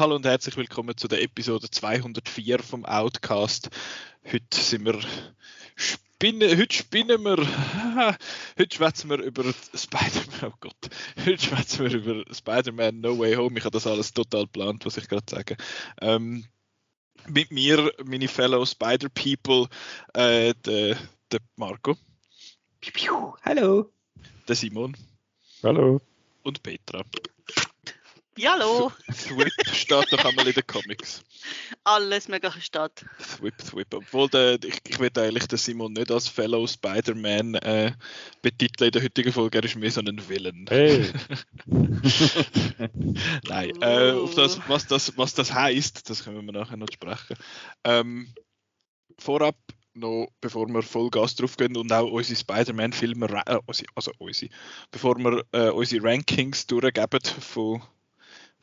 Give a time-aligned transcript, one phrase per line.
[0.00, 3.68] Hallo und herzlich willkommen zu der Episode 204 vom Outcast.
[4.24, 4.98] Heute sind wir
[6.20, 7.38] spinnen, heute spinnen wir,
[8.58, 9.42] heute schwätzen wir über
[9.74, 10.90] Spider-Man, oh Gott,
[11.24, 13.56] heute schwätzen wir über Spider-Man No Way Home.
[13.56, 15.56] Ich habe das alles total geplant, was ich gerade sage.
[16.02, 16.44] Ähm,
[17.26, 19.68] mit mir, meine Fellow Spider-People,
[20.12, 20.98] äh, der,
[21.32, 21.96] der Marco.
[23.42, 23.90] Hallo.
[24.46, 24.94] Der Simon.
[25.62, 26.02] Hallo.
[26.42, 27.02] Und Petra.
[28.40, 28.90] Ja, hallo.
[29.12, 31.22] Thwip steht doch einmal in den Comics.
[31.84, 33.04] Alles mögliche steht.
[33.18, 33.92] Thwip, Thwip.
[33.92, 37.92] Obwohl der, ich, ich will eigentlich den Simon nicht als Fellow Spider-Man äh,
[38.40, 39.58] betiteln in der heutigen Folge.
[39.58, 40.64] Er ist mehr so ein Villain.
[40.70, 41.12] Hey.
[43.46, 47.36] Nein, äh, auf das, was das, was das heisst, das können wir nachher noch sprechen.
[47.84, 48.32] Ähm,
[49.18, 49.56] vorab
[49.92, 53.58] noch, bevor wir Vollgas drauf gehen und auch unsere Spider-Man-Filme, äh,
[53.94, 54.50] also unsere,
[54.90, 57.82] bevor wir äh, unsere Rankings durchgeben von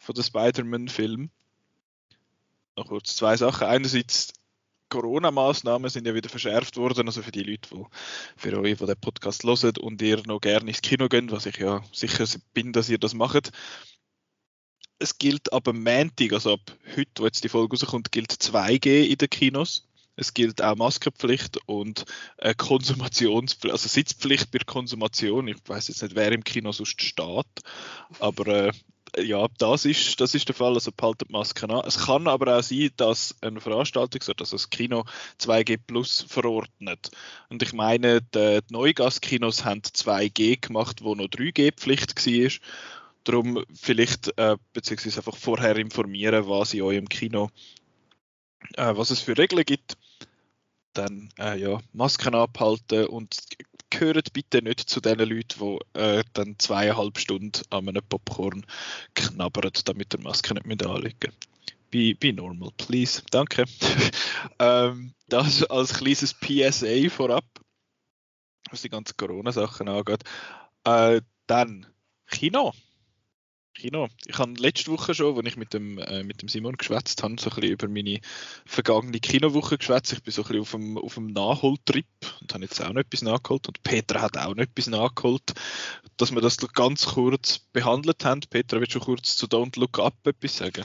[0.07, 1.29] von den Spider-Man-Filmen.
[2.77, 3.67] Noch kurz zwei Sachen.
[3.67, 4.31] Einerseits
[4.87, 7.83] Corona-Maßnahmen sind ja wieder verschärft worden, also für die Leute, die
[8.37, 11.57] für euch, die den Podcast hören und ihr noch gerne ins Kino gehen, was ich
[11.57, 13.51] ja sicher bin, dass ihr das macht.
[14.97, 19.07] Es gilt ab am Montag, also ab heute, wo jetzt die Folge rauskommt, gilt 2G
[19.07, 19.89] in den Kinos.
[20.15, 22.05] Es gilt auch Maskenpflicht und
[22.37, 25.49] äh, Konsumationspflicht, also Sitzpflicht bei Konsumation.
[25.49, 27.45] Ich weiß jetzt nicht, wer im Kino sonst steht,
[28.19, 28.71] aber äh,
[29.15, 31.85] ja, das ist, das ist der Fall, also behaltet Masken an.
[31.85, 35.05] Es kann aber auch sein, dass eine Veranstaltung, also das Kino
[35.39, 37.11] 2G Plus verordnet.
[37.49, 42.51] Und ich meine, die, die Neugaskinos haben 2G gemacht, wo noch 3G-Pflicht war.
[43.23, 47.49] Darum vielleicht, äh, beziehungsweise einfach vorher informieren, was in eurem Kino,
[48.75, 49.97] äh, was es für Regeln gibt.
[50.93, 53.37] Dann, äh, ja, Masken abhalten und
[53.89, 58.65] gehört bitte nicht zu den Leuten, die äh, dann zweieinhalb Stunden an einem Popcorn
[59.13, 61.31] knabbern, damit der Maske nicht mehr anlegen
[61.89, 63.21] Be, be normal, please.
[63.31, 63.63] Danke.
[64.59, 67.45] ähm, das als kleines PSA vorab,
[68.69, 70.23] was die ganzen Corona-Sachen angeht.
[70.83, 71.85] Äh, dann
[72.29, 72.73] Kino.
[73.77, 74.07] Kino.
[74.25, 77.35] Ich habe letzte Woche schon, als ich mit dem, äh, mit dem Simon geschwätzt habe,
[77.39, 78.19] so ein bisschen über meine
[78.65, 80.13] vergangene Kinowoche geschwätzt.
[80.13, 82.05] Ich bin so ein bisschen auf dem, auf dem Nachholtrip
[82.41, 83.67] und habe jetzt auch noch etwas nachgeholt.
[83.67, 85.53] Und Petra hat auch noch etwas nachgeholt,
[86.17, 88.41] dass wir das ganz kurz behandelt haben.
[88.41, 90.83] Petra, willst du kurz zu Don't Look Up etwas sagen?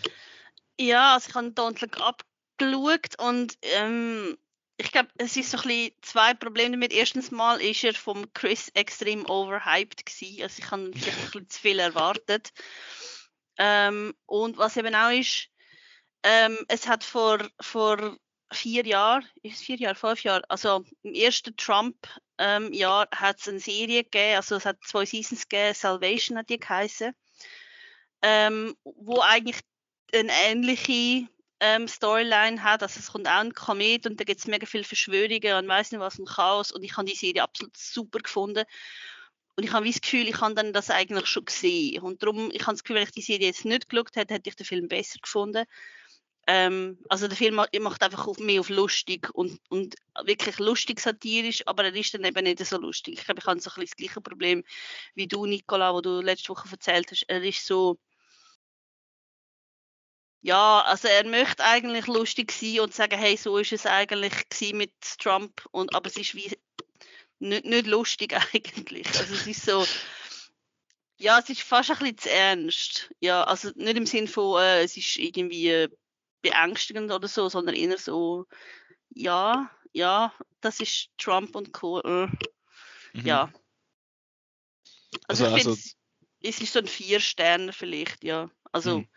[0.79, 2.23] Ja, also ich habe Don't Look Up
[2.59, 4.37] geschaut und ähm,
[4.77, 6.93] ich glaube, es ist so ein bisschen zwei Probleme damit.
[6.93, 10.43] Erstens mal ist er vom Chris extrem overhyped gewesen.
[10.43, 12.53] Also ich habe vielleicht ein bisschen zu viel erwartet.
[13.59, 15.49] Ähm, und was eben auch ist,
[16.23, 18.17] ähm, es hat vor, vor
[18.53, 23.61] vier Jahren, ist vier Jahre, fünf Jahre, also im ersten Trump-Jahr ähm, hat es eine
[23.61, 27.15] Serie gegeben, also es hat zwei Seasons gegeben, Salvation hat die geheißen,
[28.23, 29.61] ähm, wo eigentlich
[30.15, 31.29] eine ähnliche
[31.63, 32.83] ähm, Storyline hat.
[32.83, 35.93] Also es kommt auch ein Komet und da gibt es mega viele Verschwörungen und weiß
[35.93, 36.73] nicht was, ein Chaos.
[36.73, 38.65] Und ich habe die Serie absolut super gefunden.
[39.55, 42.03] Und ich habe das Gefühl, ich habe dann das eigentlich schon gesehen.
[42.03, 44.51] Und darum, ich habe das Gefühl, wenn ich die Serie jetzt nicht geschaut hätte, hätte
[44.51, 45.65] ich den Film besser gefunden.
[46.49, 49.95] Ähm, also der Film macht einfach mehr auf lustig und, und
[50.25, 53.15] wirklich lustig satirisch, aber er ist dann eben nicht so lustig.
[53.19, 54.65] Ich glaube, ich habe so ein bisschen das gleiche Problem
[55.15, 57.25] wie du, Nicola, wo du letzte Woche erzählt hast.
[57.29, 57.99] Er ist so,
[60.43, 64.33] ja, also er möchte eigentlich lustig sein und sagen, hey, so ist es eigentlich
[64.73, 66.51] mit Trump, und, aber es ist wie
[67.39, 69.07] nicht, nicht lustig eigentlich.
[69.19, 69.87] Also es ist so,
[71.17, 73.11] ja, es ist fast ein bisschen zu ernst.
[73.21, 75.89] Ja, also nicht im Sinn von, äh, es ist irgendwie äh,
[76.43, 78.47] beängstigend oder so, sondern eher so,
[79.11, 82.01] ja, ja, das ist Trump und Co.
[82.01, 82.27] Äh,
[83.13, 83.27] mhm.
[83.27, 83.53] Ja.
[85.29, 85.91] Also, also, ich also,
[86.43, 88.51] es ist so ein Vier Sterne vielleicht, ja.
[88.73, 89.09] Also mhm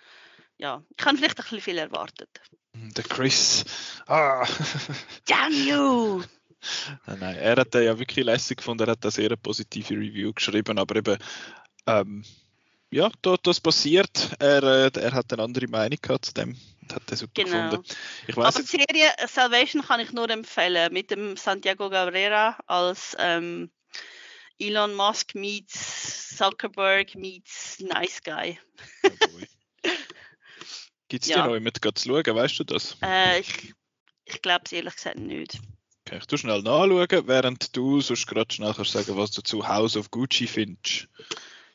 [0.57, 2.29] ja, ich habe vielleicht ein bisschen viel erwartet.
[2.73, 3.65] Der Chris.
[4.07, 4.45] Ah.
[5.25, 6.23] Damn you!
[7.05, 10.79] Nein, nein, er hat ja wirklich lässig gefunden, er hat eine sehr positive Review geschrieben,
[10.79, 11.17] aber eben,
[11.85, 12.23] ähm,
[12.89, 14.31] ja, da, das passiert.
[14.39, 17.69] Er, äh, er hat eine andere Meinung gehabt zu dem und hat den super genau.
[17.69, 17.95] gefunden.
[18.27, 23.15] Ich weiss aber die Serie Salvation kann ich nur empfehlen, mit dem Santiago Cabrera als
[23.19, 23.71] ähm,
[24.59, 28.59] Elon Musk meets Zuckerberg meets Nice Guy.
[29.03, 29.09] Oh
[31.07, 31.41] Gibt es ja.
[31.41, 32.97] die noch jemand zu schauen, weißt du das?
[33.01, 33.73] Äh, ich
[34.25, 35.59] ich glaube es ehrlich gesagt nicht.
[36.05, 39.67] Okay, ich tu schnell nachschauen, während du sonst gerade schnell kannst sagen, was du zu
[39.67, 41.07] House of Gucci findest.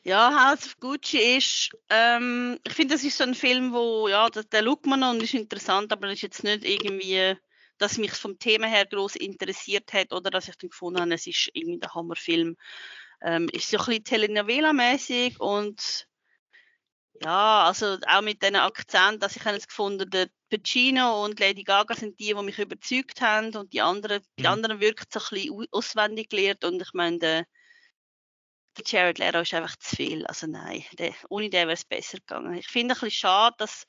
[0.03, 4.29] Ja, House of Gucci ist, ähm, ich finde, das ist so ein Film, wo, ja,
[4.29, 7.35] der, der schaut man noch und ist interessant, aber ist jetzt nicht irgendwie,
[7.77, 11.27] dass mich vom Thema her groß interessiert hat oder dass ich dann gefunden habe, es
[11.27, 12.57] ist irgendwie der Hammerfilm.
[13.21, 16.07] Ähm, ist so ein bisschen Telenovela-mäßig und
[17.23, 21.63] ja, also auch mit diesen Akzent, dass ich habe jetzt gefunden, der Pacino und Lady
[21.63, 24.47] Gaga sind die, die mich überzeugt haben und die anderen, die Mhm.
[24.47, 27.45] anderen wirken so ein bisschen auswendig gelernt und ich meine, der,
[28.77, 30.25] der Jared Leto ist einfach zu viel.
[30.25, 32.55] Also nein, der, ohne den wäre es besser gegangen.
[32.55, 33.85] Ich finde ein bisschen schade, dass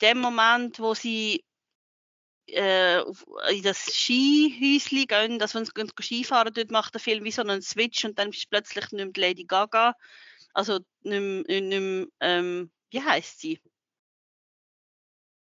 [0.00, 1.44] dem Moment, wo sie
[2.46, 3.00] äh,
[3.50, 7.62] in das Skihäuschen gehen, dass uns gehen Skifahren, dort macht der Film wie so einen
[7.62, 9.94] Switch und dann ist plötzlich nicht mehr die Lady Gaga,
[10.54, 13.60] also nicht mehr, ähm, wie heißt sie?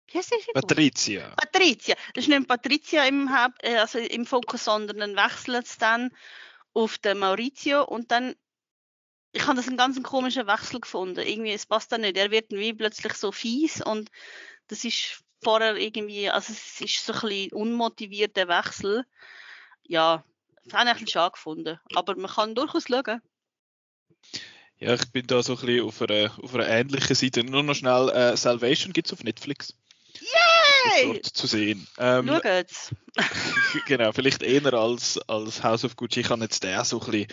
[0.09, 0.53] Wie heißt sie?
[0.53, 1.35] Patricia.
[1.37, 1.97] Patricia.
[2.15, 6.11] Das ist nicht Patricia im, Haupt, äh, also im Fokus, sondern dann wechselt es dann
[6.75, 8.35] auf den Maurizio und dann
[9.33, 11.21] ich habe das einen ganz komischen Wechsel gefunden.
[11.21, 12.17] Irgendwie, es passt da nicht.
[12.17, 14.11] Er wird wie plötzlich so fies und
[14.69, 19.05] das ist vorher irgendwie, also es ist so ein bisschen unmotivierter Wechsel.
[19.83, 20.25] Ja,
[20.65, 21.79] das habe ich ein bisschen schade gefunden.
[21.95, 23.21] Aber man kann durchaus schauen.
[24.79, 27.45] Ja, ich bin da so ein bisschen auf einer, auf einer ähnlichen Seite.
[27.45, 29.75] Nur noch schnell, äh, Salvation gibt es auf Netflix.
[30.85, 31.13] Hey!
[31.13, 31.87] Dort zu sehen.
[31.99, 32.91] Ähm, Schaut's.
[33.87, 36.21] genau, vielleicht eher als, als House of Gucci.
[36.21, 37.27] Ich habe jetzt den so ein bisschen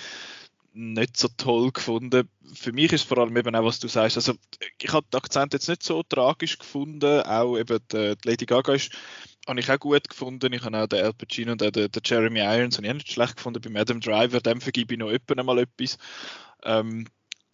[0.73, 2.29] nicht so toll gefunden.
[2.53, 4.17] Für mich ist vor allem eben auch, was du sagst.
[4.17, 4.33] Also,
[4.81, 7.21] ich habe den Akzent jetzt nicht so tragisch gefunden.
[7.21, 8.91] Auch eben die, die Lady Gaga ist,
[9.47, 10.51] habe ich auch gut gefunden.
[10.53, 12.95] Ich habe auch den Al Pacino und auch den, den Jeremy Irons habe ich auch
[12.95, 13.61] nicht schlecht gefunden.
[13.61, 15.97] Bei Adam Driver, dem vergebe ich noch öppen einmal etwas.
[16.63, 17.05] Ähm,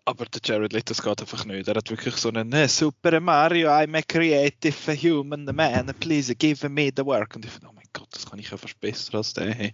[0.06, 1.68] aber der Jared Leto, das geht einfach nicht.
[1.68, 6.68] Er hat wirklich so einen «Eh, Super Mario, I'm a creative human man, please give
[6.70, 7.36] me the work.
[7.36, 9.54] Und ich finde, oh mein Gott, das kann ich ja fast besser als der.
[9.54, 9.72] Hey,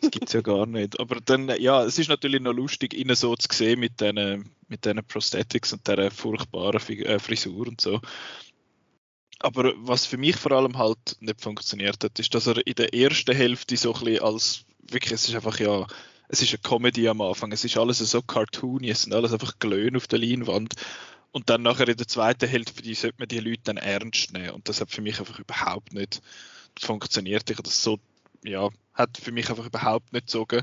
[0.00, 0.98] das gibt es ja gar nicht.
[1.00, 4.84] Aber dann, ja, es ist natürlich noch lustig, ihn so zu sehen mit diesen mit
[4.84, 8.00] diesen Prosthetics und dieser furchtbaren äh, Frisur und so.
[9.40, 12.92] Aber was für mich vor allem halt nicht funktioniert hat, ist, dass er in der
[12.92, 15.86] ersten Hälfte so ein bisschen als, wirklich, es ist einfach ja,
[16.28, 19.58] es ist eine Comedy am Anfang, es ist alles so cartoony, es sind alles einfach
[19.58, 20.74] Glöhn auf der Leinwand.
[21.32, 24.50] Und dann nachher in der zweiten Hälfte die sollte man die Leute dann ernst nehmen.
[24.50, 26.20] Und das hat für mich einfach überhaupt nicht
[26.78, 27.50] funktioniert.
[27.50, 27.98] Ich das so,
[28.44, 30.62] ja, hat für mich einfach überhaupt nicht gezogen.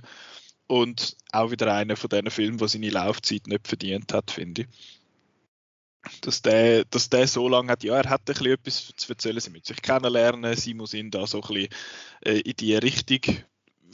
[0.67, 4.67] Und auch wieder einer von diesen Filmen, der seine Laufzeit nicht verdient hat, finde ich.
[6.21, 9.39] Dass der, dass der so lange hat, ja, er hat ein bisschen etwas zu erzählen,
[9.39, 11.69] sie müssen sich kennenlernen, sie muss ihn da so ein bisschen
[12.21, 13.21] äh, in die Richtung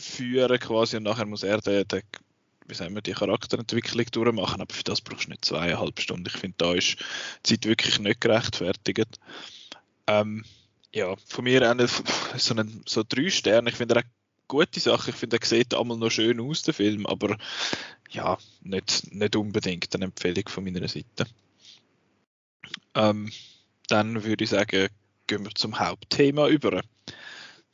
[0.01, 2.01] führen quasi und nachher muss er den, den
[2.68, 6.27] wie sagen wir, die Charakterentwicklung durchmachen, aber für das brauchst du nicht zweieinhalb Stunden.
[6.27, 6.95] Ich finde, da ist
[7.45, 9.19] die Zeit wirklich nicht gerechtfertigt.
[10.07, 10.45] Ähm,
[10.94, 11.88] ja, von mir eine,
[12.38, 13.69] so, einen, so drei Sterne.
[13.69, 14.03] Ich finde, er
[14.48, 15.09] gute Sachen.
[15.09, 17.38] Ich finde, er sieht einmal noch schön aus, der Film, aber
[18.09, 21.25] ja, nicht, nicht unbedingt eine Empfehlung von meiner Seite.
[22.94, 23.31] Ähm,
[23.88, 24.89] dann würde ich sagen,
[25.27, 26.81] gehen wir zum Hauptthema über.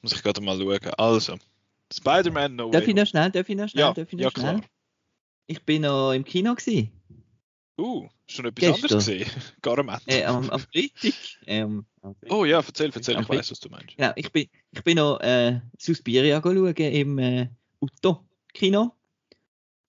[0.02, 0.94] Muss ich gerade mal schauen.
[0.98, 1.38] Also,
[1.94, 4.24] Spider-Man No Darf ich Way noch schnell, darf ich noch schnell, Ja, darf ich noch
[4.24, 4.56] ja, schnell?
[4.56, 4.70] klar.
[5.48, 6.92] Ich bin noch im Kino gewesen.
[7.80, 8.84] Uh, schon etwas Gestern.
[8.84, 9.30] anderes gesehen.
[9.62, 10.02] Garament.
[10.08, 11.14] Äh, am, am Freitag.
[11.46, 11.86] Ähm,
[12.30, 13.96] oh ja, erzähl, erzähl, ich weiß, was du meinst.
[13.96, 17.50] Genau, ich bin, ich bin noch äh, Suspiria schauen im äh,
[17.80, 18.94] Utto-Kino.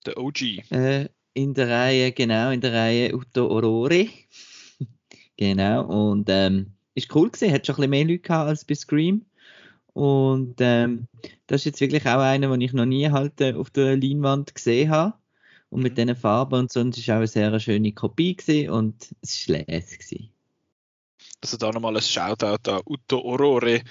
[0.05, 0.41] Der OG.
[0.69, 4.07] Äh, in der Reihe, genau, in der Reihe Utto Aurore.
[5.37, 8.75] genau, und ähm, ist cool gewesen, hat schon ein bisschen mehr Leute gehabt als bei
[8.75, 9.25] Scream.
[9.93, 11.07] Und ähm,
[11.47, 14.55] das ist jetzt wirklich auch einer, den ich noch nie halt äh, auf der Leinwand
[14.55, 15.15] gesehen habe.
[15.69, 15.95] Und mit Mhm.
[15.97, 19.47] diesen Farben und so, und es ist auch eine sehr schöne Kopie gewesen und es
[19.49, 19.99] war lässig.
[19.99, 20.33] gewesen.
[21.41, 23.81] Also da nochmal ein Shoutout an Utto Aurore,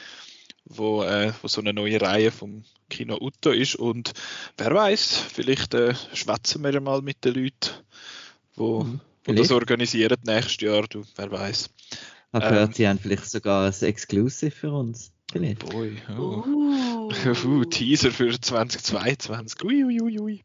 [0.67, 3.76] wo, äh, wo so eine neue Reihe vom Kino Utto ist.
[3.76, 4.12] Und
[4.59, 7.71] wer weiß, vielleicht äh, schwätzen wir mal mit den Leuten,
[8.57, 10.87] wo, Mhm, wo das organisieren nächstes Jahr.
[10.88, 11.71] Du, wer weiß.
[11.90, 12.47] Ich habe Ähm.
[12.47, 15.12] gehört, sie haben vielleicht sogar ein Exclusive für uns.
[15.31, 15.69] Vielleicht.
[15.69, 16.43] Boy, oh.
[16.47, 17.13] Uh.
[17.45, 19.63] Uh, Teaser für 2022.
[19.65, 20.43] Ui, ui, ui, ui.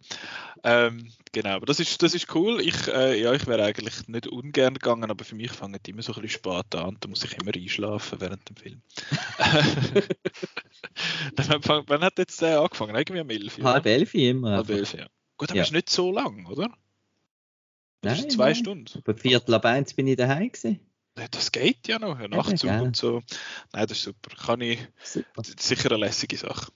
[0.66, 2.60] Ähm, genau, aber das ist, das ist cool.
[2.62, 6.02] Ich, äh, ja, ich wäre eigentlich nicht ungern gegangen, aber für mich fangen die immer
[6.02, 6.98] so ein bisschen spät an.
[7.00, 8.82] Da muss ich immer einschlafen während dem Film.
[11.62, 12.96] Fang, wann hat jetzt der angefangen?
[12.96, 13.60] Irgendwie am 11.
[13.60, 13.74] oder?
[13.74, 14.52] Halb elf immer.
[14.52, 14.76] Halb einfach.
[14.76, 15.08] elf, ja.
[15.38, 15.64] Gut, aber Ja.
[15.64, 16.70] ist nicht so lang, oder?
[18.02, 18.56] Das Nein, ist zwei nein.
[18.56, 19.02] Stunden.
[19.04, 20.80] Bei Viertel ab eins bin ich daheim gewesen.
[21.18, 22.82] Ja, Das geht ja noch, ja, Nachtzug gell.
[22.82, 23.22] und so.
[23.72, 24.36] Nein, das ist super.
[24.36, 25.44] Kann ich, Super.
[25.60, 26.72] sicher eine lässige Sache.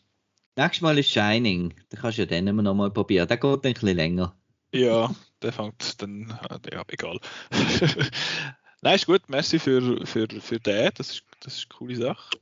[0.56, 1.74] Nächstes Mal ist Shining.
[1.89, 3.27] Da kannst du ja immer noch mal probieren.
[3.27, 4.36] Der geht dann ein bisschen länger.
[4.74, 7.20] Ja, der fängt dann, äh, ja, egal.
[8.82, 12.38] Nein, ist gut, merci für, für, für den, das ist, das ist eine coole Sache.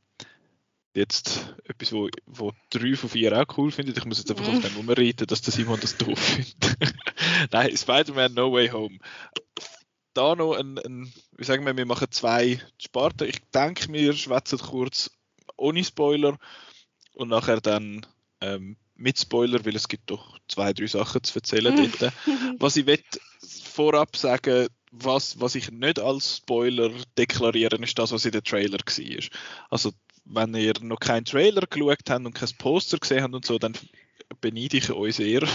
[0.93, 3.97] jetzt etwas, wo, wo drei von vier auch cool findet.
[3.97, 6.77] Ich muss jetzt einfach auf den Nummer reiten, dass der Simon das doof findet.
[7.51, 8.97] Nein, Spider-Man No Way Home.
[10.15, 13.27] Da noch ein, ein, wie sagen wir, wir machen zwei Sparten.
[13.27, 15.11] Ich denke, wir schwätzen kurz
[15.57, 16.37] ohne Spoiler
[17.13, 18.05] und nachher dann
[18.41, 22.13] ähm, mit Spoiler, weil es gibt doch zwei, drei Sachen zu erzählen dort.
[22.59, 23.03] Was ich will
[23.63, 28.77] vorab sagen, was, was ich nicht als Spoiler deklarieren, ist das, was in den Trailer
[28.77, 29.23] war.
[29.69, 29.91] Also
[30.23, 33.73] wenn ihr noch keinen Trailer geschaut habt und kein Poster gesehen habt und so, dann
[34.39, 35.45] beneide ich euch sehr,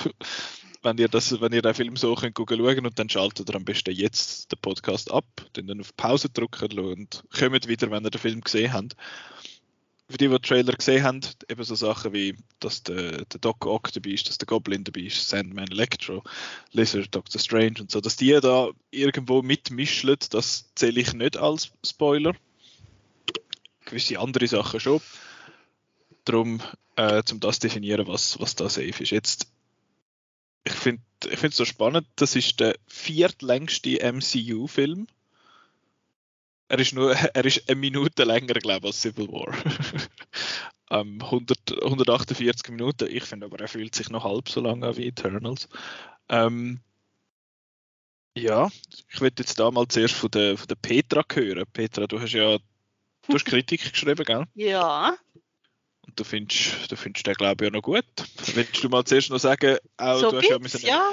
[0.82, 3.64] wenn ihr, das, wenn ihr den Film so könnt schauen und dann schaltet ihr am
[3.64, 8.20] besten jetzt den Podcast ab, dann auf Pause drücken und kommt wieder, wenn ihr den
[8.20, 8.96] Film gesehen habt.
[10.08, 13.64] Für die, die den Trailer gesehen haben, eben so Sachen wie, dass der, der Doc
[13.64, 16.24] Ock dabei ist, dass der Goblin dabei ist, Sandman, Electro,
[16.72, 21.70] Lizard, Doctor Strange und so, dass die da irgendwo mitmischen, das zähle ich nicht als
[21.86, 22.34] Spoiler
[23.90, 25.00] gewisse andere Sachen schon.
[26.24, 26.60] Darum,
[26.96, 29.10] äh, um das zu definieren, was, was da safe ist.
[29.10, 29.48] Jetzt,
[30.64, 35.06] ich finde es so spannend, das ist der viertlängste MCU-Film.
[36.68, 39.54] Er ist nur, er ist eine Minute länger, glaube ich, als Civil War.
[40.90, 43.08] um, 100, 148 Minuten.
[43.10, 45.68] Ich finde aber, er fühlt sich noch halb so lange an wie Eternals.
[46.28, 46.80] Ähm,
[48.36, 48.70] ja,
[49.08, 51.64] ich würde jetzt da mal zuerst von der, von der Petra hören.
[51.72, 52.58] Petra, du hast ja
[53.26, 54.44] Du hast Kritik geschrieben, gell?
[54.54, 55.16] Ja.
[56.16, 58.04] Du findest, du findest den, glaube ich, auch noch gut.
[58.54, 61.10] Willst du mal zuerst noch sagen, auch, so du hast ja, müssen, ja.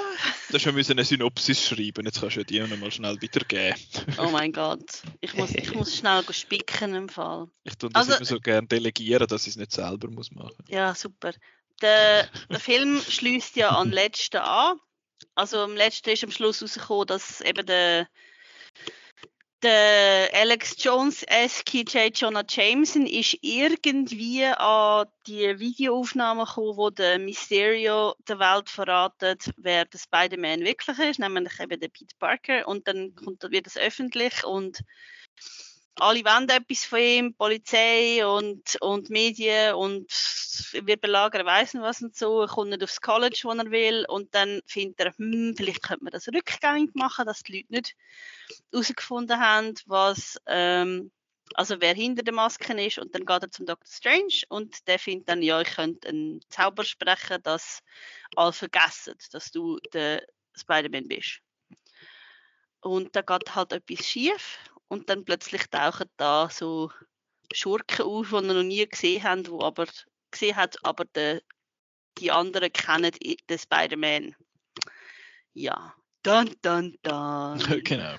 [0.48, 3.78] Du hast ja müssen eine Synopsis schreiben, jetzt kannst du die noch mal schnell weitergeben.
[4.18, 7.48] Oh mein Gott, ich muss, ich muss schnell spicken im Fall.
[7.64, 10.64] Ich tue das also, immer so gerne delegieren, dass ich es nicht selber muss machen
[10.68, 11.32] Ja, super.
[11.82, 14.78] Der, der Film schließt ja an den letzten an.
[15.34, 18.08] Also am letzten ist am Schluss rausgekommen, dass eben der
[19.62, 22.16] der Alex Jones, SK J.
[22.16, 29.84] Jonah Jameson, ist irgendwie an die Videoaufnahmen gekommen, wo der Mysterio der Welt verratet, wer
[29.84, 32.68] der Spider-Man wirklich ist, nämlich eben der Pete Parker.
[32.68, 34.80] Und dann wird das öffentlich und
[36.00, 40.10] alle wollen etwas von ihm, Polizei und, und Medien und
[40.72, 44.04] wir belagern weiss nicht was und so, er kommt nicht aufs College, wo er will
[44.08, 47.94] und dann findet er, hm, vielleicht könnte man das rückgängig machen, dass die Leute nicht
[48.72, 51.10] herausgefunden haben, was, ähm,
[51.54, 53.86] also wer hinter der Maske ist und dann geht er zum Dr.
[53.86, 57.80] Strange und der findet dann, ja, ich könnte einen Zauber sprechen, dass
[58.36, 60.22] alle vergessen, dass du der
[60.54, 61.40] Spider-Man bist.
[62.80, 66.90] Und da geht halt etwas schief und dann plötzlich tauchen da so
[67.52, 69.86] Schurken auf, die wir noch nie gesehen haben, wo aber
[70.30, 71.40] gesehen hat, aber de,
[72.18, 74.34] die anderen kennen den Spider-Man.
[75.54, 77.58] Ja, dann, dann, dann.
[77.84, 78.16] genau.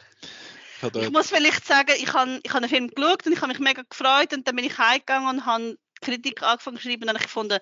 [0.82, 3.60] Ich, muss vielleicht sagen, ich habe ich hab einen Film geschaut und ich habe mich
[3.60, 7.16] mega gefreut und dann bin ich heimgegangen und habe Kritik angefangen zu schreiben und dann
[7.16, 7.60] habe ich gefunden,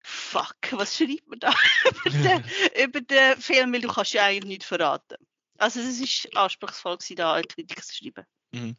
[0.00, 1.52] fuck, was schreibt man da
[2.04, 2.44] über, den,
[2.84, 5.16] über den Film, weil du kannst ja eigentlich nichts verraten.
[5.60, 8.24] Also es ist anspruchsvoll gewesen, da eine Kritik zu schreiben.
[8.52, 8.76] Mhm.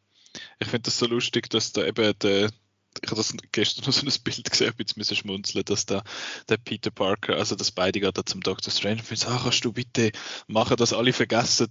[0.58, 2.50] Ich finde das so lustig, dass da eben der,
[3.00, 6.02] ich habe das gestern noch so ein Bild gesehen, jetzt müssen schmunzeln, dass da
[6.48, 8.72] der Peter Parker, also das beide geht da zum Dr.
[8.72, 10.10] Strange und findet, ah, kannst du bitte
[10.48, 11.68] machen, dass alle vergessen,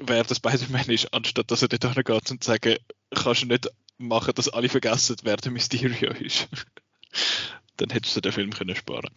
[0.00, 2.80] wer das Spider-Man ist, anstatt dass er dort hingeht und sagt,
[3.14, 6.48] kannst du nicht machen, dass alle vergessen, wer der Mysterio ist.
[7.76, 9.10] Dann hättest du den Film können sparen.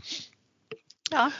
[1.11, 1.31] Ja.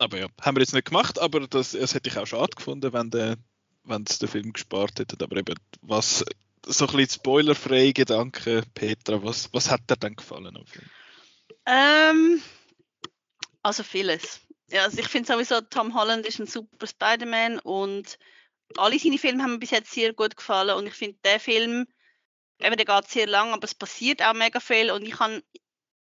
[0.00, 2.92] Aber ja, haben wir jetzt nicht gemacht, aber das, das hätte ich auch schade gefunden,
[2.92, 3.36] wenn der
[3.84, 5.22] wenn es den Film gespart hätte.
[5.22, 6.24] Aber eben, was
[6.64, 10.88] so ein bisschen spoilerfreie Gedanken, Petra, was, was hat dir dann gefallen am Film?
[11.66, 12.42] Ähm,
[13.62, 14.40] also vieles.
[14.70, 18.18] Ja, also ich finde sowieso, Tom Holland ist ein super Spider-Man und
[18.76, 21.86] alle seine Filme haben mir bis jetzt sehr gut gefallen und ich finde, der Film,
[22.60, 25.42] eben, der geht sehr lang, aber es passiert auch mega viel und ich habe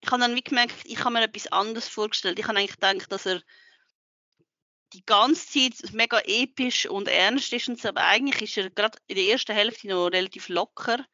[0.01, 2.37] ich hab dann wie gemerkt, ich habe mir etwas anderes vorgestellt.
[2.37, 3.41] Ich habe eigentlich gedacht, dass er
[4.93, 8.97] die ganze Zeit mega episch und ernst ist und so, aber eigentlich ist er gerade
[9.07, 11.05] in der ersten Hälfte noch relativ locker.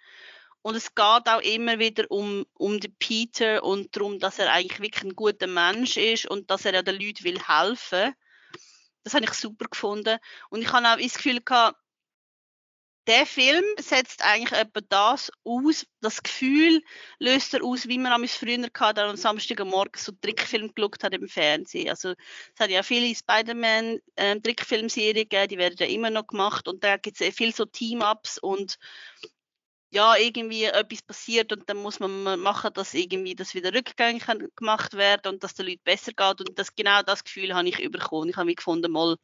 [0.62, 4.80] Und es geht auch immer wieder um, um den Peter und darum, dass er eigentlich
[4.80, 8.15] wirklich ein guter Mensch ist und dass er ja den Leuten will helfen.
[9.03, 10.18] Das habe ich super gefunden.
[10.50, 11.77] Und ich habe auch das Gefühl gehabt,
[13.07, 16.81] der Film setzt eigentlich etwa das aus, das Gefühl
[17.19, 21.27] löst er aus, wie man am früher hatte, am Samstagmorgen so Trickfilm geschaut hat im
[21.27, 21.89] Fernsehen.
[21.89, 24.88] Also es hat ja viele Spider-Man ähm, gegeben,
[25.50, 28.77] die werden ja immer noch gemacht und da gibt es viel so Team-Ups und
[29.91, 34.93] ja, irgendwie etwas passiert und dann muss man machen, dass irgendwie das wieder rückgängig gemacht
[34.93, 38.29] wird und dass den Leuten besser geht und das genau das Gefühl habe ich bekommen.
[38.29, 39.17] Ich habe mich gefunden, mal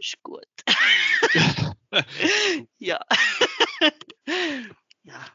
[0.00, 0.46] ist gut.
[2.78, 3.00] ja.
[5.04, 5.26] ja.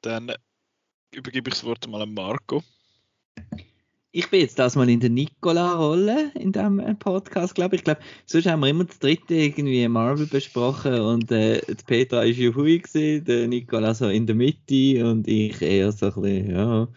[0.00, 0.32] Dann
[1.14, 2.62] übergebe ich das Wort mal an Marco.
[4.16, 7.80] Ich bin jetzt das mal in der Nicola-Rolle in diesem äh, Podcast, glaube ich.
[7.80, 12.18] Ich glaube, sonst haben wir immer das dritte irgendwie Marvel besprochen und äh, die Petra
[12.18, 16.50] war Juhui gewesen, der Nicola so in der Mitte und ich eher so ein bisschen,
[16.50, 16.88] ja.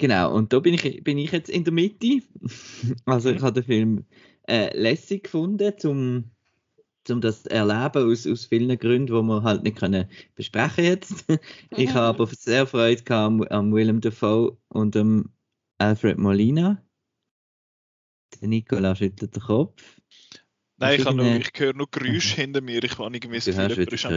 [0.00, 2.22] Genau, und da bin ich, bin ich jetzt in der Mitte.
[3.04, 4.04] also ich habe den Film
[4.48, 6.30] äh, lässig gefunden, zum
[7.10, 11.24] um das erleben aus, aus vielen Gründen, die wir halt nicht können besprechen jetzt.
[11.76, 15.30] ich habe aber sehr Freude gehabt am Willem Dafoe und am
[15.78, 16.82] Alfred Molina.
[18.40, 19.82] Der Nikola schüttelt den Kopf.
[20.78, 22.82] Nein, ich, nur, ich höre nur Geräusche hinter mir.
[22.82, 24.14] Ich habe irgendwie das Gefühl, jemand ist, am,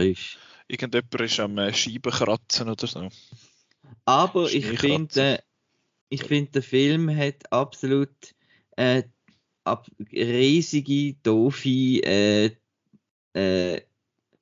[0.68, 3.08] irgendjemand ist am äh, Scheiben kratzen oder so.
[4.06, 5.42] Aber ich finde,
[6.14, 8.34] ich finde, der Film hat absolut
[8.76, 9.02] äh,
[9.64, 12.50] ab, riesige, doofe äh,
[13.34, 13.80] äh,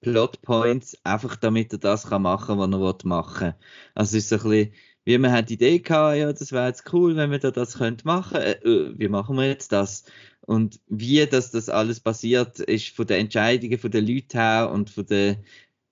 [0.00, 3.54] Plotpoints, einfach damit er das kann machen kann, was er machen will.
[3.94, 4.74] Also es ist so ein bisschen,
[5.04, 7.78] wie man hat die Idee gehabt, ja, das wäre jetzt cool, wenn wir da das
[7.78, 8.36] könnte machen.
[8.36, 10.04] Äh, äh, wie machen wir jetzt das?
[10.42, 14.90] Und wie das, das alles passiert, ist von den Entscheidungen von den Leuten her und
[14.90, 15.36] von den,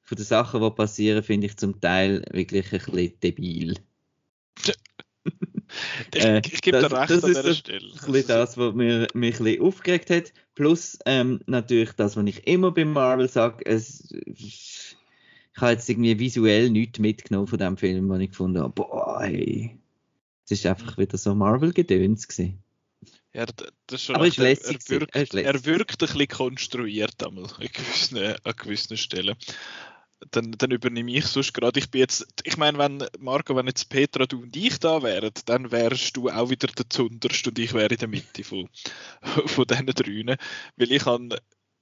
[0.03, 3.75] von den Sachen, die passieren, finde ich zum Teil wirklich ein bisschen debil.
[6.15, 7.89] ich, äh, ich gebe dir recht das an dieser Stelle.
[7.95, 10.33] Das ist das, was mich, mich ein bisschen aufgeregt hat.
[10.55, 14.97] Plus ähm, natürlich das, was ich immer bei Marvel sage, es, ich
[15.57, 19.79] habe jetzt irgendwie visuell nichts mitgenommen von dem Film, wo ich gefunden habe, boah, ey,
[20.45, 22.63] es ist einfach wieder so Marvel-Gedöns gewesen.
[23.33, 27.23] Ja, das ist schon Aber ist lässig, er, wirkt, er, er wirkt ein bisschen konstruiert
[27.23, 29.37] an gewissen, an gewissen Stellen
[30.31, 31.81] dann, dann übernehme ich sonst gerade.
[31.81, 35.33] Ich bin jetzt, ich meine, wenn, Marco, wenn jetzt Petra, du und ich da wären,
[35.47, 38.69] dann wärst du auch wieder der Zunderst und ich wäre in der Mitte von,
[39.47, 40.37] von diesen drei.
[40.77, 41.41] Weil ich habe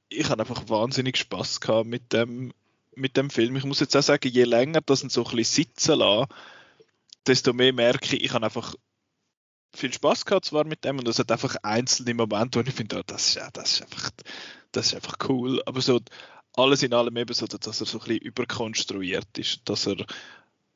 [0.09, 2.52] ich hab einfach wahnsinnig Spaß gehabt mit dem,
[2.95, 3.57] mit dem Film.
[3.57, 6.28] Ich muss jetzt auch sagen, je länger das so ein bisschen sitzen lasse,
[7.26, 8.75] desto mehr merke ich, ich habe einfach
[9.75, 12.99] viel Spaß gehabt zwar mit dem und es hat einfach einzelne Momente, wo ich finde,
[12.99, 14.11] oh, das, ist, das, ist einfach,
[14.73, 15.62] das ist einfach cool.
[15.66, 16.00] Aber so
[16.59, 20.05] alles in allem eben so, dass er so ein bisschen überkonstruiert ist, dass er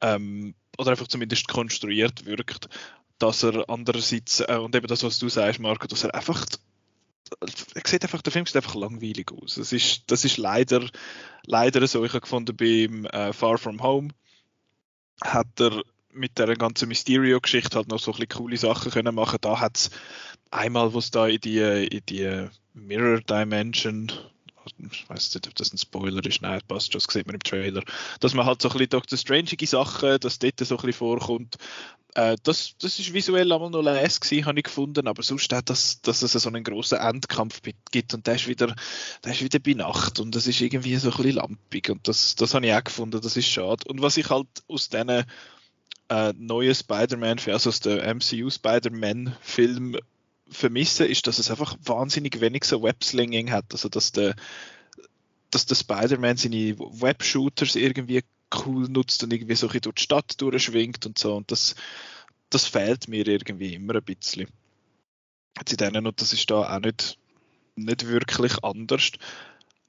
[0.00, 2.68] ähm, oder einfach zumindest konstruiert wirkt,
[3.18, 6.46] dass er andererseits äh, und eben das, was du sagst, Marco, dass er einfach
[7.74, 9.54] er sieht einfach, der Film sieht einfach langweilig aus.
[9.54, 10.86] Das ist, das ist leider,
[11.46, 12.04] leider so.
[12.04, 14.10] Ich habe gefunden, beim äh, Far From Home
[15.22, 19.38] hat er mit der ganzen Mysterio-Geschichte halt noch so ein bisschen coole Sachen können machen.
[19.40, 19.90] Da hat es
[20.50, 24.12] einmal, wo es da in die, in die Mirror Dimension
[24.90, 27.42] ich weiß nicht, ob das ein Spoiler ist, nein, passt schon, das sieht man im
[27.42, 27.82] Trailer,
[28.20, 31.56] dass man halt so ein bisschen Doctor Strange Sachen, dass dort so ein bisschen vorkommt,
[32.14, 35.62] äh, das, das ist visuell einmal noch les gewesen, habe ich gefunden, aber sonst auch,
[35.62, 38.74] dass, dass es so einen großen Endkampf gibt und der ist wieder,
[39.24, 42.34] der ist wieder bei Nacht und das ist irgendwie so ein bisschen lampig und das,
[42.34, 43.84] das habe ich auch gefunden, das ist schade.
[43.88, 45.24] Und was ich halt aus diesen
[46.08, 49.96] äh, neuen Spider-Man, also aus der MCU Spider-Man-Film
[50.52, 53.66] vermisse, ist, dass es einfach wahnsinnig wenig so Webslinging hat.
[53.72, 54.34] Also, dass der,
[55.50, 58.22] dass der Spider-Man seine Web-Shooters irgendwie
[58.66, 61.36] cool nutzt und irgendwie so durch die Stadt durchschwingt und so.
[61.36, 61.74] Und das,
[62.50, 64.48] das fehlt mir irgendwie immer ein bisschen.
[65.68, 67.18] In denen, und das ist da auch nicht,
[67.76, 69.12] nicht wirklich anders.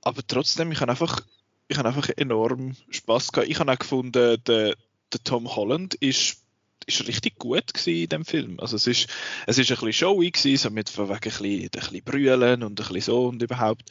[0.02, 1.22] Aber trotzdem, ich habe einfach,
[1.68, 3.50] ich habe einfach enorm Spaß gehabt.
[3.50, 4.76] Ich habe auch gefunden, der,
[5.14, 6.43] der Tom Holland ist
[6.86, 8.60] ist richtig gut in dem Film.
[8.60, 9.10] Also es ist,
[9.48, 12.64] es ist ein bisschen showy gewesen, so mit von wegen ein bisschen, ein bisschen brüllen
[12.64, 13.90] und ein bisschen so und überhaupt.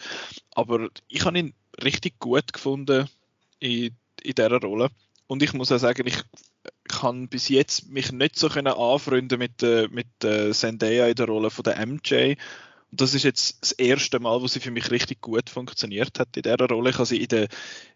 [0.55, 3.09] Aber ich habe ihn richtig gut gefunden
[3.61, 4.91] in, in dieser Rolle.
[5.27, 6.19] Und ich muss auch sagen, ich
[6.89, 11.27] kann bis jetzt mich nicht so können anfreunden mit, äh, mit äh, Zendaya in der
[11.27, 12.35] Rolle von der MJ.
[12.91, 16.37] Und das ist jetzt das erste Mal, wo sie für mich richtig gut funktioniert hat
[16.37, 16.91] in dieser Rolle.
[16.91, 17.49] Ich habe sie in der,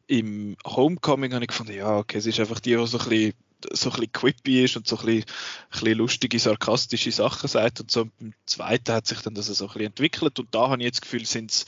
[0.07, 3.35] im Homecoming habe ich gefunden, ja, okay, es ist einfach die, die so ein bisschen
[3.73, 7.81] so ein bisschen quippy ist und so ein bisschen, ein bisschen lustige, sarkastische Sachen sagt
[7.81, 10.79] und so im zweiten hat sich dann das so ein bisschen entwickelt und da habe
[10.79, 11.67] ich jetzt das Gefühl, sind's,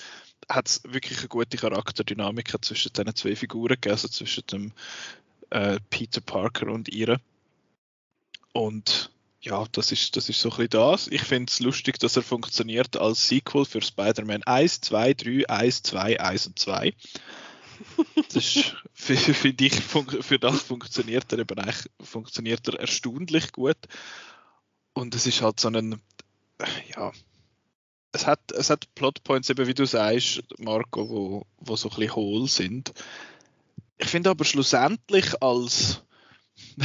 [0.48, 4.72] hat es wirklich eine gute Charakterdynamik zwischen diesen zwei Figuren gegeben, also zwischen dem
[5.50, 7.20] äh, Peter Parker und ihr.
[8.52, 11.08] Und ja, das ist, das ist so ein bisschen das.
[11.08, 15.82] Ich finde es lustig, dass er funktioniert als Sequel für Spider-Man 1, 2, 3, 1,
[15.82, 16.92] 2, 1 und 2.
[18.32, 23.78] Das finde ich, für das funktioniert er eben funktioniert er erstaunlich gut.
[24.92, 26.00] Und es ist halt so ein,
[26.94, 27.12] ja,
[28.12, 32.16] es hat, es hat Plotpoints, eben wie du sagst, Marco, wo, wo so ein bisschen
[32.16, 32.92] hohl sind.
[33.98, 36.02] Ich finde aber schlussendlich als,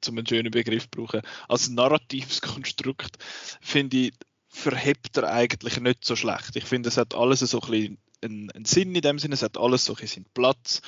[0.00, 3.16] zum einen schönen Begriff brauchen, als narratives Konstrukt,
[3.60, 4.12] finde ich,
[4.48, 6.56] verhebt er eigentlich nicht so schlecht.
[6.56, 9.42] Ich finde, es hat alles so ein bisschen einen, einen Sinn in dem Sinne, es
[9.42, 10.82] hat alles so seinen Platz.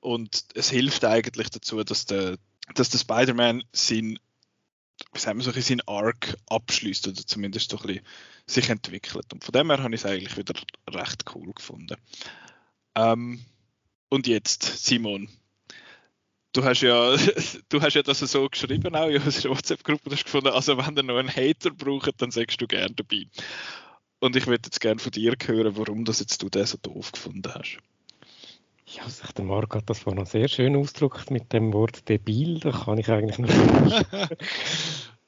[0.00, 2.38] Und es hilft eigentlich dazu, dass der,
[2.74, 4.18] dass der Spider-Man sein,
[5.12, 8.04] wie sagen wir so, seinen Arc abschließt oder zumindest so ein bisschen
[8.46, 9.32] sich entwickelt.
[9.32, 10.54] Und von dem her habe ich es eigentlich wieder
[10.88, 11.96] recht cool gefunden.
[12.94, 13.44] Ähm,
[14.08, 15.28] und jetzt, Simon,
[16.52, 17.16] du hast ja,
[17.68, 21.02] du hast ja das so geschrieben auch in unserer WhatsApp-Gruppe, hast gefunden, also wenn ihr
[21.02, 23.26] noch einen Hater braucht, dann sagst du gerne dabei.
[24.20, 27.12] Und ich würde jetzt gerne von dir hören, warum das jetzt du den so doof
[27.12, 27.78] gefunden hast.
[28.86, 32.70] Ja, also der Marc hat das vorhin sehr schön ausgedrückt mit dem Wort debil, da
[32.72, 33.48] kann ich eigentlich nur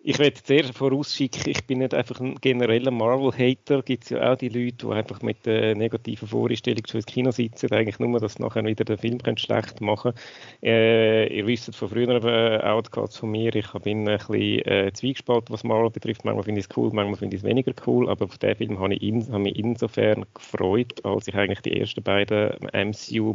[0.05, 3.83] Ich werde zuerst vorausschicken, ich bin nicht einfach ein genereller Marvel-Hater.
[3.83, 7.31] Gibt es ja auch die Leute, die einfach mit der negativen Vorstellung schon ins Kino
[7.31, 10.13] sitzen, eigentlich nur, dass nachher wieder den Film schlecht machen
[10.61, 15.53] äh, Ihr wisst von früheren äh, Outcasts von mir, ich bin ein bisschen äh, zwiegespalten,
[15.53, 16.25] was Marvel betrifft.
[16.25, 18.81] Manchmal finde ich es cool, manchmal finde ich es weniger cool, aber auf diesen Film
[18.81, 23.35] habe ich, in, habe mich insofern gefreut, als ich eigentlich die ersten beiden MCU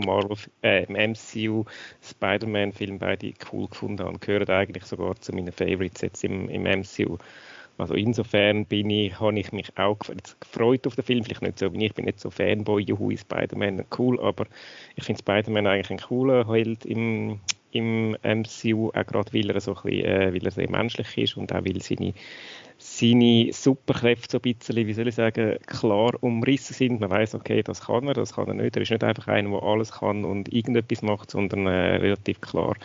[0.63, 1.63] äh, MCU
[2.01, 4.19] Spider-Man-Filme beide cool gefunden habe.
[4.19, 7.17] Gehören eigentlich sogar zu meinen Favorites jetzt im im MCU.
[7.77, 9.99] Also insofern bin ich, habe ich mich auch
[10.39, 11.23] gefreut auf den Film.
[11.23, 14.45] Vielleicht nicht so wie ich, bin nicht so Fanboy, juhu, Spider-Man cool, aber
[14.95, 17.39] ich finde Spider-Man eigentlich ein cooler Held im,
[17.71, 21.37] im MCU, auch gerade weil er so ein bisschen, äh, weil er sehr menschlich ist
[21.37, 22.13] und auch weil seine,
[22.79, 26.99] seine Superkräfte so ein bisschen, wie soll ich sagen, klar umrissen sind.
[26.99, 28.75] Man weiß, okay, das kann er, das kann er nicht.
[28.75, 32.75] Er ist nicht einfach einer, der alles kann und irgendetwas macht, sondern äh, relativ klar,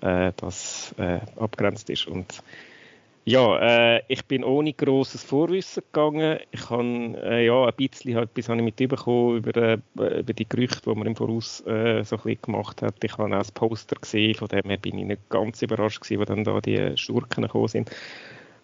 [0.00, 2.06] äh, das äh, abgrenzt ist.
[2.06, 2.42] Und
[3.24, 6.38] ja, äh, ich bin ohne grosses Vorwissen gegangen.
[6.50, 6.84] Ich habe
[7.22, 10.96] äh, ja, ein bisschen halt, bis habe ich mitbekommen über, äh, über die Gerüchte, die
[10.96, 13.02] man im Voraus äh, so ein bisschen gemacht hat.
[13.04, 16.20] Ich habe auch das Poster gesehen, von dem her bin ich nicht ganz überrascht gewesen,
[16.20, 17.90] wo dann da die Schurken gekommen sind.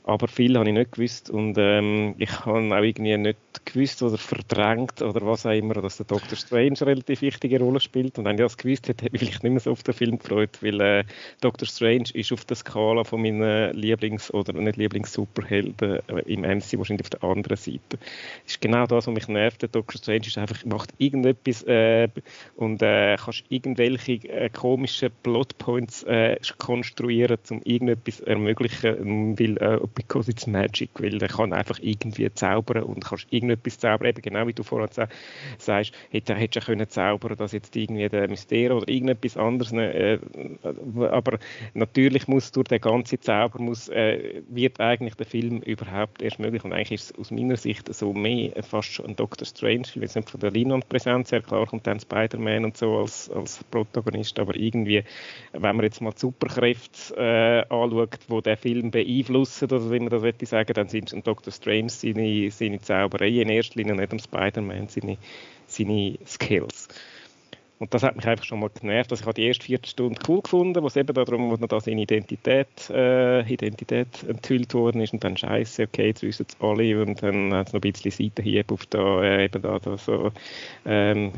[0.07, 4.17] Aber viel habe ich nicht gewusst und ähm, ich habe auch irgendwie nicht gewusst oder
[4.17, 8.17] verdrängt oder was auch immer, dass der Doctor Strange eine relativ wichtige Rolle spielt.
[8.17, 10.19] Und wenn ich das gewusst hätte, hätte ich mich nicht mehr so auf den Film
[10.21, 11.05] gefreut, weil äh,
[11.41, 16.79] Doctor Strange ist auf der Skala von meinen Lieblings- oder nicht Lieblings-Superhelden äh, im MC
[16.79, 17.81] wahrscheinlich auf der anderen Seite.
[17.91, 17.99] Das
[18.47, 19.63] ist genau das, was mich nervt.
[19.63, 22.09] Der Doctor Strange ist einfach, macht irgendetwas äh,
[22.55, 30.31] und äh, kannst irgendwelche äh, komischen Plotpoints äh, konstruieren, um irgendetwas ermöglichen, weil äh, because
[30.31, 34.53] it's magic, weil der kann einfach irgendwie zaubern und kannst irgendetwas zaubern, eben genau wie
[34.53, 34.89] du vorhin
[35.59, 39.93] sagst, hätte, hättest du können zaubern, dass jetzt irgendwie der Mysterio oder irgendetwas anderes, ne,
[39.93, 40.19] äh,
[41.11, 41.39] aber
[41.75, 46.63] natürlich muss durch den ganzen Zauber muss, äh, wird eigentlich der Film überhaupt erst möglich
[46.65, 50.05] und eigentlich ist es aus meiner Sicht so mehr fast schon ein Doctor Strange, weil
[50.05, 54.55] es von der Leinwandpräsenz her, klar kommt dann Spider-Man und so als, als Protagonist, aber
[54.57, 55.03] irgendwie,
[55.53, 60.11] wenn man jetzt mal die Superkräfte äh, anschaut, wo der Film beeinflussen oder wie man
[60.11, 61.53] das möchte sagen, dann sind es Dr.
[61.53, 65.19] Strange seine, seine Zauberei in erster Linie, nicht am Spider-Man seine,
[65.67, 66.89] seine Skills.
[67.79, 69.11] Und das hat mich einfach schon mal genervt.
[69.11, 72.03] Also ich habe die erste Viertelstunde cool gefunden, wo es eben darum, wo da seine
[72.03, 77.23] Identität, äh, Identität enthüllt worden ist und dann scheiße, okay, jetzt wissen es alle und
[77.23, 80.33] dann hat es noch ein bisschen Seitenhieb auf da, äh, eben da, da so
[80.87, 81.33] ähm,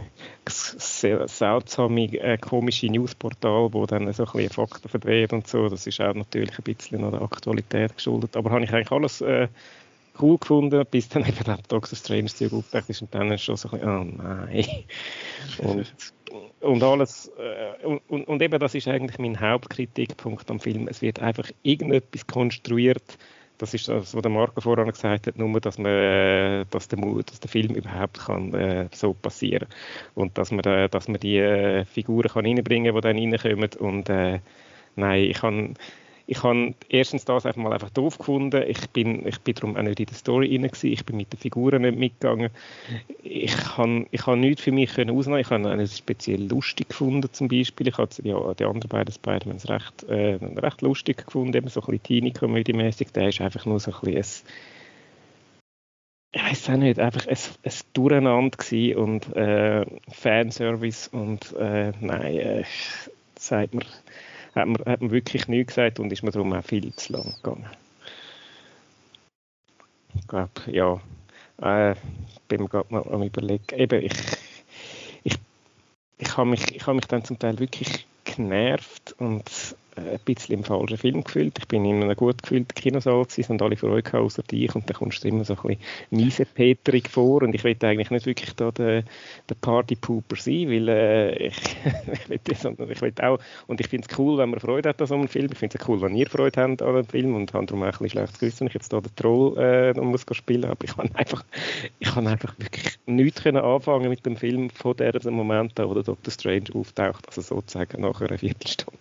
[0.46, 5.68] seltsame, äh, komische Newsportal, wo dann so ein bisschen Fakten verdreht und so.
[5.68, 8.36] Das ist auch natürlich ein bisschen noch der Aktualität geschuldet.
[8.36, 9.48] Aber habe ich eigentlich alles äh,
[10.20, 13.56] cool gefunden, bis dann eben der Doctor Strange Zeug aufgedeckt ist und dann ist schon
[13.56, 14.66] so ein bisschen, oh nein.
[15.58, 15.94] Und,
[16.60, 20.88] und alles, äh, und, und eben das ist eigentlich mein Hauptkritikpunkt am Film.
[20.88, 23.18] Es wird einfach irgendetwas konstruiert,
[23.58, 26.98] das ist das, was der Marco vorhin gesagt hat, nur, dass, man, äh, dass, der,
[26.98, 29.68] dass der Film überhaupt kann, äh, so passieren
[30.14, 33.70] und dass man, äh, dass man die äh, Figuren kann reinbringen kann, die dann reinkommen
[33.80, 34.40] und äh,
[34.96, 35.74] nein, ich kann
[36.30, 38.62] ich habe erstens das einfach mal einfach doof gefunden.
[38.68, 40.70] Ich bin, ich bin darum auch nicht in der Story rein.
[40.82, 42.50] Ich bin mit den Figuren nicht mitgegangen.
[43.22, 45.40] Ich habe, ich habe nichts für mich können ausnehmen.
[45.40, 47.88] Ich habe es speziell lustig gefunden zum Beispiel.
[47.88, 51.86] Ich habe ja, die anderen beiden Spider-Mans recht, äh, recht lustig gefunden, eben so ein
[51.86, 53.10] bisschen Teenie-Comedy-mäßig.
[53.12, 54.46] Der ist einfach nur so ein bisschen
[56.34, 62.64] ich auch nicht, einfach ein, ein Durcheinander gewesen und äh, Fanservice und äh, nein, äh,
[63.38, 63.86] sagt mir,
[64.54, 67.34] hat man, hat man wirklich nichts gesagt und ist mir darum auch viel zu lang
[67.42, 67.66] gegangen.
[70.14, 71.00] Ich glaube, ja,
[71.60, 71.94] äh,
[72.48, 73.64] bin mir gerade mal am überlegen.
[73.72, 74.14] Eben, ich,
[75.24, 75.38] ich,
[76.18, 80.64] ich habe mich, ich hab mich dann zum Teil wirklich genervt und ein bisschen im
[80.64, 81.58] falschen Film gefühlt.
[81.58, 84.74] Ich bin in einem gut gefühlten Kinosaal gewesen, und alle Freude gehabt, außer dich.
[84.74, 85.80] Und dann kommst du immer so ein bisschen
[86.10, 87.42] miesepeterig vor.
[87.42, 89.04] Und ich will eigentlich nicht wirklich da der,
[89.48, 91.56] der Partypooper sein, weil äh, ich,
[92.12, 94.88] ich will das, sondern ich will auch, und ich finde es cool, wenn man Freude
[94.88, 95.48] hat an so einem Film.
[95.52, 97.86] Ich finde es cool, wenn ihr Freude habt an einem Film und habe darum auch
[97.86, 101.10] ein bisschen schlechtes Gewissen, ich jetzt da den Troll äh, muss spielen aber ich kann
[101.14, 101.44] einfach,
[101.98, 106.02] ich kann einfach wirklich nichts können anfangen mit dem Film von diesem Moment wo der
[106.02, 106.32] Dr.
[106.32, 108.98] Strange auftaucht, also sozusagen nach einer Viertelstunde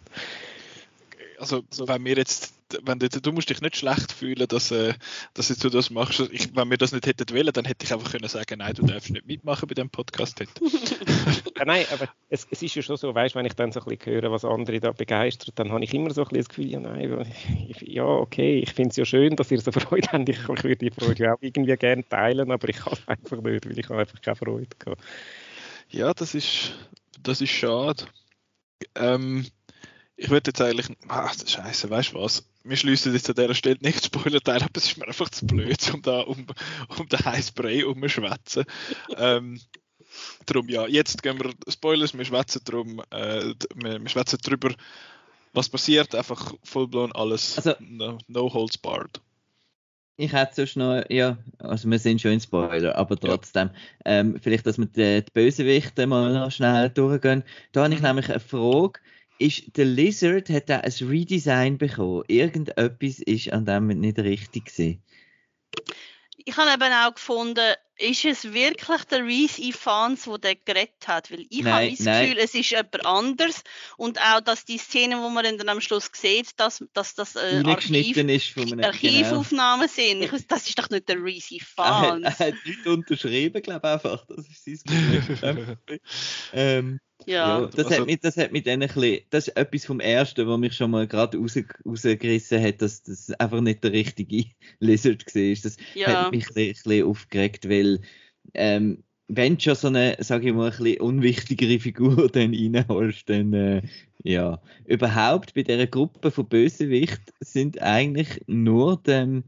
[1.39, 4.93] also wenn wir jetzt, wenn du, du musst dich nicht schlecht fühlen, dass, äh,
[5.33, 6.19] dass du das machst.
[6.31, 8.85] Ich, wenn wir das nicht hätten wollen, dann hätte ich einfach können sagen, nein, du
[8.85, 10.51] darfst nicht mitmachen bei dem Podcast heute.
[11.57, 13.85] ja, nein, aber es, es, ist ja schon so, weißt, wenn ich dann so ein
[13.85, 16.71] bisschen höre, was andere da begeistert, dann habe ich immer so ein bisschen das Gefühl,
[16.71, 17.33] ja, nein,
[17.81, 20.29] ja, okay, ich finde es ja schön, dass ihr so Freude habt.
[20.29, 23.41] Ich, ich würde die Freude ja auch irgendwie gerne teilen, aber ich kann es einfach
[23.41, 25.01] nicht, weil ich habe einfach keine Freude gehabt.
[25.89, 26.73] Ja, das ist,
[27.21, 28.05] das ist schade.
[28.95, 29.45] Ähm,
[30.17, 32.43] ich würde jetzt eigentlich, ach, scheiße, weißt du was?
[32.63, 35.93] Wir schließen jetzt an dieser Stelle nicht Spoiler-Teil, aber es ist mir einfach zu blöd,
[35.93, 36.47] um da um,
[36.97, 38.65] um den heißen Brei umzuschwätzen.
[39.15, 39.61] ähm,
[40.47, 44.73] darum ja, jetzt gehen wir Spoilers, wir schwätzen drum, äh, wir, wir schwätzen drüber,
[45.53, 49.21] was passiert, einfach vollblown alles, also, no, no holds barred.
[50.19, 53.73] Ich hätte sonst noch, ja, also wir sind schon in Spoiler, aber trotzdem, ja.
[54.19, 57.43] ähm, vielleicht, dass wir die, die Bösewichte mal noch schnell durchgehen.
[57.71, 58.07] Da habe ich mhm.
[58.07, 58.99] nämlich eine Frage
[59.39, 62.23] ist der Lizard hat da ein Redesign bekommen.
[62.27, 65.03] Irgendetwas ist an dem nicht richtig gewesen.
[66.37, 71.31] Ich habe eben auch gefunden, ist es wirklich der Reese Ifans, der den gerettet hat?
[71.31, 72.25] Weil ich nein, habe das nein.
[72.25, 73.63] Gefühl, es ist jemand anders
[73.97, 77.63] und auch, dass die Szene, wo man dann am Schluss sieht, dass, dass das äh,
[77.65, 80.09] Archiv, ist von einem, Archivaufnahmen genau.
[80.09, 80.23] sind.
[80.23, 82.23] Ich, das ist doch nicht der Reese Ifans.
[82.27, 84.25] Er, er hat nicht unterschrieben, glaube ich einfach.
[84.27, 85.77] Das ist sein Problem.
[86.53, 87.61] ähm, ja.
[87.61, 89.99] ja das, also, hat mich, das hat mich dann ein bisschen, das ist etwas vom
[89.99, 94.45] Ersten, was mich schon mal gerade raus, rausgerissen hat, dass das einfach nicht der richtige
[94.79, 95.55] Lizard war.
[95.63, 96.07] Das ja.
[96.07, 97.99] hat mich ein bisschen, ein bisschen aufgeregt, weil
[98.53, 103.29] ähm, wenn du schon so eine, sage ich mal, ein bisschen unwichtigere Figur dann reinholst,
[103.29, 103.81] dann äh,
[104.23, 104.61] ja.
[104.85, 109.43] Überhaupt bei dieser Gruppe von Bösewicht sind eigentlich nur dem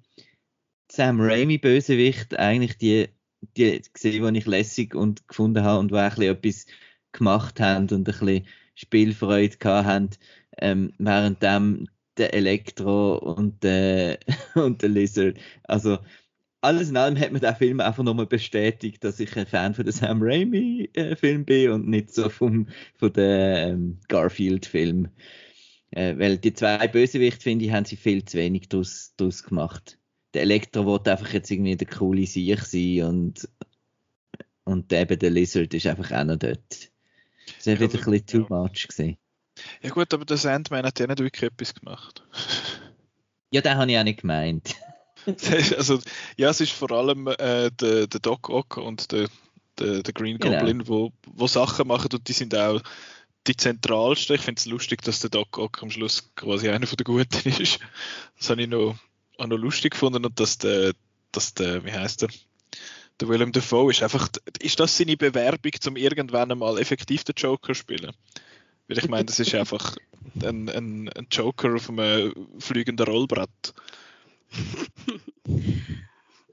[0.92, 3.10] Sam Raimi Bösewicht eigentlich die,
[3.58, 6.66] die gesehen, die ich lässig und gefunden habe und wo ein bisschen etwas
[7.12, 8.46] gemacht haben und ein bisschen
[8.76, 10.10] Spielfreude gehabt haben,
[10.58, 14.20] ähm, während dem der Elektro und der,
[14.56, 15.38] und der Lizard.
[15.64, 16.00] Also
[16.62, 19.86] alles in allem hat mir der Film einfach nochmal bestätigt, dass ich ein Fan von
[19.86, 22.68] dem Sam Raimi äh, bin und nicht so vom
[22.98, 25.08] von der ähm, Garfield Film.
[25.92, 29.98] Äh, weil die zwei Bösewichte, finde ich, haben sie viel zu wenig daraus gemacht.
[30.34, 33.50] Der Elektro wollte einfach jetzt irgendwie der coole Sieg sein und,
[34.66, 36.92] und eben der Lizard ist einfach auch noch dort.
[37.60, 38.88] Das war wieder ein bisschen too much.
[38.88, 39.18] Gewesen.
[39.82, 42.24] Ja gut, aber der Sandman hat ja nicht wirklich etwas gemacht.
[43.52, 44.76] Ja, den habe ich auch nicht gemeint.
[45.76, 46.00] also,
[46.38, 49.28] ja, es ist vor allem äh, der, der Doc Ock und der,
[49.80, 50.60] der, der Green genau.
[50.60, 52.80] Goblin, wo, wo Sachen machen und die sind auch
[53.48, 54.36] die zentralsten.
[54.36, 57.50] Ich finde es lustig, dass der Doc Ock am Schluss quasi einer von der Guten
[57.60, 57.80] ist.
[58.38, 58.96] Das habe ich noch,
[59.40, 60.94] auch noch lustig gefunden und dass der,
[61.32, 62.30] dass der, wie heißt der,
[63.20, 64.30] der Willem Dafoe ist einfach,
[64.60, 68.12] ist das seine Bewerbung, zum irgendwann einmal effektiv den Joker zu spielen?
[68.88, 69.98] Weil ich meine, das ist einfach
[70.44, 73.74] ein, ein, ein Joker auf einem fliegenden Rollbrett.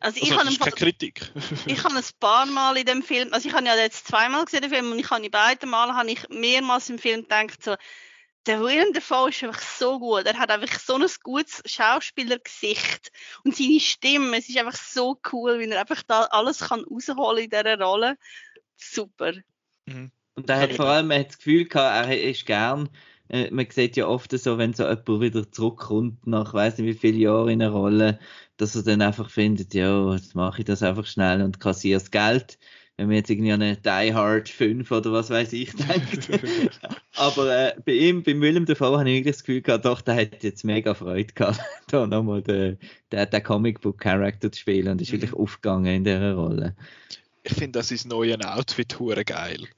[0.00, 1.32] Also, ich also, habe keine Kritik.
[1.66, 4.62] ich habe ein paar Mal in dem Film, also ich habe ja jetzt zweimal gesehen
[4.62, 7.74] den Film und ich habe in beiden Mal habe ich mehrmals im Film gedacht so,
[8.46, 10.24] der Willem Dafoe ist einfach so gut.
[10.24, 13.10] Er hat einfach so ein gutes Schauspielergesicht
[13.44, 14.36] und seine Stimme.
[14.36, 18.16] Es ist einfach so cool, wie er einfach da alles kann rausholen in dieser Rolle.
[18.76, 19.32] Super.
[19.86, 20.10] Mhm.
[20.34, 22.88] Und er hat vor allem er hat das Gefühl gehabt, er ist gern.
[23.28, 26.98] Äh, man sieht ja oft so, wenn so jemand wieder zurückkommt nach weiß nicht wie
[26.98, 28.20] vielen Jahren in einer Rolle,
[28.56, 32.10] dass er dann einfach findet, ja, jetzt mache ich das einfach schnell und kassiere das
[32.10, 32.58] Geld
[32.96, 36.30] wenn man jetzt irgendwie an eine Die Hard 5 oder was weiß ich denkt.
[37.14, 40.16] Aber äh, bei ihm, bei Willem Dafoe, habe ich wirklich das Gefühl gehabt, doch, der
[40.16, 42.78] hat jetzt mega Freude gehabt, da nochmal den,
[43.12, 45.20] den, den Comicbook-Charakter zu spielen und ist mhm.
[45.20, 46.74] wirklich aufgegangen in dieser Rolle.
[47.42, 49.68] Ich finde das ist neue Outfit hure geil.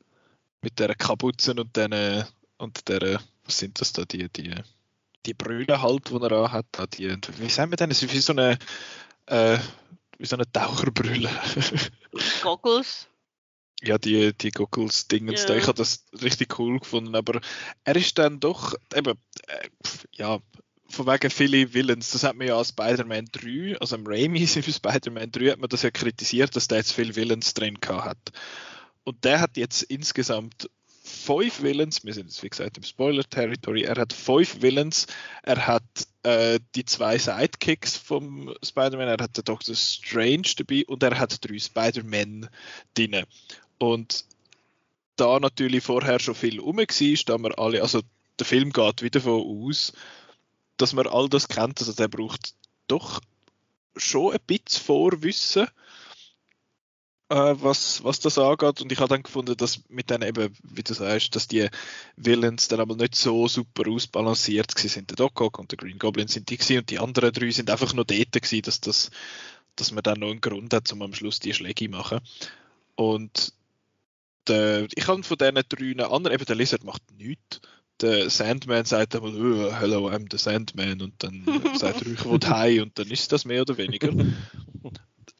[0.62, 2.24] Mit der Kapuzen und den
[2.58, 4.52] und der, was sind das da, die, die,
[5.26, 6.66] die Brille halt, die er an hat,
[6.98, 8.58] die, wie sagen wir denn, es ist wie so eine,
[9.26, 9.58] äh,
[10.18, 11.30] wie so eine Taucherbrille.
[12.42, 13.08] Goggles?
[13.80, 15.56] Ja, die, die Goggles-Dingens, yeah.
[15.56, 17.40] ich habe das richtig cool gefunden, aber
[17.84, 19.68] er ist dann doch, eben, äh,
[20.12, 20.40] ja,
[20.88, 24.72] von wegen viele Villains, das hat man ja an Spider-Man 3, also im Raimi für
[24.72, 28.18] Spider-Man 3 hat man das ja kritisiert, dass der jetzt viele Villains drin hat.
[29.04, 30.68] Und der hat jetzt insgesamt
[31.04, 35.06] fünf Villains, wir sind jetzt wie gesagt im Spoiler-Territory, er hat fünf Villains,
[35.42, 35.84] er hat
[36.28, 41.42] äh, die zwei Sidekicks vom Spider-Man, er hat den Doctor Strange dabei und er hat
[41.42, 42.50] drei Spider-Man
[42.92, 43.24] drin.
[43.78, 44.26] Und
[45.16, 46.84] da natürlich vorher schon viel rum war,
[47.26, 48.02] da wir alle, also
[48.38, 49.94] der Film geht wieder davon aus,
[50.76, 52.52] dass man all das kennt, also der braucht
[52.88, 53.20] doch
[53.96, 55.66] schon ein bisschen Vorwissen,
[57.28, 58.80] äh, was, was das angeht.
[58.80, 61.68] Und ich habe dann gefunden, dass mit denen eben, wie du sagst, dass die
[62.16, 65.10] Villains dann aber nicht so super ausbalanciert sind.
[65.10, 67.70] Der Doc Ock und der Green Goblin sind die gewesen, und die anderen drei sind
[67.70, 69.10] einfach nur dort gewesen, dass, das,
[69.76, 72.20] dass man dann noch einen Grund hat, um am Schluss die Schläge zu machen.
[72.96, 73.52] Und
[74.46, 77.60] der, ich habe von diesen drei anderen, eben der Lizard macht nichts
[78.00, 82.38] der Sandman sagt einmal, oh, hello, I'm the Sandman und dann sagt er, ich will
[82.48, 84.12] heim und dann ist das mehr oder weniger.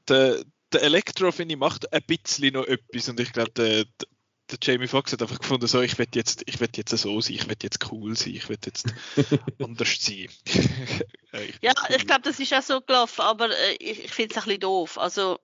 [0.09, 3.85] der, der Elektro, finde ich, macht ein bisschen noch etwas und ich glaube, der,
[4.51, 7.49] der Jamie Foxx hat einfach gefunden, so, ich will jetzt, ich jetzt so sein, ich
[7.49, 8.87] will jetzt cool sein, ich will jetzt
[9.63, 10.29] anders sein.
[10.47, 11.97] ich ja, cool.
[11.97, 14.61] ich glaube, das ist auch so gelaufen, aber äh, ich, ich finde es ein bisschen
[14.61, 14.99] doof.
[14.99, 15.39] Also,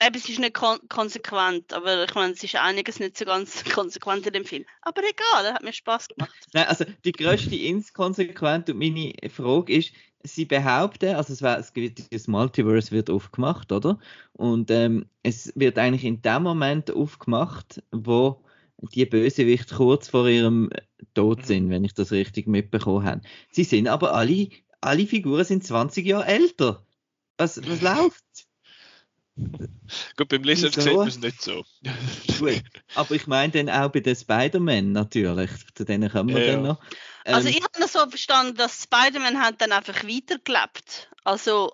[0.00, 3.64] eben, es ist nicht kon konsequent, aber ich meine, es ist einiges nicht so ganz
[3.72, 4.64] konsequent in dem Film.
[4.82, 6.34] Aber egal, das hat mir Spaß gemacht.
[6.52, 11.74] Nein, also die größte Inkonsequenz und meine Frage ist, sie behaupten, also es, wär, es
[11.74, 13.98] wird, das Multiverse wird aufgemacht, oder?
[14.32, 18.42] Und ähm, es wird eigentlich in dem Moment aufgemacht, wo
[18.94, 20.70] die Bösewicht kurz vor ihrem
[21.14, 21.70] Tod sind, mhm.
[21.70, 23.20] wenn ich das richtig mitbekommen habe.
[23.50, 24.48] Sie sind aber alle,
[24.80, 26.84] alle Figuren sind 20 Jahre älter.
[27.36, 28.24] Was, was läuft?
[30.16, 30.80] Gut, beim Lizard so.
[30.80, 31.64] sieht man es nicht so.
[32.38, 32.62] Gut,
[32.94, 35.50] aber ich meine dann auch bei den Spider-Man natürlich.
[35.74, 36.80] Zu denen kommen wir ja, dann noch.
[37.28, 41.10] Ähm, also ich habe das so verstanden, dass Spider-Man hat dann einfach weitergelebt.
[41.24, 41.72] Also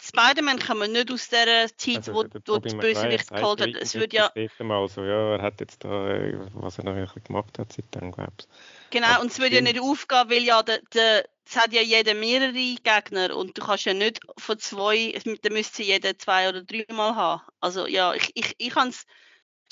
[0.00, 3.70] Spider-Man kann man nicht aus der Zeit, also, wo, wo das Bösewicht geholt hat.
[3.80, 4.30] Es wird ja...
[4.58, 8.32] Mal so, ja, er hat jetzt da, äh, was er noch gemacht hat seitdem, glaube
[8.38, 8.46] ich.
[8.90, 11.82] Genau, Aber und es würde ja nicht aufgehen, weil ja der, der es hat ja
[11.82, 16.62] jeder mehrere Gegner und du kannst ja nicht von zwei, da müsste jeder zwei oder
[16.62, 17.42] dreimal haben.
[17.60, 19.04] Also ja, ich, ich, ich habe es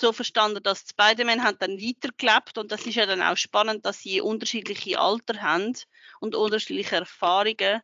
[0.03, 4.01] so verstanden, dass Spider-Man hat dann weitergelebt und das ist ja dann auch spannend, dass
[4.01, 5.73] sie unterschiedliche Alter haben
[6.21, 7.81] und unterschiedliche Erfahrungen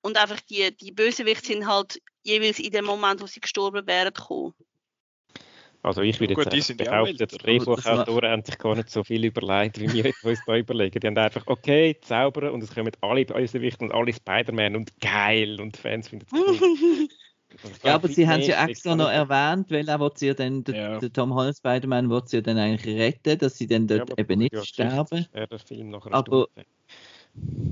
[0.00, 4.12] und einfach die, die Bösewichte sind halt jeweils in dem Moment, wo sie gestorben wären,
[4.12, 4.54] gekommen.
[5.82, 9.78] Also ich würde jetzt Gut, behaupten, die Drehbuchautoren haben sich gar nicht so viel überlegt,
[9.78, 10.98] wie wir uns da überlegen.
[10.98, 15.60] Die haben einfach, okay, zaubern und es kommen alle Bösewichte und alle Spider-Man und geil
[15.60, 17.08] und Fans finden es cool.
[17.82, 20.74] Ja, aber sie haben es ja extra noch erwähnt, weil auch sie ja dann, der,
[20.74, 20.98] ja.
[20.98, 24.18] der Tom Holland Spider-Man will sie ja dann eigentlich retten, dass sie dann dort ja,
[24.18, 25.26] eben nicht sterben.
[26.10, 26.48] aber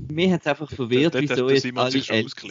[0.09, 2.47] mir hat es einfach verwirrt, dort, wieso jetzt alle älter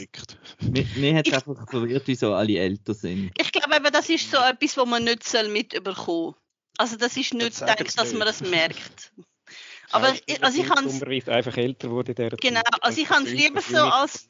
[0.97, 3.31] Mir, hat es einfach verwirrt, wieso alle älter sind.
[3.39, 6.35] Ich glaube eben, das ist so etwas, was man nicht soll mitbekommen
[6.79, 9.13] Also das ist nicht gedacht, dass man das merkt.
[9.91, 13.61] Aber ich, also ich es einfach älter wurde der Genau, also ich kann es lieber
[13.61, 14.29] so als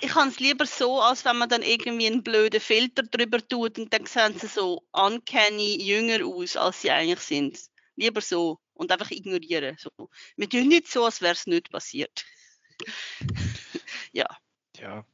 [0.00, 3.78] ich kann es lieber so, als wenn man dann irgendwie einen blöden Filter drüber tut
[3.78, 7.58] und dann sehen sie so uncanny jünger aus, als sie eigentlich sind.
[7.94, 9.76] Lieber so und einfach ignorieren.
[9.78, 9.90] So.
[10.36, 12.24] Wir tun nicht so, als wäre es nicht passiert.
[14.12, 14.26] ja.
[14.76, 15.04] Ja.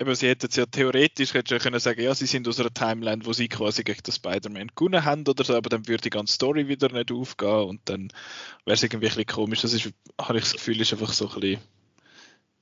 [0.00, 3.34] Eben, sie hätten ja theoretisch hätte können sagen, ja, sie sind aus einer Timeline, wo
[3.34, 6.68] sie quasi gegen den Spider-Man gewonnen haben oder so, aber dann würde die ganze Story
[6.68, 8.10] wieder nicht aufgehen und dann
[8.64, 9.60] wäre es irgendwie ein komisch.
[9.60, 11.60] Das ist, habe ich das Gefühl, ist einfach so ein bisschen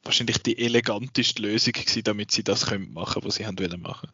[0.03, 4.11] wahrscheinlich die eleganteste Lösung gewesen, damit sie das können machen, was sie haben wollen machen.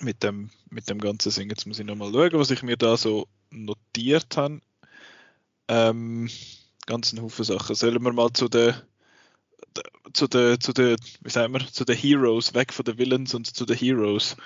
[0.00, 1.50] Mit dem, mit dem ganzen Singen.
[1.50, 4.60] Jetzt muss ich nochmal schauen, was ich mir da so notiert habe.
[5.66, 6.30] Ähm,
[6.86, 7.74] ganz einen Haufen Sachen.
[7.74, 8.74] Sollen wir mal zu den
[10.12, 13.46] zu den, zu den, wie sagen wir, zu den Heroes, weg von den Villains und
[13.46, 14.36] zu den Heroes.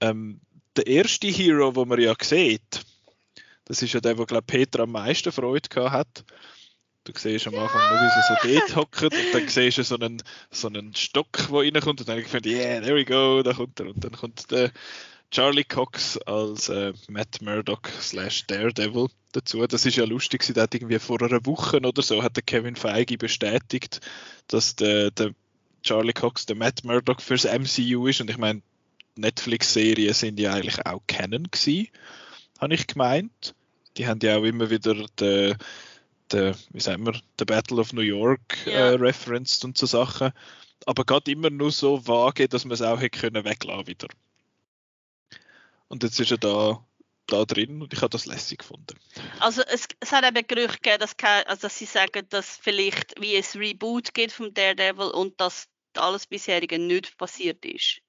[0.00, 0.40] Ähm,
[0.76, 2.84] der erste Hero, wo man ja sieht,
[3.64, 6.24] das ist ja der, wo glaube Peter am meisten Freude gehabt hat.
[7.04, 9.96] Du siehst am Anfang nur, wie sie so dort hocken und dann siehst du so
[9.96, 13.52] einen, so einen Stock, der reinkommt und dann ich gedacht, yeah, there we go, da
[13.52, 13.86] kommt er.
[13.86, 14.70] Und dann kommt der
[15.34, 19.66] Charlie Cox als äh, Matt Murdock slash Daredevil dazu.
[19.66, 22.76] Das ist ja lustig, der hat irgendwie vor einer Woche oder so hat der Kevin
[22.76, 24.00] Feige bestätigt,
[24.46, 25.34] dass der, der
[25.82, 28.62] Charlie Cox der Matt Murdock fürs MCU ist und ich meine,
[29.16, 31.88] Netflix-Serien sind ja eigentlich auch Canon gewesen,
[32.60, 33.56] habe ich gemeint.
[33.96, 35.56] Die haben ja auch immer wieder den,
[36.30, 38.72] den wie sagen wir, der Battle of New York ja.
[38.72, 40.30] äh, referenced und so Sachen.
[40.86, 44.06] Aber gerade immer nur so vage, dass man es auch hätte können weglassen wieder.
[45.88, 46.84] Und jetzt ist er da,
[47.26, 48.98] da drin und ich habe das lässig gefunden.
[49.40, 51.14] Also es, es hat eben Gerüchte gegeben, dass,
[51.46, 56.26] also dass sie sagen, dass vielleicht wie ein Reboot geht vom Daredevil und dass alles
[56.26, 58.00] bisherige nicht passiert ist.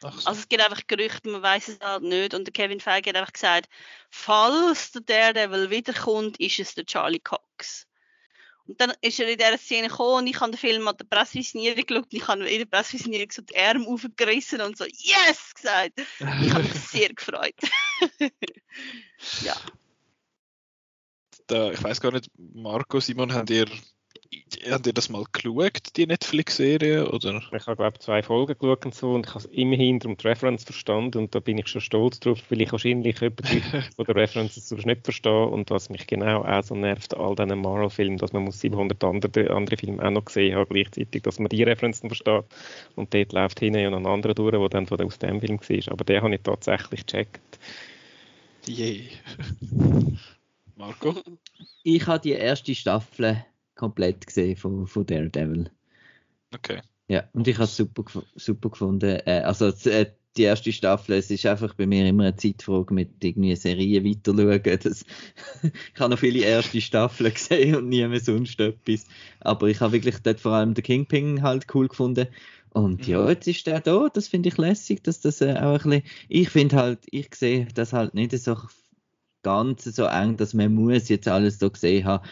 [0.00, 0.08] So.
[0.08, 2.34] Also es gibt einfach Gerüchte, man weiß es halt nicht.
[2.34, 3.68] Und der Kevin Feige hat einfach gesagt,
[4.10, 7.86] falls der Daredevil wiederkommt, ist es der Charlie Cox.
[8.66, 11.04] Und dann ist er in dieser Szene gekommen und ich habe den Film an der
[11.04, 15.54] Pressvisionierung geschaut und ich habe in der Pressvisionierung so die Arme aufgerissen und so «Yes!»
[15.54, 15.92] gesagt.
[15.98, 17.54] Ich habe mich sehr gefreut.
[19.42, 19.56] ja.
[21.46, 23.66] da, ich weiß gar nicht, Marco, Simon, habt ihr,
[24.70, 27.10] habt ihr das mal geschaut, die Netflix-Serie?
[27.10, 27.42] Oder?
[27.52, 30.64] Ich habe, glaube zwei Folgen geschaut und so und ich habe immerhin darum die Reference
[30.64, 33.50] verstanden und da bin ich schon stolz drauf, weil ich wahrscheinlich etwas
[33.96, 37.60] von der References sonst nicht verstehe und was mich genau auch so nervt, all diesen
[37.60, 41.48] Marvel-Filmen, dass man muss 700 andere, andere Filme auch noch gesehen haben gleichzeitig, dass man
[41.48, 42.44] die Referenzen versteht
[42.96, 45.60] und dort läuft hinten und ein anderer durch, der dann von der, aus dem Film
[45.60, 45.92] war.
[45.92, 47.58] Aber den habe ich tatsächlich gecheckt.
[48.66, 49.10] Yay.
[50.76, 51.14] Marco?
[51.82, 53.44] Ich habe die erste Staffel
[53.74, 55.70] komplett gesehen von, von Daredevil.
[56.54, 56.80] Okay.
[57.08, 58.04] Ja, und ich habe es super,
[58.34, 59.20] super gefunden.
[59.26, 60.06] Äh, also äh,
[60.36, 64.78] die erste Staffel, es ist einfach bei mir immer eine Zeitfrage mit irgendwie Serien weiterschauen.
[64.82, 65.04] Das,
[65.94, 69.04] ich habe noch viele erste Staffeln gesehen und nie mehr sonst etwas.
[69.40, 72.28] Aber ich habe wirklich dort vor allem den Kingpin halt cool gefunden.
[72.70, 73.28] Und ja, Mhm.
[73.28, 76.48] jetzt ist der da, das finde ich lässig, dass das äh, auch ein bisschen, ich
[76.50, 78.56] finde halt, ich sehe das halt nicht so
[79.42, 82.26] ganz so eng, dass man muss jetzt alles da gesehen haben.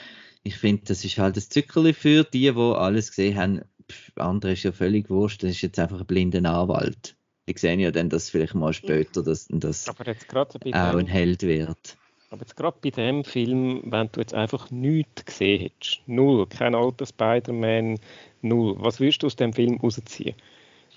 [0.44, 3.62] Ich finde, das ist halt das Zückerli für die, die alles gesehen haben.
[3.90, 7.16] Pff, andere ist ja völlig wurscht, das ist jetzt einfach ein blinder Anwalt.
[7.46, 10.96] Ich sehe ja dann, dass vielleicht mal später das, das Aber jetzt gerade bei auch
[10.96, 11.96] ein Held wird.
[12.30, 16.74] aber jetzt gerade bei dem Film, wenn du jetzt einfach nichts gesehen hättest, null, kein
[16.74, 17.98] alter Spider-Man,
[18.40, 20.34] null, was würdest du aus dem Film rausziehen?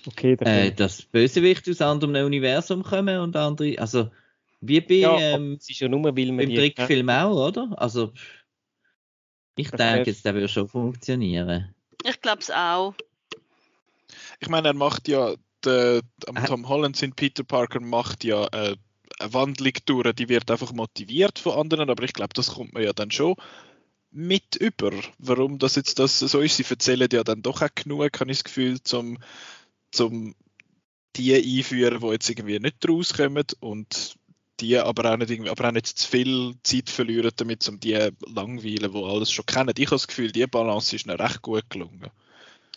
[0.06, 4.10] Okay, Äh, dass Bösewichte aus anderem Universum kommen und andere, also
[4.60, 7.74] wie bei ja, ähm, es ist ja nur, weil man beim Trickfilm auch, oder?
[7.80, 8.12] Also
[9.56, 11.74] ich Das denke jetzt, der würde schon funktionieren.
[12.04, 12.94] Ich glaube es auch.
[14.40, 15.34] Ich meine, er macht ja,
[15.64, 16.46] der, am Äh.
[16.46, 18.76] Tom Holland sind Peter Parker macht ja äh,
[19.18, 22.82] eine Wandlung durch, die wird einfach motiviert von anderen, aber ich glaube, das kommt man
[22.82, 23.34] ja dann schon
[24.10, 24.92] mit über.
[25.18, 28.38] Warum das jetzt das so ist, sie erzählen ja dann doch auch genug, habe ich
[28.38, 29.18] das Gefühl, zum,
[29.90, 30.34] zum
[31.16, 34.16] die einführen, die jetzt irgendwie nicht rauskommen und
[34.60, 38.10] die aber auch nicht, irgendwie, aber auch nicht zu viel Zeit verlieren, damit um die
[38.26, 39.72] langweilen, die alles schon kennen.
[39.76, 42.10] Ich habe das Gefühl, die Balance ist ihnen recht gut gelungen.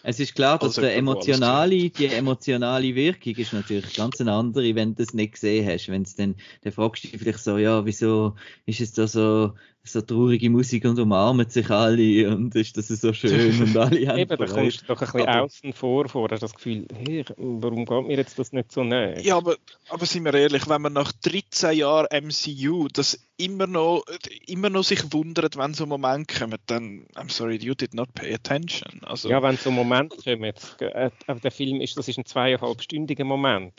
[0.01, 4.73] Es ist klar, dass Also der emotionale, die emotionale Wirkung ist natürlich ganz eine andere,
[4.75, 5.89] wenn du das nicht gesehen hast.
[5.89, 9.55] Wenn es dann, dann fragst du dich vielleicht so, ja, wieso ist es da so,
[9.91, 14.17] so traurige Musik und umarmen sich alle und ist das so schön und alle haben
[14.19, 16.29] Eben, da kommst du doch ein bisschen Aber- außen vor, vor.
[16.31, 19.19] Hast das Gefühl, hey, warum geht mir jetzt das nicht so näher?
[19.21, 19.55] Ja, aber,
[19.89, 24.03] aber sind wir ehrlich, wenn man nach 13 Jahren MCU das immer noch,
[24.47, 28.33] immer noch sich wundert, wenn so Momente kommen, dann, I'm sorry, you did not pay
[28.33, 29.01] attention.
[29.03, 32.25] Also, Ja, wenn so Momente kommen, jetzt, äh, aber der Film ist, das ist ein
[32.25, 33.73] zweieinhalbstündiger Moment.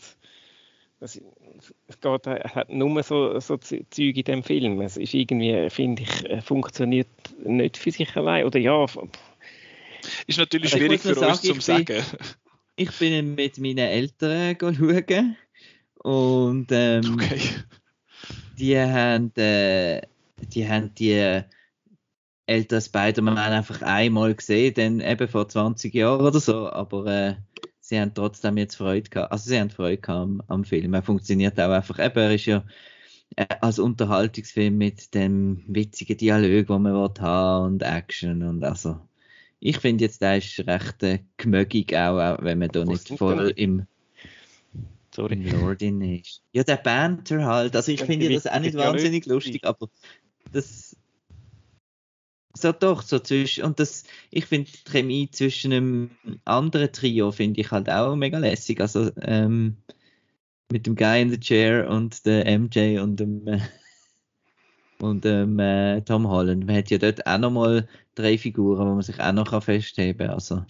[1.01, 1.19] Das,
[1.89, 4.81] es geht, er hat nur so, so Zeug in dem Film.
[4.83, 7.09] Es ist irgendwie, finde ich, äh, funktioniert
[7.45, 8.45] nicht für sich allein.
[8.45, 8.85] Oder ja,
[10.27, 12.05] ist natürlich schwierig für noch uns sagen, zu bin- sagen.
[12.77, 15.37] Ich bin mit meinen Eltern schauen
[16.03, 17.41] und ähm, Okay.
[18.59, 20.03] die haben, äh,
[20.55, 21.43] die haben die
[22.47, 27.35] älteren Spider-Man einfach einmal gesehen, dann eben vor 20 Jahren oder so, aber äh,
[27.91, 30.95] sie haben trotzdem jetzt Freude gehabt, also sie haben Freude gehabt am, am Film.
[30.95, 32.65] Er funktioniert auch einfach, eben, er ist ja
[33.37, 39.01] äh, als Unterhaltungsfilm mit dem witzigen Dialog, den man will haben und Action und also
[39.59, 43.53] ich finde jetzt, der ist recht äh, gemögig auch, auch, wenn man da nicht voll
[43.57, 43.87] im
[45.15, 45.35] sorry.
[45.35, 46.43] im Lordin ist.
[46.53, 47.77] Ja, der Banter halt.
[47.77, 49.89] Also ich Ja, finde die das auch nicht wahnsinnig lustig, aber
[50.53, 50.97] das
[52.55, 56.11] so doch so zwischen und das ich finde die Chemie zwischen einem
[56.45, 58.81] anderen Trio finde ich halt auch mega lässig.
[58.81, 59.77] Also ähm,
[60.71, 63.61] mit dem Guy in the Chair und der MJ und dem äh,
[64.99, 66.67] und dem äh, Tom Holland.
[66.67, 70.35] Man hat ja dort auch nochmal drei Figuren, wo man sich auch noch festheben kann.
[70.35, 70.65] Also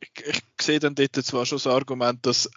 [0.00, 2.50] Ich, ich sehe dann dort zwar schon das Argument, dass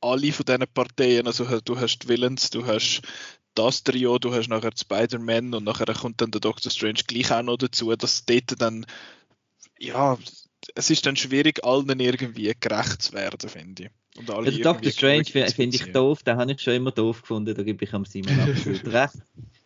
[0.00, 3.02] alle von diesen Parteien, also du hast Villains, du hast
[3.58, 7.42] das Trio, du hast nachher Spider-Man und nachher kommt dann der Doctor Strange gleich auch
[7.42, 8.86] noch dazu, dass dort dann,
[9.78, 10.16] ja,
[10.74, 13.90] es ist dann schwierig, allen irgendwie gerecht zu werden, finde ich.
[14.18, 17.22] Und alle Ja, der Doctor Strange finde ich doof, den habe ich schon immer doof
[17.22, 19.16] gefunden, da gebe ich am Simon absolut recht.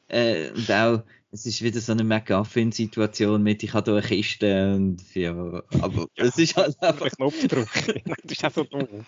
[0.09, 4.75] Äh, und auch, es ist wieder so eine McGuffin-Situation mit, ich habe da eine Kiste
[4.75, 5.33] und ja,
[5.81, 8.03] aber es ist halt Einfach einfach, einen Knopf drücken.
[8.25, 9.07] das ist auch so dumm.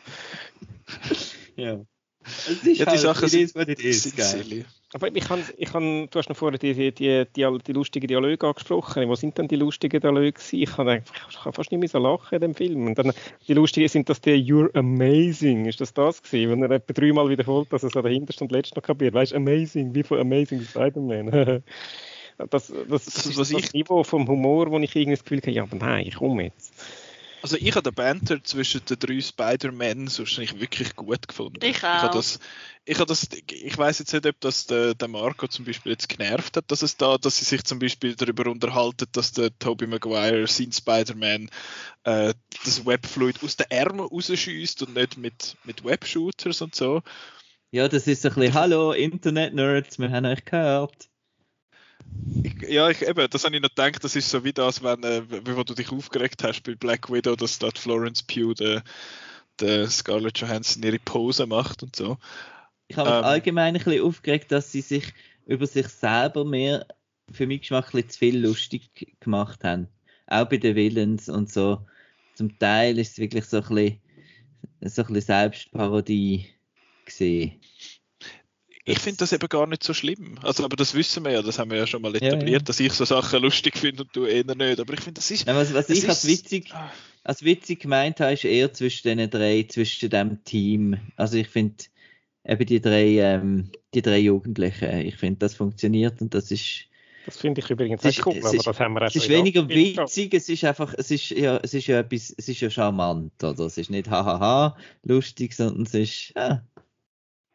[1.57, 1.85] ja.
[2.27, 4.65] Es ist Ja, die halt, Sachen it sind- is what it is, silly.
[4.93, 8.07] Aber ich kann, ich kann, du hast noch vorher die, die, die, die, die lustigen
[8.07, 9.09] Dialoge angesprochen.
[9.09, 10.35] Wo sind denn die lustigen Dialoge?
[10.53, 12.87] Ich kann, einfach, ich kann fast nicht mehr so lachen in dem Film.
[12.87, 13.13] Und dann,
[13.49, 15.67] die lustigen sind das die You're amazing.
[15.67, 16.51] Ist das das gewesen?
[16.53, 19.15] Wenn er etwa dreimal wiederholt, dass er so dahinter und letztes noch kapiert.
[19.15, 21.31] Weißt du, amazing, wie von Amazing Spider-Man.
[22.39, 25.39] das, das, das, ist was das ich- Niveau vom Humor, wo ich irgendwie das Gefühl
[25.41, 26.73] habe, ja, aber nein, komm jetzt.
[27.45, 31.59] Also ich habe den Banter zwischen den drei Spider-Man wahrscheinlich wirklich gut gefunden.
[31.63, 32.15] Ich Ich habe auch.
[32.15, 32.39] das,
[32.87, 36.09] ich habe das, ich weiß jetzt nicht, ob das der, der Marco zum Beispiel jetzt
[36.09, 39.87] genervt hat, dass es da, dass sie sich zum Beispiel darüber unterhalten, dass der Tobey
[39.87, 41.51] Maguire sein Spider-Man
[42.05, 42.33] äh,
[42.65, 47.03] das Webfluid aus den Ärmeln rausschießt und nicht mit, mit Webshooters und so.
[47.73, 51.11] Ja, das ist so ein bisschen, hallo Internet-Nerds, wir haben euch gehört.
[52.43, 55.03] Ich, ja, ich, eben, das habe ich noch gedacht, das ist so wie das, wenn,
[55.03, 55.23] äh,
[55.57, 58.83] wo du dich aufgeregt hast bei Black Widow, dass dort Florence Pugh der,
[59.61, 62.19] der Scarlett Johansson ihre Pose macht und so.
[62.89, 63.25] Ich habe mich Ähm.
[63.25, 65.13] allgemein ein bisschen aufgeregt, dass sie sich
[65.47, 66.87] über sich selber mehr,
[67.33, 68.91] für mich Geschmack, ein bisschen zu viel lustig
[69.21, 69.89] gemacht haben.
[70.27, 71.87] Auch bei den Villains und so.
[72.35, 74.01] Zum Teil ist es wirklich so ein bisschen,
[74.83, 76.47] so ein bisschen Selbstparodie
[77.05, 77.61] gesehen.
[78.87, 80.37] Ich finde das eben gar nicht so schlimm.
[80.43, 82.65] Also, aber das wissen wir ja, das haben wir ja schon mal Ja, etabliert, ja.
[82.65, 84.79] dass ich so Sachen lustig finde und du eher nicht.
[84.79, 85.47] Aber ich finde, das ist.
[85.47, 86.93] Nein, was, was ich als ist- witzig, Ah,
[87.25, 90.99] als witzig gemeint habe, ist eher zwischen den drei, zwischen dem Team.
[91.17, 91.85] Also ich finde
[92.45, 96.85] eben die drei, ähm, die drei Jugendlichen, ich finde, das funktioniert und das ist,
[97.25, 99.29] Das finde ich übrigens ist- auch cool, aber ist- das haben wir es schon ist
[99.31, 102.69] weniger witzig, es ist einfach, es ist ja, es ist ja etwas, es ist ja
[102.69, 103.65] charmant, oder?
[103.65, 106.63] Es ist nicht hahaha lustig, sondern es ist, ja,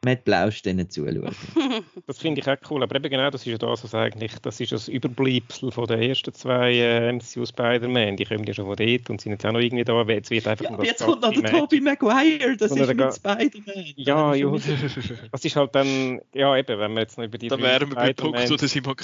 [0.04, 1.36] man hat Blausch denen zuschauen.
[2.08, 4.60] Das finde ich auch cool, aber eben genau das ist ja das, was eigentlich, das
[4.60, 8.76] ist das Überbleibsel von den ersten zwei äh, MCU Spider-Man, die kommen ja schon von
[8.76, 10.92] dort und sind jetzt auch noch irgendwie da, jetzt wird einfach Ja, nur aber das
[10.92, 13.86] jetzt kommt noch der Tobey Maguire, das Und ist mit Spider-Man.
[13.96, 14.52] Ja, Das ja,
[15.32, 17.96] das ist halt dann, ja eben, wenn wir jetzt noch über die da wären wir
[17.96, 18.96] beim Punkt, wo Spider-Man, der Simon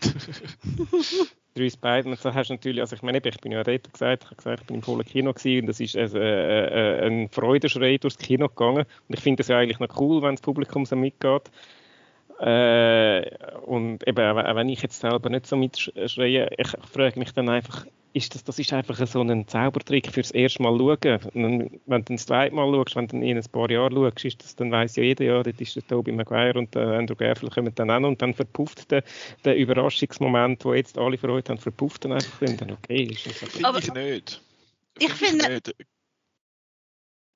[1.54, 1.54] kritisiert.
[1.54, 4.36] drei Spider-Man, da hast natürlich, also ich meine, ich bin ja dort gesagt, ich habe
[4.36, 8.18] gesagt, ich bin im vollen Kino gewesen und das ist also, äh, ein Freudenschrei durchs
[8.18, 11.50] Kino gegangen und ich finde das ja eigentlich noch cool, wenn das Publikum so mitgeht.
[12.40, 13.22] Äh,
[13.66, 17.86] und eben, auch wenn ich jetzt selber nicht so mitschreie, ich frage mich dann einfach,
[18.12, 20.98] ist das, das ist einfach so ein Zaubertrick fürs erste Mal schauen.
[21.34, 24.42] Dann, wenn du das zweite Mal schaust, wenn du in ein paar Jahre schaust, ist
[24.42, 27.52] das, dann weiß ja jeder, ja, dort ist der Tobey Maguire und der Andrew Garfield
[27.54, 29.04] kommen dann noch und dann verpufft der,
[29.44, 33.42] der Überraschungsmoment, wo jetzt alle Freude haben, verpufft dann einfach und dann okay, ist das
[33.42, 33.50] okay.
[33.52, 34.42] Finde Aber- ich nicht.
[34.98, 35.74] Ich finde- Nicht.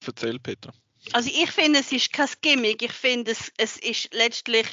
[0.06, 0.72] Erzähl, Peter.
[1.12, 2.82] Also ich finde, es ist kein Gimmick.
[2.82, 4.66] Ich finde, es, es ist letztlich,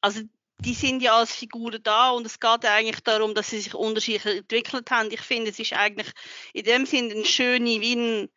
[0.00, 0.20] also
[0.58, 4.38] die sind ja als Figuren da und es geht eigentlich darum, dass sie sich unterschiedlich
[4.38, 5.10] entwickelt haben.
[5.10, 6.10] Ich finde, es ist eigentlich
[6.54, 8.30] in dem Sinne ein schöner, wie ein,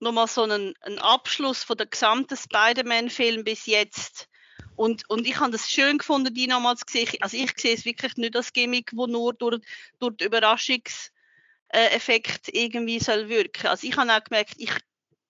[0.00, 4.28] nochmal so ein, ein Abschluss von der gesamten Spider-Man-Film bis jetzt.
[4.74, 7.10] Und, und ich habe das schön gefunden, die nochmals gesehen.
[7.20, 9.60] Also ich sehe es wirklich nicht als Gimmick, wo nur durch,
[9.98, 13.66] durch den Überraschungseffekt irgendwie soll wirken.
[13.66, 14.72] Also ich habe auch gemerkt, ich,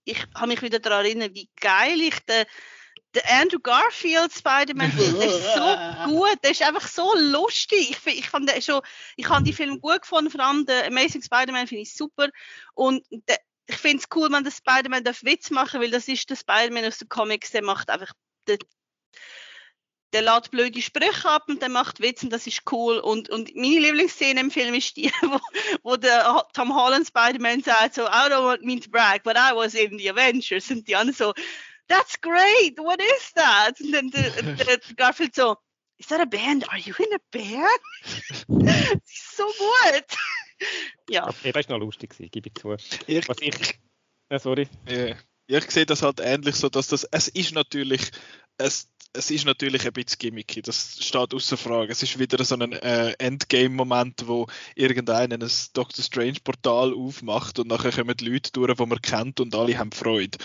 [0.04, 2.46] ich habe mich wieder daran erinnert, wie geil ich den,
[3.14, 4.92] den Andrew Garfield Spider-Man.
[4.96, 7.90] Der ist so gut, der ist einfach so lustig.
[7.90, 8.82] Ich, ich, fand den schon,
[9.16, 12.28] ich habe die Film gut gefunden, vor allem den Amazing Spider-Man finde ich super.
[12.74, 16.36] Und der, ich finde es cool, wenn der Spider-Man Witz machen, weil das ist der
[16.36, 18.12] Spider-Man aus den Comics, der macht einfach,
[18.46, 18.58] der,
[20.14, 22.98] der lädt blöde Sprüche ab und der macht Witz und das ist cool.
[22.98, 25.38] Und, und meine Lieblingsszene im Film ist die, wo,
[25.82, 29.54] wo der Tom Holland Spider-Man sagt so, I don't want me to brag, but I
[29.54, 30.70] was in the Avengers.
[30.70, 31.34] Und die anderen so,
[31.88, 33.80] that's great, what is that?
[33.80, 35.56] Und dann der, Garfield so,
[35.98, 36.68] is that a band?
[36.70, 37.80] Are you in a band?
[38.66, 40.04] das ist so gut.
[41.10, 41.28] ja.
[41.28, 42.74] Okay, das war noch lustig, gewesen, gebe ich zu.
[43.06, 43.78] Ich, Was ich,
[44.30, 44.68] ja, sorry.
[44.86, 45.16] Ja,
[45.46, 48.10] ich sehe das halt ähnlich so, dass das, es ist natürlich,
[48.58, 51.90] es, es ist natürlich ein bisschen gimmicky, das steht außer Frage.
[51.90, 57.92] Es ist wieder so ein äh, Endgame-Moment, wo irgendeiner ein Doctor Strange-Portal aufmacht und nachher
[57.92, 60.36] kommen die Leute durch, die man kennt und alle haben Freude.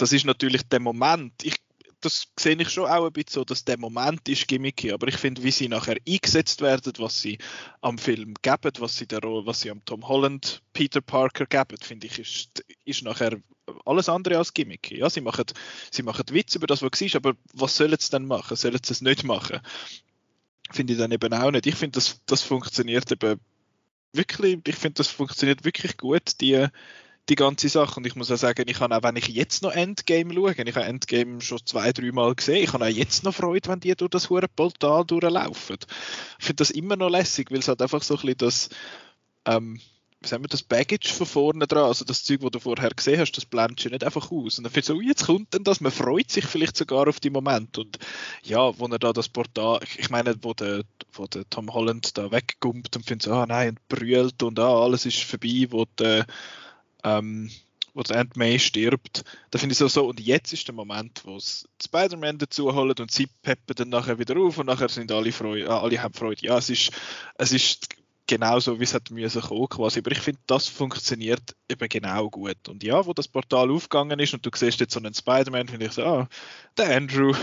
[0.00, 1.34] Das ist natürlich der Moment.
[1.44, 1.56] Ich,
[2.00, 5.16] das sehe ich schon auch ein bisschen so, dass der Moment ist gimmicky, aber ich
[5.18, 7.36] finde, wie sie nachher eingesetzt werden, was sie
[7.82, 11.76] am Film geben, was sie, der, Rolle- was sie am Tom Holland, Peter Parker geben,
[11.82, 13.36] finde ich, ist, ist nachher
[13.84, 14.96] alles andere als gimmicky.
[14.96, 15.44] Ja, sie machen,
[15.90, 18.56] sie machen Witz über das, was war, aber was sollen sie denn machen?
[18.56, 19.60] Sollen sie es nicht machen?
[20.70, 21.66] Finde ich dann eben auch nicht.
[21.66, 23.38] Ich finde, das, das funktioniert eben
[24.14, 26.66] wirklich, ich finde, das funktioniert wirklich gut, die,
[27.30, 27.96] die ganze Sache.
[27.96, 30.58] Und ich muss auch sagen, ich habe auch, wenn ich jetzt noch Endgame schaue, ich
[30.58, 33.94] habe Endgame schon zwei, drei Mal gesehen, ich habe auch jetzt noch Freude, wenn die
[33.94, 35.78] durch das hure Portal durchlaufen.
[36.38, 38.68] Ich finde das immer noch lässig, weil es halt einfach so ein bisschen das,
[39.46, 39.80] ähm,
[40.22, 43.20] wie sagen wir, das Baggage von vorne dran, also das Zeug, das du vorher gesehen
[43.20, 44.58] hast, das blendest du nicht einfach aus.
[44.58, 47.20] Und dann findest du so, jetzt kommt denn das, man freut sich vielleicht sogar auf
[47.20, 47.78] die Moment.
[47.78, 47.98] Und
[48.42, 52.30] ja, wo er da das Portal, ich meine, wo der, wo der Tom Holland da
[52.30, 56.26] weggumpt und findet so, ah nein, und brüllt und ah, alles ist vorbei, wo der,
[57.04, 57.50] ähm,
[57.94, 61.22] wo der Aunt May stirbt, da finde ich so, so, und jetzt ist der Moment,
[61.24, 65.10] wo es Spider-Man dazu holen und sie peppen dann nachher wieder auf und nachher sind
[65.10, 66.46] alle Freude, alle haben Freude.
[66.46, 66.92] Ja, es ist,
[67.36, 67.88] es ist
[68.30, 69.98] genauso, wie es hat müssen kommen quasi.
[69.98, 72.68] Aber ich finde, das funktioniert eben genau gut.
[72.68, 75.86] Und ja, wo das Portal aufgegangen ist und du siehst jetzt so einen Spider-Man, finde
[75.86, 76.28] ich so, ah,
[76.78, 77.34] der Andrew.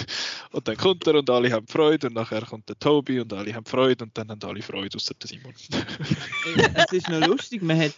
[0.52, 3.54] und dann kommt er und alle haben Freude und nachher kommt der Toby und alle
[3.54, 5.54] haben Freude und dann haben alle Freude, außer der Simon.
[6.74, 7.94] es ist noch lustig, man hat,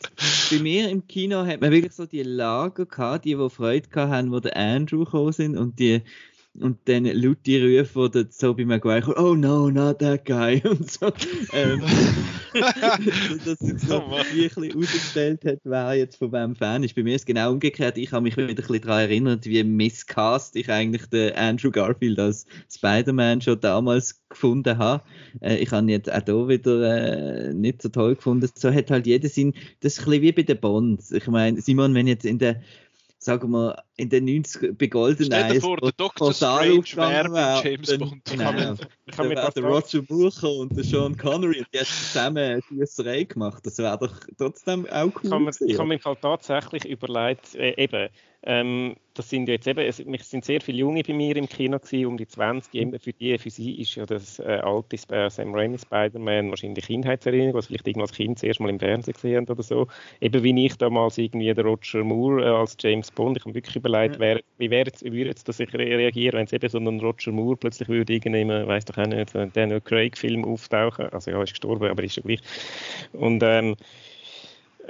[0.51, 4.12] bei mir im Kino hat man wirklich so die Lager gehabt, die, die Freude gehabt
[4.12, 6.03] haben, wo der Andrew gekommen sind und die
[6.61, 11.13] und dann laute Rufe, wo der Toby Maguire oh no, not that guy und so.
[11.53, 11.83] Ähm,
[13.45, 16.95] dass sich so oh, wirklich ausgestellt hat, wer jetzt von wem Fan ist.
[16.95, 17.99] Bei mir ist es genau umgekehrt.
[17.99, 22.19] Ich habe mich wieder ein bisschen daran erinnert, wie miscast ich eigentlich den Andrew Garfield
[22.21, 25.03] als Spider-Man schon damals gefunden habe.
[25.41, 28.49] Äh, ich habe ihn jetzt auch hier wieder äh, nicht so toll gefunden.
[28.55, 29.55] So hat halt jeder Sinn.
[29.81, 31.11] Das ist ein bisschen wie bei den Bonds.
[31.11, 32.61] Ich meine, Simon, wenn jetzt in der
[33.25, 35.45] sagen wir, in den 90 bei GoldenEye.
[35.45, 36.33] Stell dir vor, der Dr.
[36.35, 38.25] Strange wäre James dann, Bond.
[38.27, 38.79] Genau, kann,
[39.16, 43.25] kann der, der Roger Moore und der Sean Connery und die haben zusammen die Schießerei
[43.25, 43.64] gemacht.
[43.64, 45.31] Das wäre doch trotzdem auch cool.
[45.31, 48.11] Kann man, ich habe mir tatsächlich überlegt, äh, eben,
[48.47, 52.07] ähm, das sind jetzt eben, es sind sehr viele Junge bei mir im Kino gewesen,
[52.07, 52.74] um die 20.
[52.74, 56.84] Eben für die, für sie ist ja das äh, alte äh, Sam Raimi Spider-Man wahrscheinlich
[56.84, 59.86] Kindheitserinnerung, was vielleicht irgendwas Kind zuerst mal im Fernsehen gesehen haben oder so.
[60.20, 63.38] Eben wie ich damals irgendwie der Roger Moore äh, als James Bond.
[63.38, 66.68] Ich habe wirklich überlegt, wer, wie, wär jetzt, wie würde das reagieren, wenn es eben
[66.68, 71.07] so ein Roger Moore plötzlich würde irgendwie, weiß doch auch nicht, Daniel Craig-Film auftauchen.
[71.11, 72.40] Also ja, er ist gestorben, aber ist ja gleich.
[73.12, 73.76] Und ähm,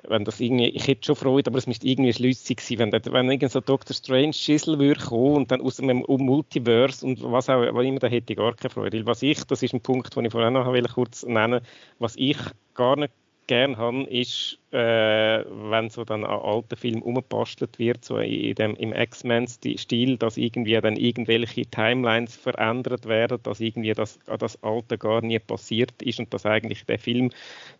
[0.08, 3.30] wenn das irgendwie, ich hätte schon Freude, aber es müsste irgendwie schlüssig sein, wenn, wenn
[3.30, 3.94] irgend so Dr.
[3.94, 8.08] Strange Schissel würde kommen und dann aus einem Multiverse und was auch was immer, da
[8.08, 8.98] hätte ich gar keine Freude.
[8.98, 11.60] Weil was ich, das ist ein Punkt, den ich vorhin noch kurz nennen
[11.98, 12.38] was ich
[12.74, 13.12] gar nicht
[13.46, 18.74] gerne habe, ist, äh, wenn so dann an alten Filmen umgebastelt wird, so in dem,
[18.76, 25.20] im X-Men-Stil, dass irgendwie dann irgendwelche Timelines verändert werden, dass irgendwie das, das Alte gar
[25.20, 27.30] nie passiert ist und dass eigentlich der Film,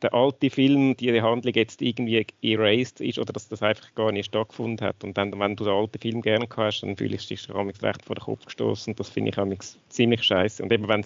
[0.02, 4.26] der alte Film, die Handlung jetzt irgendwie erased ist oder dass das einfach gar nicht
[4.26, 5.02] stattgefunden hat.
[5.02, 7.48] Und dann, wenn du den alten Film gerne hast, dann fühlst du dich
[7.82, 8.94] recht vor den Kopf gestoßen.
[8.94, 9.58] Das finde ich
[9.88, 10.62] ziemlich scheiße.
[10.62, 11.04] Und eben, wenn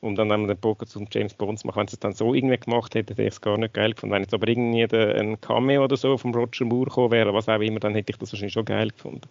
[0.00, 1.80] und dann wir den Bogen zum James Bond machen.
[1.80, 4.14] Wenn sie es dann so irgendwie gemacht hätte, hätte ich es gar nicht geil gefunden.
[4.14, 7.60] Wenn jetzt aber irgendwie ein Cameo oder so vom Roger Moore gekommen wäre, was auch
[7.60, 9.28] immer, dann hätte ich das wahrscheinlich schon geil gefunden.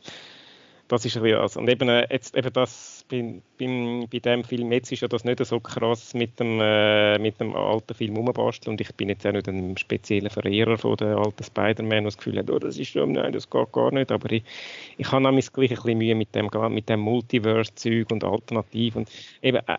[0.90, 1.60] Das ist ein bisschen also.
[1.60, 5.24] Und eben, äh, jetzt, eben das, bei, bei, bei dem Film jetzt ist ja das
[5.24, 9.26] nicht so krass mit dem, äh, mit dem alten Film umbasteln und ich bin jetzt
[9.28, 12.90] auch nicht ein spezieller Verehrer von den alten Spider-Man, das Gefühl hat, oh, das ist
[12.90, 14.44] schon, nein, das geht gar nicht, aber ich,
[14.98, 19.12] ich habe nämlich gleich ein bisschen Mühe mit dem, mit dem Multiverse-Zeug und Alternativ und
[19.44, 19.78] eben, äh,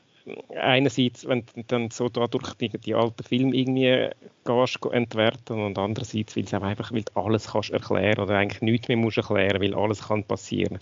[0.56, 4.10] einerseits, wenn du dann so dadurch die, die alten Filme irgendwie
[4.44, 8.88] gehst, entwerten und andererseits, weil du einfach weil du alles kannst erklären oder eigentlich nichts
[8.88, 10.78] mehr musst erklären, weil alles kann passieren.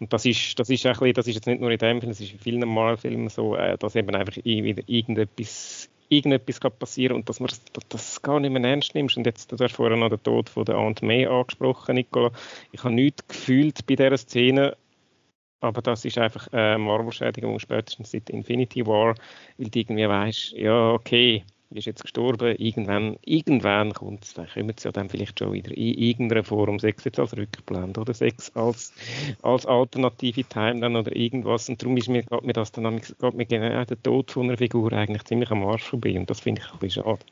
[0.00, 2.10] Und das ist, das ist, ein bisschen, das ist jetzt nicht nur in dem Film,
[2.10, 7.28] das ist in vielen Marvel-Filmen so, äh, dass eben einfach irgendetwas, irgendetwas kann passieren und
[7.28, 9.16] dass man das, das gar nicht mehr ernst nimmst.
[9.16, 12.30] Und jetzt, du hast vorhin noch den Tod von der Aunt May angesprochen, Nicola.
[12.70, 14.76] Ich habe nichts gefühlt bei dieser Szene,
[15.60, 19.14] aber das ist einfach eine Marvel-Schädigung spätestens seit Infinity War,
[19.56, 24.72] weil du irgendwie weißt, ja, okay, ist jetzt gestorben, irgendwann, irgendwann kommt es, dann kommen
[24.76, 28.54] sie ja dann vielleicht schon wieder in irgendeiner Form, sechs jetzt als Rückblende oder sechs
[28.56, 28.94] als,
[29.42, 31.68] als alternative Timeline oder irgendwas.
[31.68, 34.56] Und darum ist mir, geht mir das dann geht mir genau der Tod von einer
[34.56, 37.24] Figur eigentlich ziemlich am Arsch vorbei und das finde ich ein bisschen schade.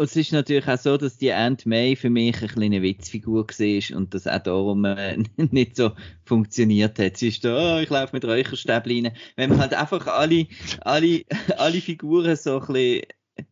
[0.00, 3.46] Und es ist natürlich auch so, dass die Aunt May für mich eine kleine Witzfigur
[3.46, 5.90] war und das auch darum äh, nicht so
[6.24, 7.18] funktioniert hat.
[7.18, 9.10] Sie ist da, oh, ich laufe mit Räucherstäbchen.
[9.36, 10.46] Wenn man halt einfach alle,
[10.80, 11.24] alle,
[11.58, 13.02] alle Figuren so ein bisschen,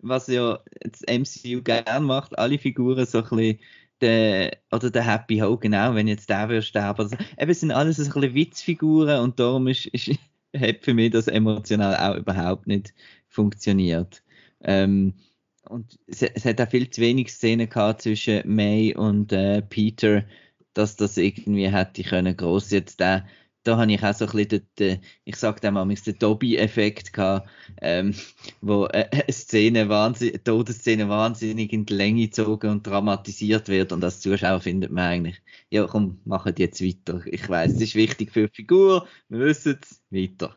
[0.01, 3.59] was ja das MCU gerne macht, alle Figuren so ein bisschen
[4.01, 7.03] der, oder der Happy Ho, genau, wenn jetzt der würde sterben.
[7.03, 10.12] Also, eben sind alles so ein bisschen Witzfiguren und darum ist, ist,
[10.57, 12.94] hat für mich das emotional auch überhaupt nicht
[13.28, 14.22] funktioniert.
[14.62, 15.12] Ähm,
[15.68, 20.24] und es, es, hat auch viel zu wenig Szenen gehabt zwischen May und äh, Peter,
[20.74, 23.24] dass das irgendwie hätte können groß jetzt da
[23.68, 27.48] da habe ich auch so ein bisschen den, ich sage dem mal den Dobby-Effekt gehabt,
[27.82, 28.14] ähm,
[28.60, 34.02] wo äh, eine Szene wahnsinnig, Todesszene wahnsinnig in die Länge gezogen und dramatisiert wird und
[34.02, 37.20] als Zuschauer findet man eigentlich, ja komm, machen jetzt weiter.
[37.26, 40.56] Ich weiß, es ist wichtig für die Figur, wir wissen es, weiter.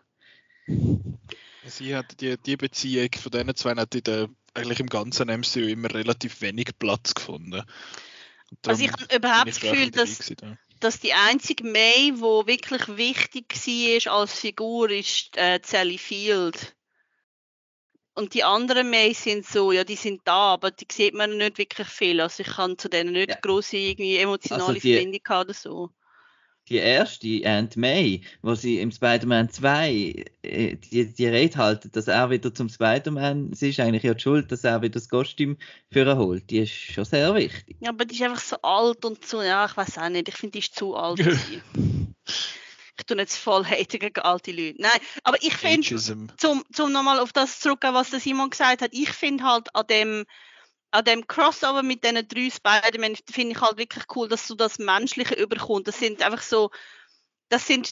[1.66, 5.60] Sie hat die, die Beziehung von diesen zwei hat in der eigentlich im ganzen MCU
[5.62, 7.64] immer relativ wenig Platz gefunden.
[8.66, 13.56] Also ich habe überhaupt das Gefühl, dass, gewesen, dass die einzige May, die wirklich wichtig
[13.56, 16.76] war als Figur, ist äh, Sally Field.
[18.14, 21.58] Und die anderen May sind so, ja, die sind da, aber die sieht man nicht
[21.58, 22.20] wirklich viel.
[22.20, 23.38] Also ich kann zu denen nicht ja.
[23.40, 25.92] große irgendwie emotionale also die, Verbindung haben oder so
[26.70, 32.08] die erste, Aunt May, wo sie im Spider-Man 2 äh, die, die Rede halten, dass
[32.08, 35.58] er wieder zum Spider-Man, sie ist eigentlich ja die schuld, dass er wieder das Kostüm
[35.92, 36.50] für ihn holt.
[36.50, 37.78] Die ist schon sehr wichtig.
[37.80, 40.36] Ja, aber die ist einfach so alt und so, ja, ich weiß auch nicht, ich
[40.36, 41.20] finde, die ist zu alt.
[43.02, 44.82] ich tue jetzt voll haten gegen alte Leute.
[44.82, 45.96] Nein, aber ich finde,
[46.38, 49.88] zum, zum nochmal auf das zurückgehen, was der Simon gesagt hat, ich finde halt an
[49.88, 50.26] dem
[50.92, 54.78] an dem Crossover mit diesen drei Spider-Man finde ich halt wirklich cool, dass so das
[54.78, 55.88] Menschliche überkommt.
[55.88, 56.70] Das sind einfach so,
[57.50, 57.92] das sind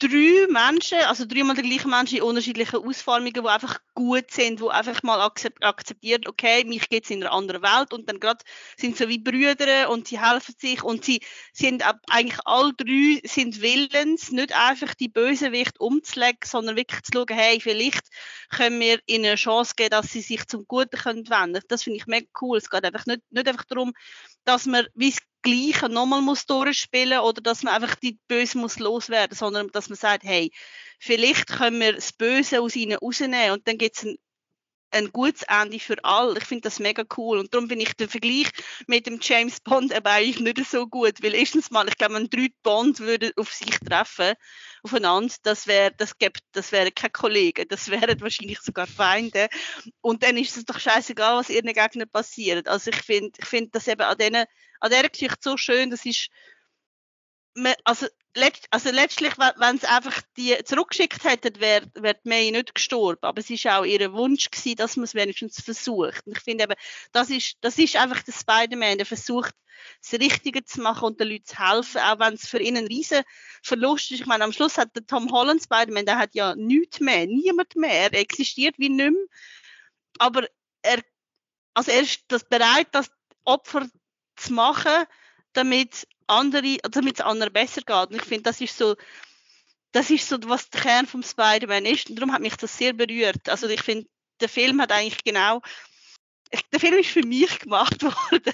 [0.00, 4.68] drei Menschen, also dreimal die gleichen Menschen in unterschiedlichen Ausformungen, die einfach gut sind, die
[4.68, 8.42] einfach mal akzeptieren, okay, mich geht es in einer anderen Welt und dann gerade
[8.78, 11.20] sind so wie Brüder und sie helfen sich und sie
[11.52, 17.36] sind eigentlich alle drei sind willens, nicht einfach die Bösewicht umzulegen, sondern wirklich zu schauen,
[17.36, 18.06] hey, vielleicht
[18.48, 21.62] können wir ihnen eine Chance geben, dass sie sich zum Guten können wenden.
[21.68, 22.56] Das finde ich mega cool.
[22.56, 23.92] Es geht einfach nicht, nicht einfach darum,
[24.44, 29.36] dass man wie Gleiche nochmal muss durchspielen oder dass man einfach die Böse muss loswerden,
[29.36, 30.50] sondern dass man sagt, hey,
[30.98, 34.16] vielleicht können wir das Böse aus ihnen rausnehmen und dann gibt es ein,
[34.90, 36.38] ein gutes Ende für alle.
[36.38, 37.38] Ich finde das mega cool.
[37.38, 38.50] Und darum bin ich der Vergleich
[38.86, 42.30] mit dem James Bond aber eigentlich nicht so gut, weil erstens mal, ich glaube, wenn
[42.30, 44.34] drei Bond würde auf sich treffen,
[44.82, 49.48] aufeinander, das wäre, das gibt, das wären keine Kollegen, das wären wahrscheinlich sogar Feinde.
[50.00, 52.68] Und dann ist es doch scheißegal, was ihren Gegnern passiert.
[52.68, 54.44] Also ich finde, ich finde das eben an denen
[54.80, 56.30] an dieser Geschichte so schön, das ist,
[57.84, 63.22] also, letzt, also letztlich, wenn sie einfach die zurückgeschickt hätten, wäre wär May nicht gestorben.
[63.22, 66.26] Aber es war auch ihr Wunsch gewesen, dass man es wenigstens versucht.
[66.26, 66.74] Und ich finde eben,
[67.12, 69.54] das ist, das ist einfach der Spider-Man, der versucht,
[70.02, 72.86] das Richtige zu machen und den Leuten zu helfen, auch wenn es für ihn ein
[72.86, 73.22] riesen
[73.62, 74.20] Verlust ist.
[74.20, 77.76] Ich meine, am Schluss hat der Tom Holland Spider-Man, der hat ja nichts mehr, niemand
[77.76, 79.16] mehr, er existiert wie nicht.
[80.18, 80.46] Aber
[80.82, 81.00] er,
[81.74, 83.10] also er ist das bereit, das
[83.44, 83.88] Opfer
[84.36, 85.04] zu machen,
[85.52, 88.10] damit andere, damit es anderen besser geht.
[88.10, 88.96] Und ich finde, das ist so,
[89.92, 92.10] das ist so, was der Kern vom Spider-Man ist.
[92.10, 93.48] Und darum hat mich das sehr berührt.
[93.48, 94.08] Also ich finde,
[94.40, 95.60] der Film hat eigentlich genau,
[96.72, 98.52] der Film ist für mich gemacht worden.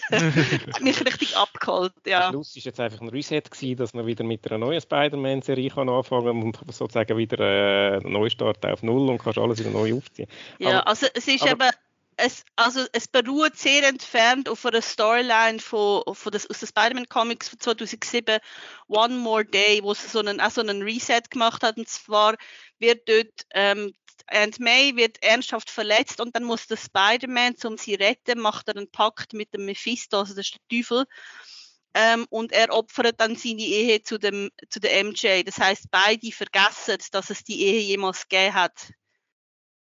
[0.73, 2.29] hat mich richtig abgeholt, ja.
[2.29, 6.53] Schluss war jetzt einfach ein Reset gewesen, dass man wieder mit einer neuen Spider-Man-Serie anfangen
[6.53, 10.29] kann und sozusagen wieder äh, einen Neustart auf Null und kannst alles wieder neu aufziehen.
[10.59, 11.77] Ja, aber, also es ist aber, eben
[12.17, 17.09] es, also es beruht sehr entfernt auf einer Storyline von, von das, aus den Spider-Man
[17.09, 18.39] Comics von 2007,
[18.89, 21.77] One More Day, wo sie so einen, auch so einen Reset gemacht hat.
[21.77, 22.37] Und zwar
[22.79, 23.93] wird dort ähm,
[24.29, 28.69] Aunt May wird ernsthaft verletzt und dann muss der Spider-Man, um sie zu retten, macht
[28.69, 31.05] er einen Pakt mit dem Mephisto, also das ist der Teufel.
[31.95, 35.45] Ähm, und er opfert dann seine Ehe zu, dem, zu der MJ.
[35.45, 38.91] Das heißt, beide vergessen, dass es die Ehe jemals gegeben hat.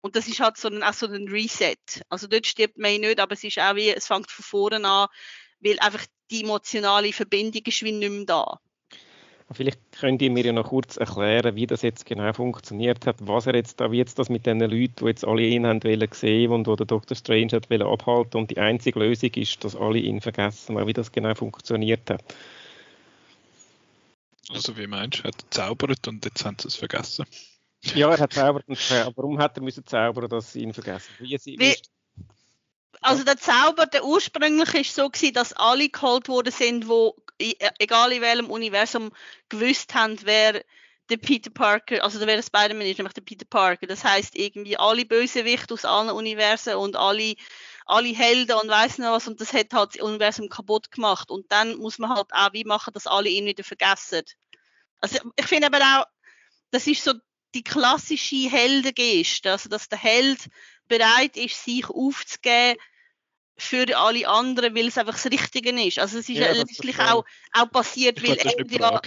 [0.02, 1.76] Und das ist halt so ein, auch so ein Reset.
[2.08, 5.08] Also dort stirbt man nicht, aber es ist auch wie, es fängt von vorne an,
[5.60, 8.60] weil einfach die emotionale Verbindung ist wie nicht mehr da.
[9.54, 13.46] Vielleicht könnt ihr mir ja noch kurz erklären, wie das jetzt genau funktioniert hat, was
[13.46, 16.08] er jetzt da, wie jetzt das mit den Leuten, die jetzt alle ihn haben wollen
[16.12, 17.16] sehen und wo der Dr.
[17.16, 21.12] Strange hat wollen abhalten und die einzige Lösung ist, dass alle ihn vergessen, wie das
[21.12, 22.24] genau funktioniert hat.
[24.48, 27.26] Also wie meinst du, er hat gezaubert und jetzt haben sie es vergessen?
[27.94, 29.16] Ja, er hat zaubert und zaubert.
[29.16, 31.12] Warum hat er müssen zaubern, dass sie ihn vergessen?
[31.18, 31.76] Wie, wie, wie
[33.00, 38.12] also der Zauber, der ursprünglich ist so gewesen, dass alle geholt worden sind, wo egal
[38.12, 39.10] in welchem Universum
[39.48, 40.62] gewusst haben, wer
[41.10, 43.88] der Peter Parker, also wer der Spider-Man ist, nämlich der Peter Parker.
[43.88, 47.34] Das heißt irgendwie alle Bösewichte aus allen Universen und alle
[47.84, 51.50] alle Helden und weiß noch was und das hat halt das Universum kaputt gemacht und
[51.50, 54.22] dann muss man halt auch wie machen, dass alle ihn wieder vergessen.
[55.00, 56.06] Also ich finde aber auch,
[56.70, 57.12] das ist so
[57.54, 60.48] die klassische Heldengeste, also dass der Held
[60.88, 62.78] bereit ist, sich aufzugeben
[63.56, 65.98] für alle anderen, weil es einfach das Richtige ist.
[65.98, 69.00] Also es ist ja, letztlich auch, auch passiert, ich weil er ja,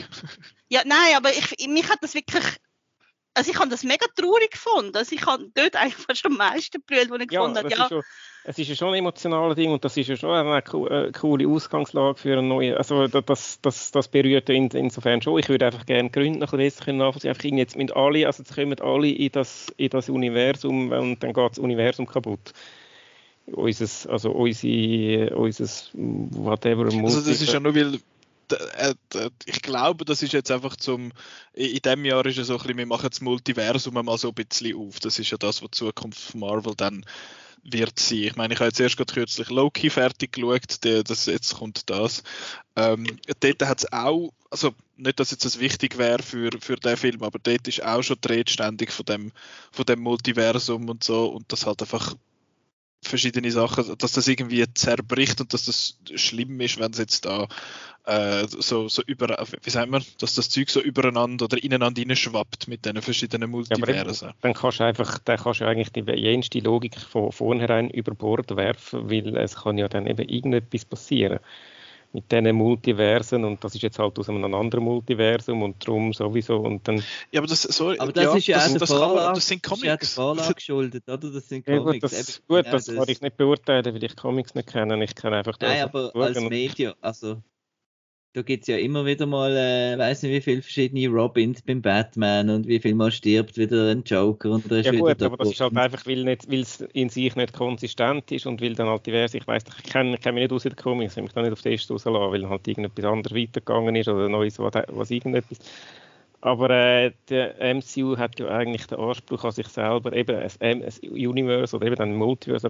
[0.70, 2.43] ja, nein, aber ich, mich hat das wirklich
[3.36, 4.96] also ich habe das mega traurig gefunden.
[4.96, 7.70] Also ich habe dort eigentlich fast am meisten gebrüllt, als ich ja, gefunden habe.
[7.70, 8.02] Ja, schon,
[8.46, 11.48] es ist ja schon ein emotionales Ding und das ist ja schon eine, eine coole
[11.48, 12.78] Ausgangslage für eine neue.
[12.78, 15.40] Also das, das, das berührt in, insofern schon.
[15.40, 17.30] Ich würde einfach gerne Gründe noch ein bisschen nachvollziehen.
[17.30, 21.34] Einfach jetzt mit alle, also jetzt kommen alle in das, in das Universum und dann
[21.34, 22.54] geht das Universum kaputt.
[23.48, 26.86] Unseres, also unsere, unseres, whatever.
[26.86, 28.00] Also das ist ja nur, weil
[29.46, 31.12] ich glaube, das ist jetzt einfach zum,
[31.54, 34.34] in dem Jahr ist es so ein bisschen, wir machen das Multiversum mal so ein
[34.34, 35.00] bisschen auf.
[35.00, 37.06] Das ist ja das, was die Zukunft von Marvel dann
[37.64, 38.20] wird sein.
[38.20, 41.89] Ich meine, ich habe jetzt erst gerade kürzlich Loki fertig geschaut, der, das, jetzt kommt
[41.89, 42.24] das.
[42.76, 43.08] Ähm,
[43.39, 47.24] dort hat es auch, also nicht, dass jetzt das wichtig wäre für, für den Film,
[47.24, 49.32] aber dort ist auch schon die Rede ständig von dem,
[49.72, 52.16] von dem Multiversum und so und das halt einfach
[53.08, 57.47] verschiedene Sachen, dass das irgendwie zerbricht und dass das schlimm ist, wenn es jetzt da
[58.06, 62.68] äh, so, so über, wie sagen wir, dass das Zeug so übereinander oder ineinander schwappt
[62.68, 64.28] mit diesen verschiedenen Multiversen.
[64.28, 68.14] Ja, dann kannst du einfach, dann kannst du eigentlich die jenste Logik von vornherein über
[68.14, 71.39] Bord werfen, weil es kann ja dann eben irgendetwas passieren
[72.14, 76.58] mit diesen Multiversen und das ist jetzt halt aus einem anderen Multiversum und darum sowieso
[76.58, 77.03] und dann...
[77.32, 79.64] Ja, aber das, sorry, aber das ja, ist ja das, das, Vorlage, man, das sind
[79.64, 79.82] Comics.
[79.82, 81.32] Das ist ja der Vorlage geschuldet, oder?
[81.32, 81.86] Das sind Comics.
[81.86, 85.03] Ja, gut, das, gut, das kann ich nicht beurteilen, weil ich Comics nicht kenne.
[85.03, 85.70] Ich kenne einfach das.
[85.70, 87.41] Nein, aber als Medium, also
[88.36, 91.82] da gibt es ja immer wieder mal, äh, weiß nicht wie viele verschiedene Robins beim
[91.82, 95.24] Batman und wie viel mal stirbt wieder ein Joker und da ist ja wieder gut,
[95.24, 98.90] aber das ist halt einfach, weil es in sich nicht konsistent ist und weil dann
[98.90, 101.24] halt diverse, ich weiß, ich kenne kenn mich nicht aus in den Comics, ich habe
[101.24, 104.28] mich da nicht auf den Test rauslassen, weil dann halt irgendetwas anderes weitergegangen ist oder
[104.28, 105.60] Neues, was, was irgendetwas
[106.42, 110.84] aber äh, der MCU hat ja eigentlich den Anspruch an sich selber, eben ein, ein
[111.02, 112.70] Universe oder eben ein Multiverse,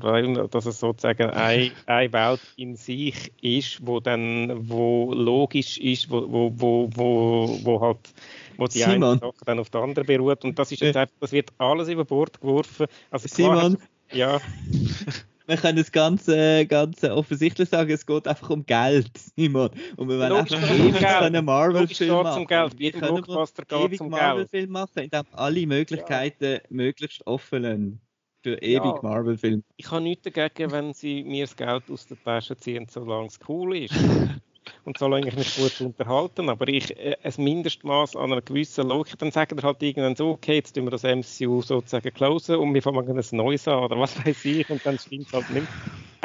[0.49, 6.25] dass es sozusagen eine, eine Welt in sich ist, wo dann wo logisch ist, wo,
[6.31, 7.99] wo, wo, wo, wo halt
[8.57, 9.03] wo die Simon.
[9.03, 10.43] eine Sache dann auf die andere beruht.
[10.45, 12.87] Und das ist jetzt einfach, das wird alles über Bord geworfen.
[13.11, 13.77] Also Simon.
[14.11, 14.39] ja.
[15.47, 19.69] wir können es ganz, äh, ganz offensichtlich sagen, es geht einfach um Geld, Simon.
[19.95, 22.41] Und wir werden einfach ewig einen Marvel-Film machen.
[22.41, 22.79] Um Geld.
[22.79, 23.23] Wir können
[23.69, 26.59] ewig Marvel-Film machen, indem alle Möglichkeiten ja.
[26.69, 28.01] möglichst offen lassen.
[28.43, 28.99] Für ewig ja.
[29.01, 29.63] Marvel-Film.
[29.77, 33.39] Ich habe nichts dagegen, wenn sie mir das Geld aus der Tasche ziehen, solange es
[33.47, 33.95] cool ist.
[34.85, 36.49] und solange ich mich gut unterhalten.
[36.49, 40.55] Aber ich, äh, ein Mindestmaß an einer gewissen Logik, dann sagen halt irgendwann so, okay,
[40.55, 44.17] jetzt tun wir das MCU sozusagen closen und wir fangen ein neues an oder was
[44.25, 45.69] weiß ich und dann stimmt es halt nicht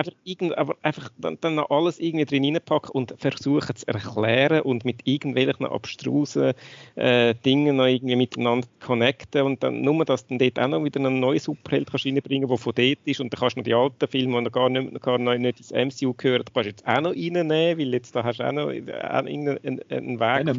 [0.00, 4.62] einfach, irgend, aber einfach dann, dann noch alles irgendwie drin reinpacken und versuchen zu erklären
[4.62, 6.54] und mit irgendwelchen abstrusen
[6.96, 11.00] äh, Dingen noch irgendwie miteinander connecten und dann nur, dass du dort auch noch wieder
[11.00, 13.74] einen neuen Superheld kannst reinbringen der von dort ist und dann kannst du noch die
[13.74, 17.00] alten Filme, die noch gar nicht, gar nicht ins MCU gehören, kannst du jetzt auch
[17.00, 20.55] noch reinnehmen, weil jetzt da hast du auch noch äh, einen, einen Weg ja,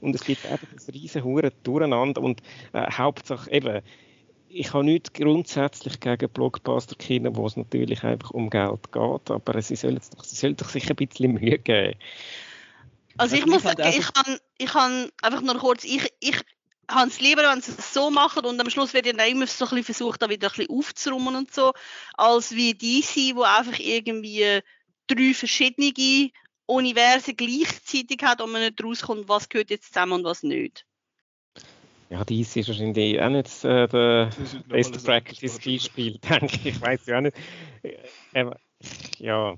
[0.00, 2.22] und es gibt einfach ein riesen Huren durcheinander.
[2.22, 2.40] Und
[2.72, 3.82] äh, Hauptsache eben
[4.48, 9.76] ich habe nichts grundsätzlich gegen Blockbuster-Kino, wo es natürlich einfach um Geld geht, aber sie
[9.76, 11.98] sollen doch, sie sollen doch sich ein bisschen Mühe geben.
[13.18, 16.40] Also, also ich, muss sagen, ich kann, ich kann einfach nur kurz, ich, ich
[16.88, 19.64] habe es lieber, wenn sie es so machen und am Schluss wird ja immer so
[19.64, 21.72] ein bisschen versucht, da wieder ein bisschen aufzuräumen und so,
[22.14, 24.60] als wie DC, wo einfach irgendwie
[25.06, 25.92] drei verschiedene
[26.66, 30.84] Universen gleichzeitig hat und man nicht rauskommt, was gehört jetzt zusammen und was nicht.
[32.08, 34.30] Ja, dies ist wahrscheinlich auch nicht äh, der
[34.68, 36.66] beste Practice-Beispiel, denke ich.
[36.66, 37.36] Ich weiß ja auch nicht.
[38.32, 38.50] Äh,
[39.18, 39.56] ja.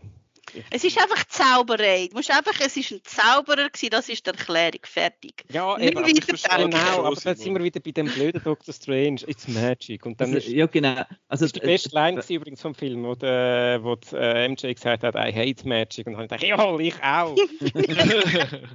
[0.70, 2.08] Es ist einfach Zauberei.
[2.10, 5.44] Du musst einfach, es ist ein Zauberer gewesen, das ist die Erklärung, fertig.
[5.52, 9.48] Ja, eben, aber genau, aber dann sind wir wieder bei dem blöden Doctor Strange, it's
[9.48, 10.06] magic.
[10.06, 11.02] Und dann also, ja, genau.
[11.28, 14.48] Also, das ist die beste Line äh, übrigens vom Film, wo, der, wo die, äh,
[14.48, 16.06] MJ gesagt hat, I hate magic.
[16.06, 17.36] Und dann habe ich gedacht, ja, ich auch.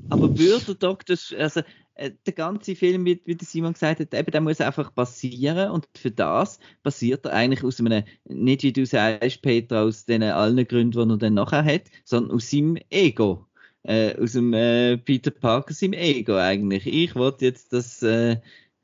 [0.10, 1.62] aber würde Doctor, also
[2.00, 5.86] äh, der ganze Film, wie, wie Simon gesagt hat, eben, der muss einfach passieren und
[5.94, 10.66] für das passiert er eigentlich aus einem, nicht wie du sagst, Peter, aus den allen
[10.66, 13.46] Gründen, die er dann nachher hat, sondern aus seinem Ego.
[13.82, 16.86] Äh, aus dem äh, Peter Parker, seinem Ego eigentlich.
[16.86, 18.36] Ich wollte jetzt, dass äh,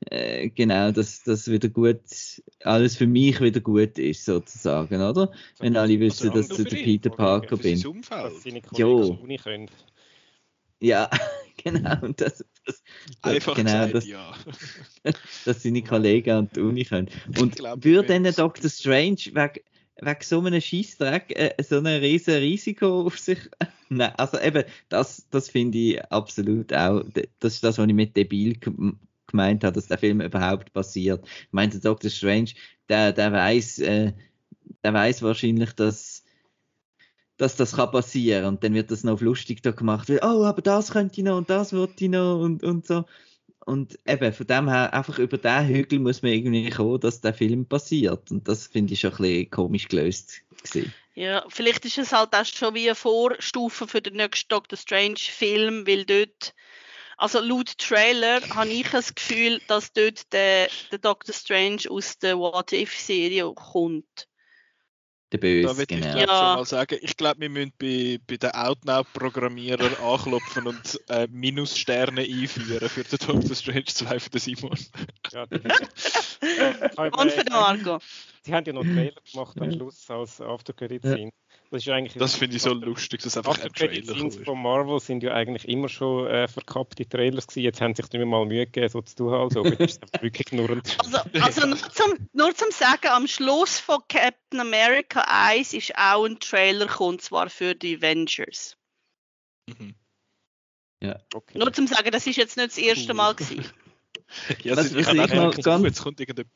[0.09, 2.01] äh, genau, dass das wieder gut,
[2.63, 5.31] alles für mich wieder gut ist, sozusagen, oder?
[5.59, 7.83] Wenn alle wissen, dass du der Peter Parker bin.
[8.75, 9.17] Jo.
[10.79, 11.09] Ja,
[11.63, 11.97] genau.
[12.01, 12.83] Und das, das,
[13.21, 14.33] Einfach genau, Zeit, das, ja.
[15.45, 17.09] dass seine Kollegen an die Uni können.
[17.39, 18.69] Und glaub, würde dann Dr.
[18.69, 19.63] Strange wegen,
[19.99, 23.39] wegen so einem Scheißdreck äh, so ein riesen Risiko auf sich.
[23.89, 27.03] Nein, also eben, das, das finde ich absolut auch.
[27.39, 28.57] Das ist das, was ich mit debil
[29.27, 31.25] gemeint habe, dass der Film überhaupt passiert.
[31.25, 32.09] Ich meinte, Dr.
[32.09, 32.51] Strange,
[32.89, 34.13] der, der weiß, äh,
[34.83, 36.16] der weiß wahrscheinlich, dass
[37.37, 40.43] dass das kann passieren und dann wird das noch auf lustig da gemacht, weil, oh,
[40.43, 43.05] aber das könnte ich noch und das würde ich noch und, und so.
[43.65, 47.33] Und eben, von dem her, einfach über den Hügel muss man irgendwie kommen, dass der
[47.33, 48.31] Film passiert.
[48.31, 50.41] Und das finde ich schon ein bisschen komisch gelöst.
[50.63, 50.93] Gewesen.
[51.15, 55.17] Ja, vielleicht ist es halt auch schon wie eine Vorstufe für den nächsten Doctor Strange
[55.17, 56.53] Film, weil dort,
[57.17, 62.37] also laut Trailer habe ich das Gefühl, dass dort der, der Doctor Strange aus der
[62.37, 64.29] What If Serie kommt.
[65.33, 66.13] Der Böse, Da würde ich genau.
[66.13, 66.37] glaub, Ja.
[66.37, 72.21] schon mal sagen, ich glaube, wir müssen bei, bei den Outnow-Programmierern anklopfen und äh, Minussterne
[72.21, 74.77] einführen für den Doctor Strange 2 für den Simon.
[75.33, 75.43] Ja,
[77.11, 77.99] Und für den Marco.
[78.43, 81.13] Sie haben ja noch einen Trailer gemacht am Schluss als After Credit Ja.
[81.15, 81.31] Scene.
[81.69, 84.45] Das ist ja eigentlich Das finde ich so lustig, dass einfach ein Trailer Scenes kommt.
[84.45, 87.63] von Marvel sind ja eigentlich immer schon äh, verkappte Trailers gewesen.
[87.63, 90.51] Jetzt haben sie sich nicht mehr mal Mühe gegeben, so zu tun, also ist wirklich
[90.53, 95.73] nur ein Also, also nur, zum, nur zum Sagen, am Schluss von Captain America 1
[95.73, 98.77] ist auch ein Trailer gekommen, zwar für die Avengers.
[99.67, 99.93] Mhm.
[101.33, 101.57] Okay.
[101.59, 103.65] Nur zum Sagen, das ist jetzt nicht das erste Mal gewesen.
[104.61, 106.51] Ja, Was es ist- ich ich habe auch noch gedacht, ganz- jetzt kommt irgendein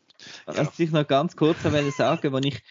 [0.45, 2.61] Was ich noch ganz kurz wollte sagen, wenn ich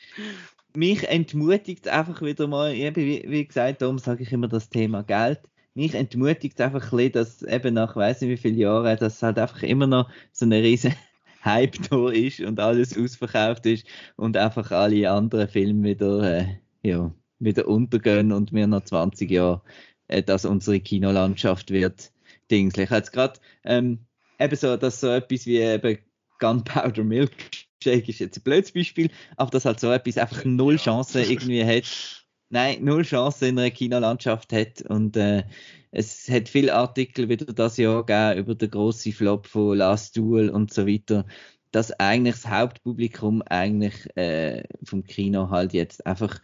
[0.77, 5.03] mich entmutigt einfach wieder mal, eben, wie, wie gesagt, darum sage ich immer das Thema
[5.03, 5.41] Geld.
[5.75, 9.39] Mich entmutigt einfach ein bisschen, dass eben nach weiß nicht wie vielen Jahren, dass halt
[9.39, 10.95] einfach immer noch so eine riesen
[11.45, 16.47] Hype da ist und alles ausverkauft ist und einfach alle anderen Filme wieder, äh,
[16.83, 19.61] ja, wieder untergehen und wir nach 20 Jahren,
[20.09, 22.13] äh, dass unsere Kinolandschaft wird
[22.51, 22.85] dingslich.
[22.85, 24.01] Ich habe jetzt gerade ähm,
[24.39, 25.99] eben so, dass so etwas wie eben
[26.41, 31.23] Gunpowder Milkshake ist jetzt ein blödes Beispiel, aber dass halt so etwas einfach null Chance
[31.23, 32.27] irgendwie hat.
[32.51, 35.45] Nein, null Chance in einer Kinolandschaft hat und äh,
[35.93, 40.51] es hat viele Artikel wieder das Jahr gegeben über den grossen Flop von Last Duel
[40.51, 41.27] und so weiter,
[41.73, 46.41] dass eigentlich das Hauptpublikum eigentlich äh, vom Kino halt jetzt einfach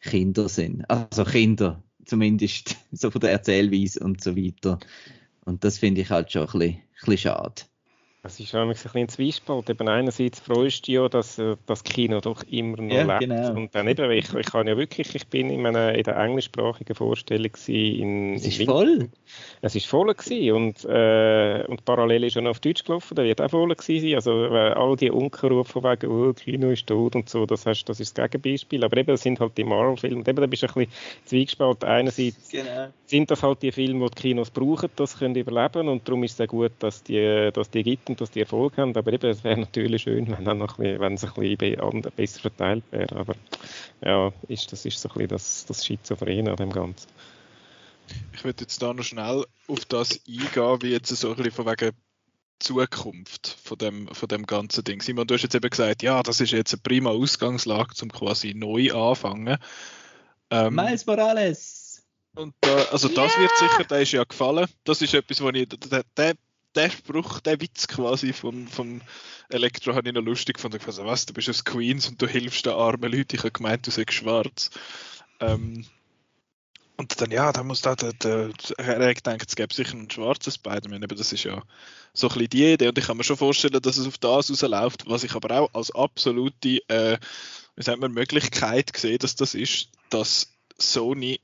[0.00, 0.88] Kinder sind.
[0.90, 4.78] Also Kinder, zumindest so von der Erzählweise und so weiter.
[5.44, 7.62] Und das finde ich halt schon ein bisschen, ein bisschen schade.
[8.26, 9.70] Das ist nämlich ein bisschen ein Zwiespalt.
[9.70, 13.20] Eben einerseits freust du dich ja, dass äh, das Kino doch immer noch Ja, lebt.
[13.20, 13.52] genau.
[13.52, 16.96] Und dann eben, ich, ich kann ja wirklich, ich bin in, einer, in der englischsprachigen
[16.96, 18.66] Vorstellung in, Es in ist Wien.
[18.66, 19.08] voll.
[19.62, 23.40] Es ist voll gewesen und, äh, und parallel ist noch auf Deutsch gelaufen, der wird
[23.40, 24.14] auch voll gewesen sein.
[24.16, 27.84] Also äh, all die Unkenrufe von wegen, oh, Kino ist tot und so, das, hast,
[27.84, 28.82] das ist das Gegenbeispiel.
[28.82, 30.16] Aber eben, das sind halt die Marvel-Filme.
[30.16, 30.92] Und eben, da bist du ein bisschen
[31.26, 31.88] zwiegespalten.
[31.88, 32.88] Einerseits Genau.
[33.04, 36.32] sind das halt die Filme, die die Kinos brauchen, das können überleben und darum ist
[36.32, 38.96] es sehr gut, dass die, dass die gibt und dass die Erfolg haben.
[38.96, 42.02] Aber eben, es wäre natürlich schön, wenn, dann noch ein bisschen, wenn es ein bisschen
[42.16, 43.14] besser verteilt wäre.
[43.16, 43.34] Aber
[44.00, 47.08] ja, ist, das ist so ein bisschen das, das Schizophren an dem Ganzen.
[48.32, 51.66] Ich würde jetzt da noch schnell auf das eingehen, wie jetzt so ein bisschen von
[51.66, 51.90] wegen
[52.58, 55.02] Zukunft von dem, von dem ganzen Ding.
[55.02, 58.54] Simon, du hast jetzt eben gesagt, ja, das ist jetzt eine prima Ausgangslage, zum quasi
[58.54, 59.58] neu anfangen.
[60.50, 62.02] Ähm, Miles Morales.
[62.34, 63.40] und da, also das Ja.
[63.40, 64.66] wird sicher, der ist ja gefallen.
[64.84, 66.34] Das ist etwas, wo ich, der, der,
[66.76, 69.00] der Spruch, der Witz quasi vom, vom
[69.48, 70.78] Elektro habe ich noch lustig gefunden.
[70.80, 73.36] Ich also, was, du bist aus Queens und du hilfst den armen Leuten.
[73.36, 74.70] Ich habe gemeint, du seist schwarz.
[75.40, 75.84] Ähm,
[76.98, 80.52] und dann, ja, da muss da, der, der, er gedacht, es gäbe sicher einen schwarzen
[80.52, 81.62] Spider-Man, aber das ist ja
[82.14, 82.88] so ein bisschen die Idee.
[82.88, 85.74] Und ich kann mir schon vorstellen, dass es auf das rausläuft, was ich aber auch
[85.74, 87.18] als absolute, äh,
[87.76, 91.40] wie sagt man, Möglichkeit sehe, dass das ist, dass Sony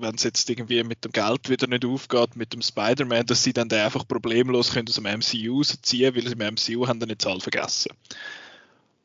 [0.00, 3.52] wenn es jetzt irgendwie mit dem Geld wieder nicht aufgeht, mit dem Spider-Man, dass sie
[3.52, 7.18] dann einfach problemlos können aus dem MCU rausziehen, weil sie im MCU haben dann die
[7.18, 7.92] Zahl vergessen.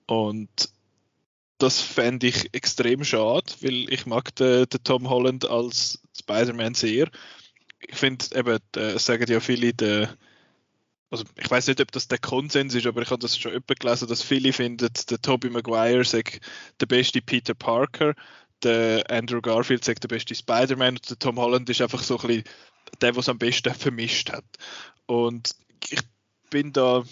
[0.07, 0.69] Und
[1.57, 7.09] das fände ich extrem schade, weil ich mag den, den Tom Holland als Spider-Man sehr.
[7.79, 10.15] Ich finde eben, äh, sagen ja viele, der,
[11.11, 13.75] also ich weiß nicht, ob das der Konsens ist, aber ich habe das schon öppe
[13.75, 16.23] gelesen, dass viele finden, der Tobey Maguire sei
[16.79, 18.15] der beste Peter Parker,
[18.63, 22.27] der Andrew Garfield sagt der beste Spider-Man und der Tom Holland ist einfach so ein
[22.27, 22.43] bisschen
[23.01, 24.45] der, der es am besten vermischt hat.
[25.05, 25.55] Und
[25.89, 26.01] ich
[26.49, 27.03] bin da,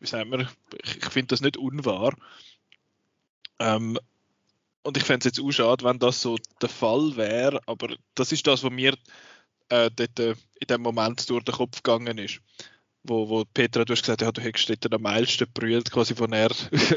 [0.00, 0.48] wie sagen wir,
[0.82, 2.14] ich, ich finde das nicht unwahr.
[3.58, 3.98] Ähm,
[4.82, 8.32] und ich fände es jetzt auch schade, wenn das so der Fall wäre, aber das
[8.32, 8.96] ist das, was mir
[9.68, 12.40] äh, dort, äh, in dem Moment durch den Kopf gegangen ist.
[13.04, 16.32] Wo, wo Petra, du hast gesagt, ja, du hättest dort am meisten brüllt, quasi von
[16.32, 16.50] er,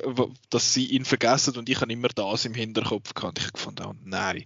[0.51, 1.57] dass sie ihn vergessen.
[1.57, 3.39] Und ich habe immer das im Hinterkopf gehabt.
[3.39, 4.45] Ich habe gefunden, oh, nein,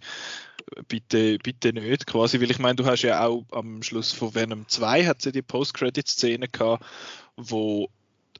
[0.87, 4.67] bitte, bitte nicht, quasi, weil ich meine, du hast ja auch am Schluss von Venom
[4.67, 6.85] 2 hat sie die Post-Credit-Szene gehabt,
[7.35, 7.89] wo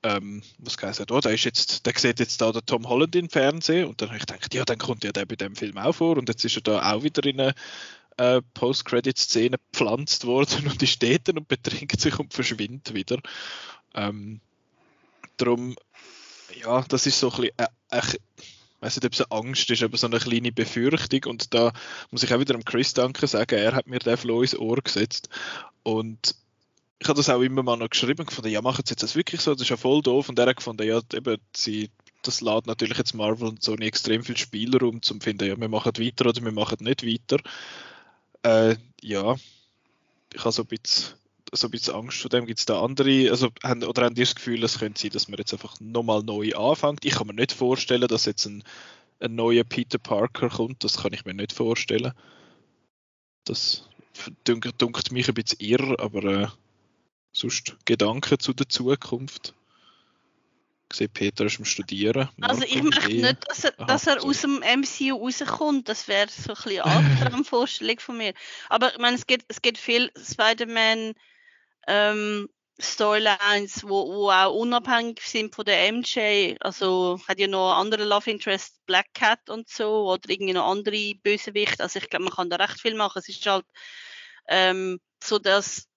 [0.04, 3.30] ähm, was geheißen oh, der ist jetzt, der sieht jetzt da der Tom Holland im
[3.30, 3.88] Fernsehen.
[3.88, 6.18] Und dann habe ich gedacht, ja, dann kommt ja der bei dem Film auch vor.
[6.18, 7.54] Und jetzt ist er da auch wieder in eine
[8.20, 13.20] äh, Post-Credit-Szene gepflanzt worden und ist dort und betrinkt sich und verschwindet wieder.
[13.96, 14.42] Ähm,
[15.38, 15.76] darum,
[16.62, 19.70] ja, das ist so ein bisschen, äh, äh, ich weiß nicht, ob es eine Angst
[19.70, 21.74] ist, aber so eine kleine Befürchtung und da
[22.12, 24.78] muss ich auch wieder dem Chris danken sagen, er hat mir den Flow ins Ohr
[24.78, 25.30] gesetzt
[25.84, 26.36] und
[27.02, 29.16] ich habe das auch immer mal noch geschrieben und gefunden, ja, machen sie jetzt das
[29.16, 30.28] wirklich so, das ist ja voll doof.
[30.28, 31.90] Und er hat gefunden, ja, eben, sie,
[32.24, 35.94] das lädt natürlich jetzt Marvel und Sony extrem viel Spielraum zum finden, ja, wir machen
[35.98, 37.42] weiter oder wir machen nicht weiter.
[38.50, 39.36] Äh, ja,
[40.34, 41.16] ich habe so ein bisschen,
[41.54, 42.46] so ein bisschen Angst vor dem.
[42.46, 45.28] Gibt es da andere, also, haben, oder haben die das Gefühl, es könnte sein, dass
[45.28, 47.06] man jetzt einfach nochmal neu anfängt?
[47.06, 48.64] Ich kann mir nicht vorstellen, dass jetzt ein
[49.20, 50.84] ein neuer Peter Parker kommt.
[50.84, 52.14] Das kann ich mir nicht vorstellen.
[53.46, 53.88] Das
[54.44, 56.48] dunkelt mich ein bisschen irr, aber äh,
[57.32, 59.54] sonst Gedanken zu der Zukunft.
[60.92, 62.30] Sehe, Peter ist am Studieren.
[62.42, 65.88] Also ich möchte nicht, dass er, Aha, dass er aus dem MCU rauskommt.
[65.88, 68.34] Das wäre so ein bisschen eine Albtraumvorstellung von mir.
[68.70, 71.14] Aber ich meine, es gibt, es gibt viel Spider-Man
[71.88, 72.50] ähm,
[72.82, 76.56] Storylines, wo, wo auch unabhängig sind von der MJ.
[76.62, 81.14] Also hat ja noch andere Love Interest, Black Cat und so, oder irgendwie noch andere
[81.22, 81.84] Bösewichte.
[81.84, 83.20] Also ich glaube, man kann da recht viel machen.
[83.20, 83.66] Es ist halt
[84.48, 85.89] ähm, so, dass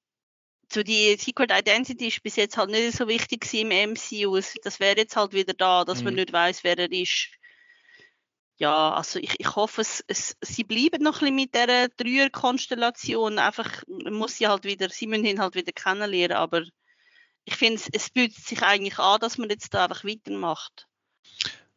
[0.72, 4.40] so die Secret Identity ist bis jetzt halt nicht so wichtig im MCU.
[4.62, 6.20] Das wäre jetzt halt wieder da, dass man Mhm.
[6.20, 7.28] nicht weiß, wer er ist.
[8.56, 13.38] Ja, also ich, ich hoffe, es, es, sie bleiben noch ein bisschen mit dieser Dreier-Konstellation.
[13.38, 16.62] Einfach, man muss sie halt wieder, sie müssen ihn halt wieder kennenlernen, aber
[17.44, 20.88] ich finde, es, es bietet sich eigentlich an, dass man jetzt da einfach weitermacht.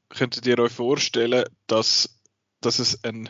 [0.10, 2.20] könntet ihr euch vorstellen, dass,
[2.62, 3.30] dass es ein,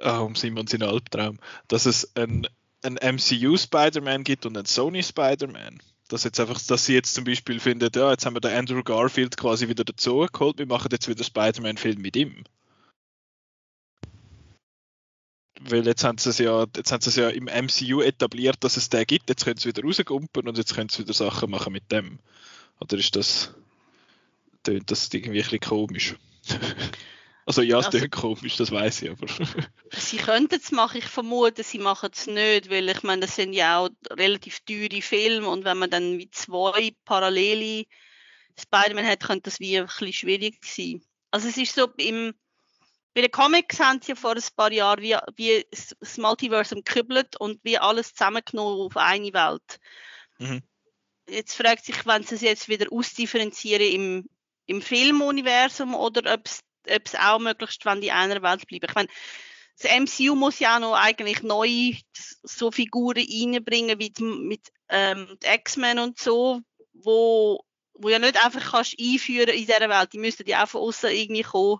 [0.00, 2.46] um Simon sein Albtraum, dass es ein,
[2.82, 5.78] ein MCU Spider-Man gibt und ein Sony Spider-Man?
[6.08, 8.82] Dass jetzt einfach, dass sie jetzt zum Beispiel finden, ja, jetzt haben wir den Andrew
[8.82, 12.44] Garfield quasi wieder dazu geholt, wir machen jetzt wieder Spider-Man-Film mit ihm.
[15.60, 18.76] Weil jetzt haben sie es ja, jetzt haben sie es ja im MCU etabliert, dass
[18.76, 21.72] es den gibt, jetzt können sie wieder rausgumpen und jetzt können sie wieder Sachen machen
[21.72, 22.20] mit dem.
[22.80, 23.52] Oder ist das,
[24.62, 26.14] tönt das irgendwie ein bisschen komisch?
[27.48, 29.26] also ja, es Also- tönt komisch, das weiß ich, aber
[29.92, 33.54] Sie könnten es machen, ich vermute, sie machen es nicht, weil ich meine, das sind
[33.54, 37.86] ja auch relativ teure Filme und wenn man dann wie zwei parallele
[38.60, 41.02] Spider-Man hat, könnte das wie ein bisschen schwierig sein.
[41.30, 42.34] Also es ist so, im,
[43.14, 46.82] bei den Comics haben sie ja vor ein paar Jahren wie, wie das das Multiversum
[46.84, 49.80] gekübelt und wie alles zusammengenommen auf eine Welt.
[50.38, 50.62] Mhm.
[51.30, 54.28] Jetzt fragt sich, wenn sie es jetzt wieder ausdifferenzieren im,
[54.66, 56.60] im Filmuniversum oder ob es
[56.90, 58.86] ob es auch möglichst, wenn die in einer Welt bleiben.
[58.88, 59.08] Ich meine,
[59.80, 61.94] das MCU muss ja auch noch eigentlich neu
[62.42, 66.60] so Figuren reinbringen wie die, mit ähm, X-Men und so,
[66.92, 67.64] wo,
[67.94, 70.12] wo ja nicht einfach kannst einführen in dieser Welt.
[70.12, 71.78] Die müssten ja auch von außen irgendwie kommen.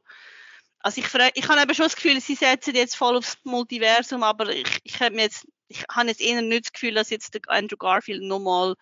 [0.81, 4.49] Also ich, ich habe eben schon das Gefühl, sie setzen jetzt voll aufs Multiversum, aber
[4.51, 7.77] ich, ich habe jetzt, ich habe jetzt eher nicht das Gefühl, dass jetzt der Andrew
[7.77, 8.75] Garfield nochmal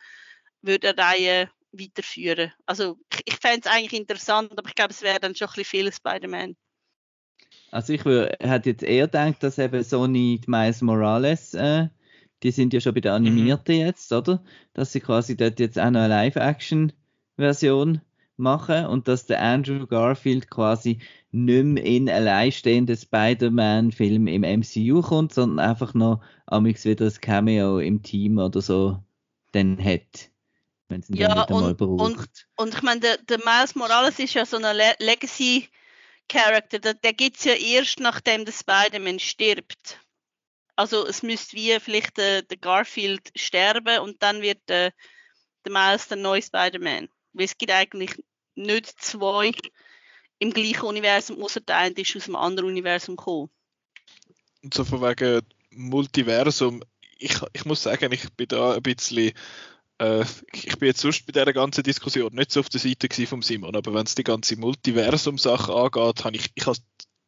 [0.61, 2.53] würde eine Reihe weiterführen.
[2.67, 5.55] Also ich, ich fände es eigentlich interessant, aber ich glaube, es wäre dann schon ein
[5.55, 6.57] bisschen viel Spider-Man.
[7.71, 11.89] Also ich hätte jetzt eher gedacht, dass eben Sony die Miles Morales, äh,
[12.43, 14.43] die sind ja schon bei der Animierten jetzt, oder?
[14.73, 18.01] Dass sie quasi dort jetzt auch noch eine Live-Action-Version
[18.37, 21.01] machen und dass der Andrew Garfield quasi
[21.33, 27.79] nicht mehr in alleinstehenden Spider-Man-Film im MCU kommt, sondern einfach noch amix wieder ein Cameo
[27.79, 29.03] im Team oder so
[29.53, 30.31] dann hat.
[30.89, 32.47] Wenn es ihn Ja, dann mal und- braucht.
[32.57, 36.79] Und ich meine, der, der Miles Morales ist ja so ein Le Legacy-Character.
[36.79, 40.01] Der, der gibt es ja erst, nachdem der Spider-Man stirbt.
[40.77, 44.93] Also es müsste wie vielleicht der, der Garfield sterben und dann wird der,
[45.65, 47.09] der Miles der neue Spider-Man.
[47.33, 48.13] Weil es gibt eigentlich
[48.55, 49.53] nicht zwei
[50.39, 53.51] im gleichen Universum, außer der eine ist aus einem anderen Universum gekommen.
[54.63, 56.83] Und so von wegen Multiversum,
[57.19, 59.33] ich, ich muss sagen, ich bin da ein bisschen,
[59.99, 63.43] äh, ich bin jetzt sonst bei dieser ganzen Diskussion nicht so auf der Seite vom
[63.43, 66.67] Simon, aber wenn es die ganze Multiversum-Sache angeht, habe ich, ich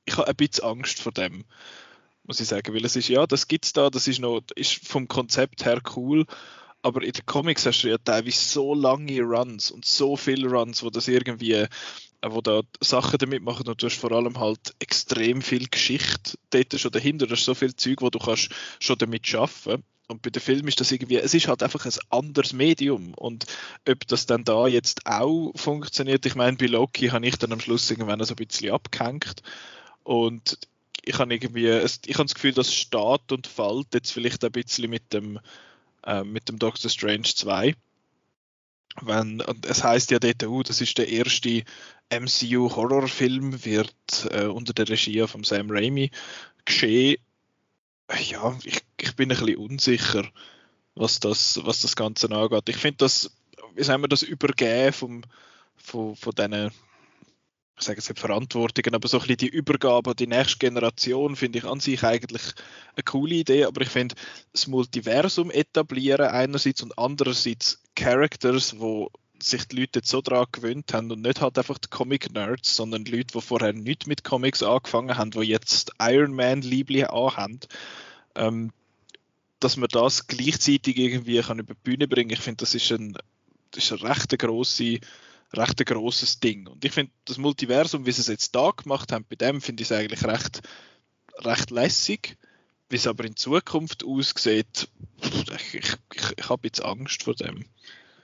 [0.05, 1.45] ich habe ein bisschen Angst vor dem,
[2.25, 5.07] muss ich sagen, weil es ist, ja, das gibt's da, das ist noch, ist vom
[5.07, 6.25] Konzept her cool,
[6.83, 10.83] aber in den Comics hast du ja teilweise so lange Runs und so viele Runs,
[10.83, 11.69] wo das irgendwie, äh,
[12.23, 16.79] wo da Sachen damit machen und du hast vor allem halt extrem viel Geschichte dort
[16.79, 18.51] schon dahinter, das ist so viel Zeug, wo du kannst
[18.81, 19.85] schon damit schaffen.
[20.09, 23.13] Und bei den Filmen ist das irgendwie, es ist halt einfach ein anderes Medium.
[23.15, 23.45] Und
[23.87, 27.61] ob das dann da jetzt auch funktioniert, ich meine, bei Loki habe ich dann am
[27.61, 29.43] Schluss irgendwann so ein bisschen abgehängt.
[30.05, 30.59] Und
[31.05, 34.89] ich habe irgendwie, ich habe das Gefühl, das steht und fällt jetzt vielleicht ein bisschen
[34.89, 35.41] mit dem,
[36.07, 37.75] äh, mit dem Doctor Strange 2.
[39.03, 41.65] Wenn, und es heißt ja dort, uh, das ist der erste
[42.09, 43.95] MCU-Horrorfilm, wird
[44.31, 46.11] äh, unter der Regie von Sam Raimi
[46.65, 47.19] geschehen.
[48.11, 50.25] Ja, ich, ich bin ein bisschen unsicher,
[50.95, 52.69] was das, was das Ganze angeht.
[52.69, 53.31] Ich finde das,
[53.75, 55.23] wie sagen wir, das Übergeben vom,
[55.77, 56.71] von, von diesen,
[57.77, 61.37] ich sage jetzt nicht Verantwortungen, aber so ein bisschen die Übergabe an die nächste Generation
[61.37, 62.43] finde ich an sich eigentlich
[62.97, 64.15] eine coole Idee, aber ich finde
[64.53, 69.11] das Multiversum etablieren einerseits und andererseits Characters, wo
[69.41, 73.05] sich die Leute jetzt so daran gewöhnt haben und nicht halt einfach die Comic-Nerds, sondern
[73.05, 77.61] die Leute, die vorher nicht mit Comics angefangen haben, die jetzt Iron Man-Liebling anhaben,
[78.35, 78.73] ähm,
[79.61, 82.31] dass man das gleichzeitig irgendwie kann über die Bühne bringen.
[82.31, 83.17] Ich finde, das ist ein,
[83.71, 85.01] das ist eine recht grosse
[85.53, 86.67] recht ein grosses Ding.
[86.67, 89.83] Und ich finde, das Multiversum, wie sie es jetzt da gemacht haben, bei dem finde
[89.83, 90.61] ich es eigentlich recht,
[91.39, 92.37] recht lässig.
[92.91, 94.89] Wie es aber in Zukunft aussieht,
[95.21, 95.97] ich, ich,
[96.37, 97.67] ich habe jetzt Angst vor dem.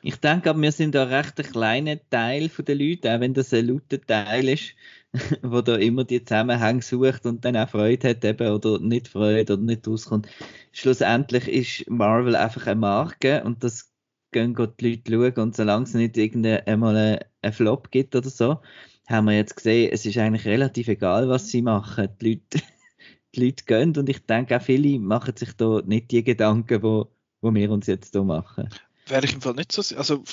[0.06, 3.55] Ich denke aber, wir sind da recht ein kleiner Teil der Leute, auch wenn das
[3.55, 4.74] ein lauter Teil ist,
[5.43, 9.55] wo da immer die Zusammenhänge sucht und dann auch Freude hat eben, oder nicht Freude
[9.55, 10.28] oder nicht rauskommt.
[10.72, 13.94] Schlussendlich ist Marvel einfach eine Marke und das
[14.31, 18.60] gehen die Leute schauen und solange es nicht einmal einen Flop gibt oder so,
[19.09, 22.10] haben wir jetzt gesehen, es ist eigentlich relativ egal, was sie machen.
[22.20, 22.62] Die Leute,
[23.35, 27.10] die Leute gehen und ich denke auch viele machen sich da nicht die Gedanken, wo,
[27.40, 28.68] wo wir uns jetzt hier machen
[29.06, 29.97] wäre ich im Fall nicht so.
[29.97, 30.24] Also,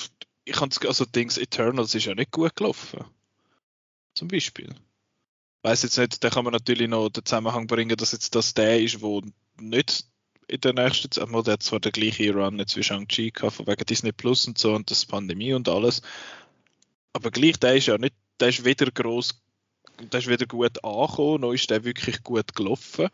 [0.44, 3.04] ich kann also Dings Eternals ist ja nicht gut gelaufen.
[4.14, 4.74] Zum Beispiel.
[5.62, 8.80] Weiß jetzt nicht, da kann man natürlich noch den Zusammenhang bringen, dass jetzt das der
[8.80, 9.22] ist, wo
[9.60, 10.04] nicht
[10.48, 13.66] in der nächsten Zeit, der hat zwar der gleiche Run jetzt wie Shang-Chi gehabt, von
[13.66, 16.02] wegen Disney Plus und so und das Pandemie und alles.
[17.12, 19.40] Aber gleich, der ist ja nicht, der ist wieder groß,
[20.12, 23.08] der ist wieder gut angekommen, noch ist der wirklich gut gelaufen,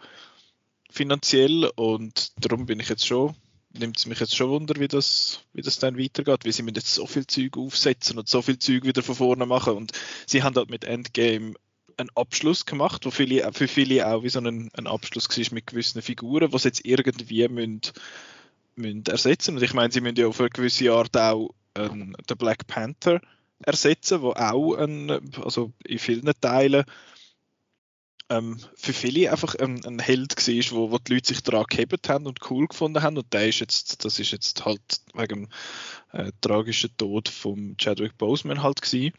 [0.90, 3.36] finanziell und darum bin ich jetzt schon
[3.78, 6.76] nimmt es mich jetzt schon Wunder, wie das, wie das dann weitergeht, wie sie mit
[6.76, 9.92] jetzt so viel Zeug aufsetzen und so viel Zeug wieder von vorne machen und
[10.26, 11.54] sie haben halt mit Endgame
[11.98, 15.66] einen Abschluss gemacht, wo viele, für viele auch wie so ein, ein Abschluss war mit
[15.66, 17.80] gewissen Figuren, was jetzt irgendwie müssen,
[18.76, 19.56] müssen ersetzen.
[19.56, 23.20] Und ich meine, sie müssen ja auf eine gewisse Art auch ähm, den Black Panther
[23.60, 25.10] ersetzen, wo auch ein,
[25.42, 26.84] also in vielen Teilen
[28.30, 32.08] ähm, für viele einfach ein, ein Held war, wo, wo die Leute sich daran gehebt
[32.08, 33.16] haben und cool gefunden haben.
[33.16, 34.80] Und der ist jetzt, das ist jetzt halt
[35.14, 35.48] wegen dem
[36.12, 39.14] äh, tragischen Tod von Chadwick Boseman halt gewesen.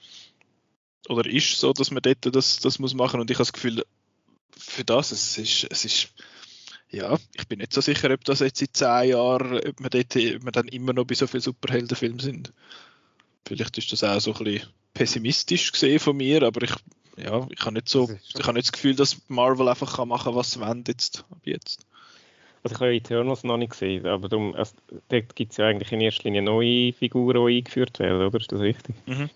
[1.07, 3.19] Oder ist so, dass man dort das, das muss machen.
[3.19, 3.84] Und ich habe das Gefühl,
[4.57, 6.10] für das, es ist, es ist
[6.91, 10.15] ja, ich bin nicht so sicher, ob das jetzt in zehn Jahren, ob wir, dort,
[10.15, 12.52] ob wir dann immer noch bei so vielen Superheldenfilmen sind.
[13.48, 16.73] Vielleicht ist das auch so ein bisschen pessimistisch gesehen von mir, aber ich
[17.24, 20.36] ja, ich habe nicht so, ich habe nicht das Gefühl, dass Marvel einfach kann machen,
[20.36, 21.86] was sie wollen jetzt, ab jetzt.
[22.64, 24.74] Also ich habe Eternals noch nicht gesehen, aber darum, also,
[25.08, 28.40] dort gibt es ja eigentlich in erster Linie neue Figuren, die eingeführt werden, oder?
[28.40, 28.96] Ist das richtig?
[29.06, 29.30] Mhm.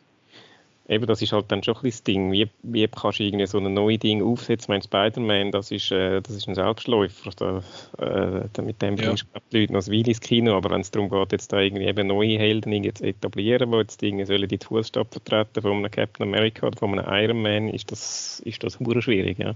[0.93, 2.31] Eben, das ist halt dann schon ein das Ding.
[2.31, 4.71] Wie, wie kannst du irgendwie so ein neues Ding aufsetzen?
[4.73, 7.31] Mein Spider-Man, das ist, äh, das ist ein Selbstläufer.
[7.35, 7.63] Da,
[7.99, 9.05] äh, mit dem ja.
[9.05, 10.55] bringst du die Leute noch ein ins Kino.
[10.55, 14.03] Aber wenn es darum geht, jetzt da irgendwie eben neue Helden zu etablieren, die jetzt
[14.03, 17.91] irgendwie sollen die Fußstapfen vertreten von einem Captain America oder von einem Iron Man, ist
[17.91, 19.55] das, ist das schwierig, ja.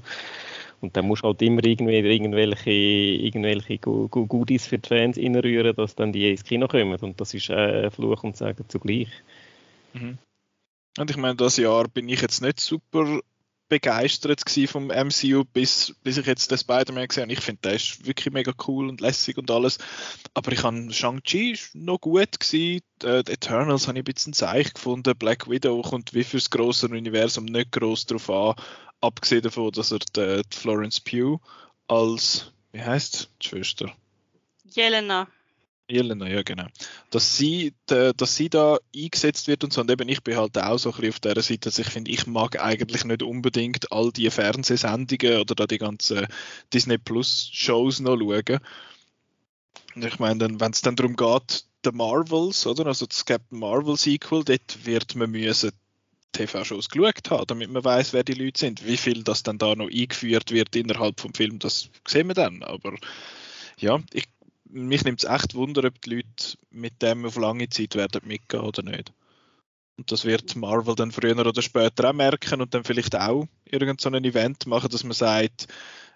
[0.79, 5.95] Und dann musst du halt immer irgendwie irgendwelche, irgendwelche Goodies für die Fans reinrühren, dass
[5.95, 6.97] dann die ins Kino kommen.
[6.99, 9.09] Und das ist äh, Fluch und Sagen zugleich.
[9.93, 10.19] Mhm.
[10.97, 13.21] Und ich meine, das Jahr bin ich jetzt nicht super
[13.69, 17.33] begeistert vom MCU, bis, bis ich jetzt den Spider-Man gesehen habe.
[17.33, 19.77] Ich finde, der ist wirklich mega cool und lässig und alles.
[20.33, 22.81] Aber ich habe Shang-Chi noch gut gesehen.
[23.03, 25.17] Äh, die Eternals habe ich ein bisschen Zeich gefunden.
[25.17, 28.55] Black Widow kommt wie fürs große Universum nicht groß drauf an.
[29.01, 29.99] Abgesehen davon, dass er
[30.51, 31.39] Florence Pugh
[31.87, 33.91] als, wie heißt die Schwester?
[34.63, 35.27] Jelena.
[35.89, 36.67] Jelena, ja genau.
[37.11, 39.81] Dass sie, dass sie da eingesetzt wird und so.
[39.81, 42.11] Und eben ich bin halt auch so ein bisschen auf der Seite, dass ich finde,
[42.11, 46.27] ich mag eigentlich nicht unbedingt all die Fernsehsendungen oder da die ganzen
[46.73, 48.59] Disney Plus Shows noch schauen.
[49.95, 52.87] Ich meine, wenn es dann darum geht, The Marvels, oder?
[52.87, 55.71] Also das Captain Marvel Sequel, dort wird man müssen
[56.33, 58.85] TV-Shows geschaut haben, damit man weiß, wer die Leute sind.
[58.85, 62.61] Wie viel das dann da noch eingeführt wird innerhalb vom Film, das sehen wir dann.
[62.61, 62.93] Aber
[63.79, 64.25] ja, ich
[64.69, 68.63] mich nimmt es echt Wunder, ob die Leute mit dem auf lange Zeit werden mitgehen
[68.63, 69.13] oder nicht.
[69.97, 73.99] Und das wird Marvel dann früher oder später auch merken und dann vielleicht auch irgend
[73.99, 75.67] so ein Event machen, dass man sagt,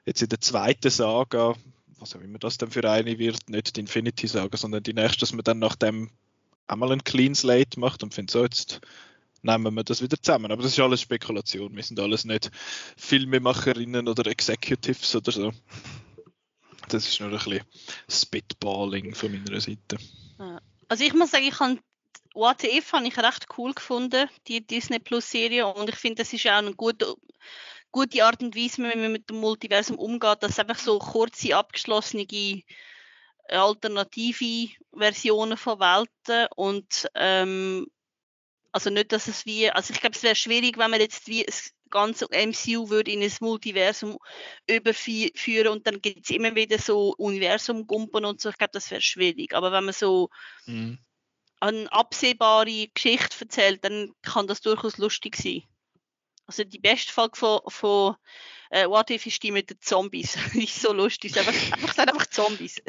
[0.06, 1.56] jetzt in der zweiten Saga,
[1.98, 5.22] was auch immer das dann für eine wird, nicht die Infinity Saga, sondern die nächste,
[5.22, 6.12] dass man dann nach dem
[6.68, 8.82] einmal ein Clean Slate macht und findet so, jetzt
[9.42, 10.52] nehmen wir das wieder zusammen.
[10.52, 11.76] Aber das ist alles Spekulation.
[11.76, 12.52] Wir sind alles nicht
[12.98, 15.52] Filmemacherinnen oder Executives oder so.
[16.94, 17.62] Das ist nur ein bisschen
[18.10, 19.98] Spitballing von meiner Seite.
[20.88, 21.80] Also ich muss sagen, ich habe
[22.34, 25.68] What If habe ich recht cool gefunden, die Disney Plus Serie.
[25.68, 27.16] Und ich finde, das ist auch eine gute,
[27.92, 32.64] gute Art und Weise, wie man mit dem Multiversum umgeht, dass einfach so kurze, abgeschlossene,
[33.50, 37.88] alternative Versionen von Welten und ähm,
[38.72, 41.46] also nicht, dass es wie, also ich glaube, es wäre schwierig, wenn man jetzt wie
[41.92, 44.18] ganze MCU würde in ein Multiversum
[44.68, 48.50] überführen und dann gibt es immer wieder so Universum-Gumpen und so.
[48.50, 49.54] Ich glaube, das wäre schwierig.
[49.54, 50.30] Aber wenn man so
[50.66, 50.98] mhm.
[51.60, 55.64] eine absehbare Geschichte erzählt, dann kann das durchaus lustig sein.
[56.48, 58.16] Also die beste Folge von, von
[58.72, 60.38] äh, What If ist die mit den Zombies.
[60.54, 61.38] ist so lustig.
[61.38, 62.82] Einfach, einfach, einfach Zombies.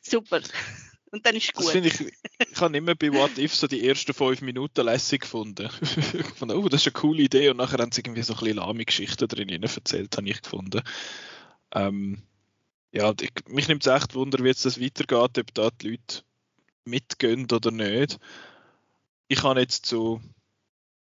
[0.00, 0.40] Super.
[1.12, 1.72] Und dann ist es Das gut.
[1.72, 5.68] finde ich, ich habe immer bei What If so die ersten fünf Minuten lässig gefunden.
[5.82, 8.38] ich fand, oh, das ist eine coole Idee und nachher haben sie irgendwie so ein
[8.38, 10.82] bisschen lahme Geschichten drin erzählt, habe ich gefunden.
[11.72, 12.22] Ähm,
[12.92, 16.22] ja, ich, mich nimmt es echt Wunder, wie jetzt das weitergeht, ob da die Leute
[16.84, 18.18] mitgehen oder nicht.
[19.28, 20.20] Ich habe jetzt zu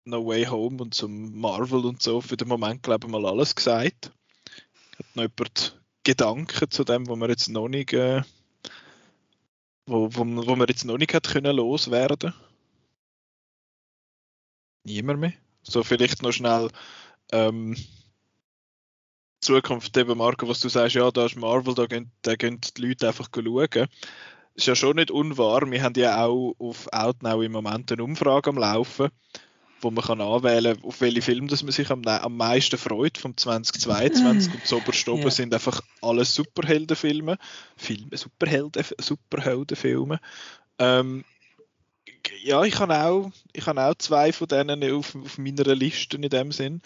[0.04, 3.54] No Way Home und zum Marvel und so für den Moment, glaube ich, mal alles
[3.54, 4.12] gesagt.
[4.98, 8.22] Hat noch jemand Gedanken zu dem, wo wir jetzt noch nicht, äh,
[9.86, 12.34] wo, wo, wo wir jetzt noch nicht können loswerden?
[14.84, 15.32] Niemand mehr?
[15.62, 16.68] So vielleicht noch schnell
[17.32, 17.76] ähm,
[19.40, 22.82] Zukunft eben, Marco, was du sagst, ja, da ist Marvel, da gehen, da gehen die
[22.82, 23.88] Leute einfach schauen.
[24.54, 25.70] Ist ja schon nicht unwahr.
[25.70, 29.10] Wir haben ja auch auf Outnow im Moment eine Umfrage am Laufen,
[29.84, 33.16] wo man kann anwählen kann, auf welche Filme dass man sich am, am meisten freut
[33.18, 34.52] vom 2022.
[34.54, 35.30] und zoberst oben Ja.
[35.30, 37.38] sind einfach alle Superheldenfilme.
[37.76, 40.18] Filme, Superhelden, Superheldenfilme.
[40.78, 41.24] Ähm,
[42.42, 46.22] ja, ich habe auch, ich habe auch zwei von denen auf, auf meiner Liste in
[46.22, 46.80] dem Sinn.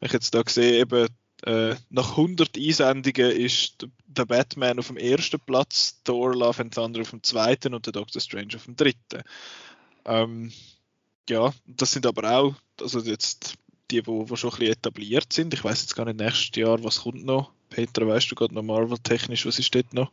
[0.00, 1.08] Wenn ich jetzt da sehe, eben
[1.44, 6.74] äh, nach 100 Einsendungen ist der- der Batman auf dem ersten Platz, Thor Love and
[6.74, 9.22] Thunder auf dem zweiten und der Doctor Strange auf dem dritten.
[10.04, 10.50] Ähm,
[11.28, 13.54] ja, das sind aber auch, also jetzt
[13.90, 15.54] die, wo, wo schon ein bisschen etabliert sind.
[15.54, 17.52] Ich weiß jetzt gar nicht nächstes Jahr, was kommt noch.
[17.70, 20.10] Peter, weißt du gerade noch Marvel technisch, was ist dort noch?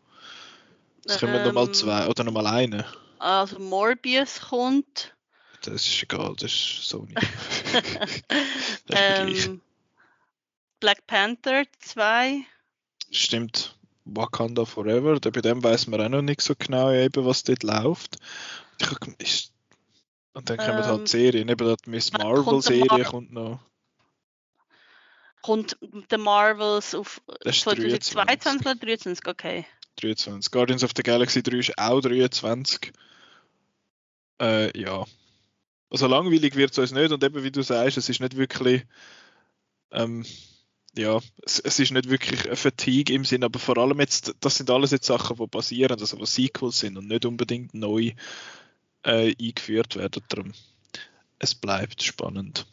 [1.05, 2.85] Es kommen Ähm, zwei oder noch mal eine.
[3.19, 5.15] Also Morbius kommt.
[5.61, 7.13] Das ist egal, das ist Sony.
[8.87, 9.61] das ist ähm,
[10.79, 12.45] Black Panther 2.
[13.11, 17.43] Stimmt, Wakanda Forever, da, bei dem weiß man auch noch nicht so genau, eben, was
[17.43, 18.17] dort läuft.
[18.79, 18.89] Ich,
[19.19, 19.54] ist,
[20.35, 23.59] und dann kommen Ähm, halt Serien, eben die Miss dann Marvel kommt Mar- kommt noch.
[25.41, 25.77] Kommt
[26.09, 29.27] The Marvels auf Das ist 2022 oder 23?
[29.27, 29.65] Okay.
[29.97, 30.51] 23.
[30.51, 32.91] Guardians of the Galaxy 3 ist auch 23.
[34.41, 35.05] Äh, ja.
[35.89, 38.85] Also langweilig wird es uns nicht und eben wie du sagst, es ist nicht wirklich
[39.91, 40.25] ähm,
[40.97, 44.55] ja, es, es ist nicht wirklich eine Fatigue im Sinn, aber vor allem jetzt, das
[44.55, 48.11] sind alles jetzt Sachen, die passieren, also was Sequels sind und nicht unbedingt neu
[49.05, 50.23] äh, eingeführt werden.
[50.29, 50.53] Darum,
[51.39, 52.65] es bleibt spannend.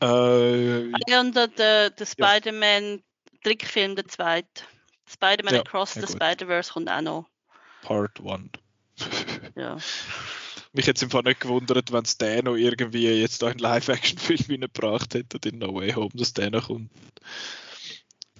[0.00, 3.02] Äh, Ja, und der, der, der Spider-Man
[3.42, 4.62] Trickfilm, der zweite.
[5.06, 6.12] Spider-Man Ja, Across ja the.
[6.12, 7.26] Spider-Verse kommt auch noch.
[7.82, 8.50] Part 1.
[9.56, 9.76] Ja.
[10.72, 15.14] Mich jetzt im Fall nicht gewundert, wenn es der noch irgendwie jetzt einen Live-Action-Film reingebracht
[15.14, 16.90] hätte, in No Way Home, dass der noch kommt.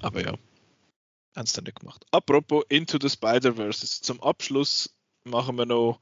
[0.01, 2.05] Aber ja, haben es dann nicht gemacht.
[2.11, 4.95] Apropos Into the Spider-Verse, zum Abschluss
[5.31, 6.01] machen wir noch,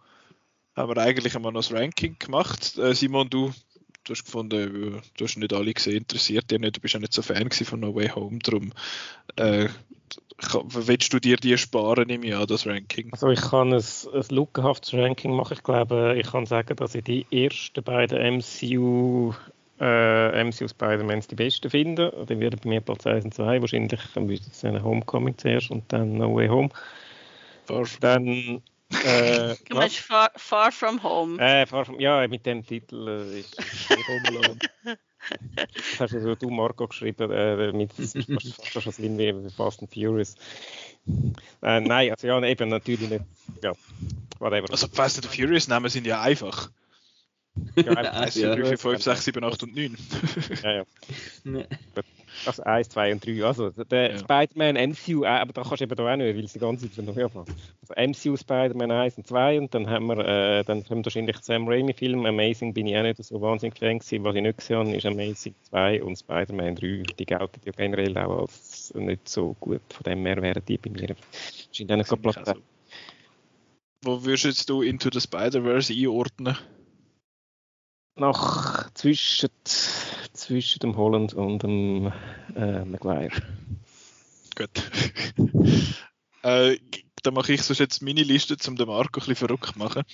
[0.74, 2.76] haben wir eigentlich einmal noch das Ranking gemacht.
[2.78, 3.52] Äh, Simon, du,
[4.04, 7.00] du hast gefunden, äh, du hast nicht alle gesehen, interessiert dich nicht, du bist ja
[7.00, 8.72] nicht so Fan von No Way Home, darum
[9.36, 9.68] äh,
[10.68, 13.10] willst du dir die sparen im Jahr, das Ranking?
[13.12, 13.82] Also ich kann ein,
[14.12, 15.54] ein lückenhaftes Ranking machen.
[15.54, 19.32] Ich glaube, ich kann sagen, dass ich die ersten beiden MCU,
[19.80, 22.26] äh, MCU Spider-Mans die besten finde.
[22.28, 23.60] Die werden bei mir Platz 1 und 2.
[23.60, 26.68] Wahrscheinlich dann würde ich sagen Homecoming zuerst und dann No Way Home.
[28.00, 28.62] Dann
[29.04, 31.38] äh, Du meinst far, far From Home.
[31.42, 34.58] Äh, Far From- ja, mit dem Titel äh, ist ist Home Alone.
[35.98, 40.36] Das hast also du, Marco, geschrieben, äh, mit fast, schon Sinn wie Fast and Furious.
[41.62, 43.24] Äh, nein, also ja, eben natürlich nicht.
[43.62, 43.72] Ja,
[44.38, 44.70] whatever.
[44.70, 46.70] Also Fast and Furious Namen sind ja einfach.
[47.74, 48.52] ja, Ah, 1, ja.
[48.54, 49.96] 2, 3, 4, 5, 6, 7, 8 und 9.
[50.62, 50.84] ja, ja.
[52.44, 53.44] Also 1, 2 und 3.
[53.44, 54.18] Also der Ja.
[54.18, 56.90] Spider-Man MCU, äh, aber da kannst du eben da auch nicht, weil es die ganze
[56.90, 57.46] Zeit noch anfangen.
[57.80, 61.66] Also MCU Spider-Man 1 und 2 und dann haben wir, äh, dann kommt wahrscheinlich Sam
[61.68, 62.26] Raimi-Film.
[62.26, 64.24] Amazing bin ich auch nicht so wahnsinnig Fan gewesen.
[64.24, 67.02] Was ich nicht gesehen habe, ist Amazing 2 und Spider-Man 3.
[67.18, 69.80] Die gelten ja generell auch als nicht so gut.
[69.92, 72.60] Von dem her wären die bei mir wahrscheinlich auch nicht gerade Platz Also,
[74.02, 76.56] wo würdest jetzt du Into the Spider-Verse einordnen?
[78.18, 79.50] Nach zwischen,
[80.46, 82.12] zwischen dem Holland und dem
[82.54, 83.42] äh, Maguire.
[84.54, 84.70] Gut.
[86.42, 86.78] äh,
[87.22, 90.04] dann mache ich sonst jetzt meine Liste, um den Marco ein bisschen verrückt zu machen.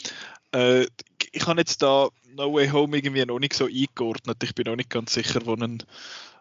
[0.53, 0.87] Äh,
[1.33, 4.43] ich habe jetzt da No Way Home irgendwie noch nicht so eingeordnet.
[4.43, 5.83] Ich bin noch nicht ganz sicher, wo einen,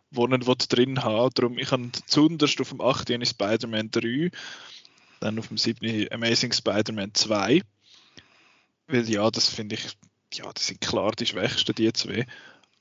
[0.09, 1.31] wo einen drin haben.
[1.35, 3.09] Darum, ich habe zuunterst auf dem 8.
[3.09, 4.31] habe ich Spider-Man 3,
[5.19, 6.07] dann auf dem 7.
[6.11, 7.61] Amazing Spider-Man 2.
[8.87, 9.85] Weil ja, das finde ich,
[10.33, 12.25] ja, das sind klar die schwächsten, die zwei.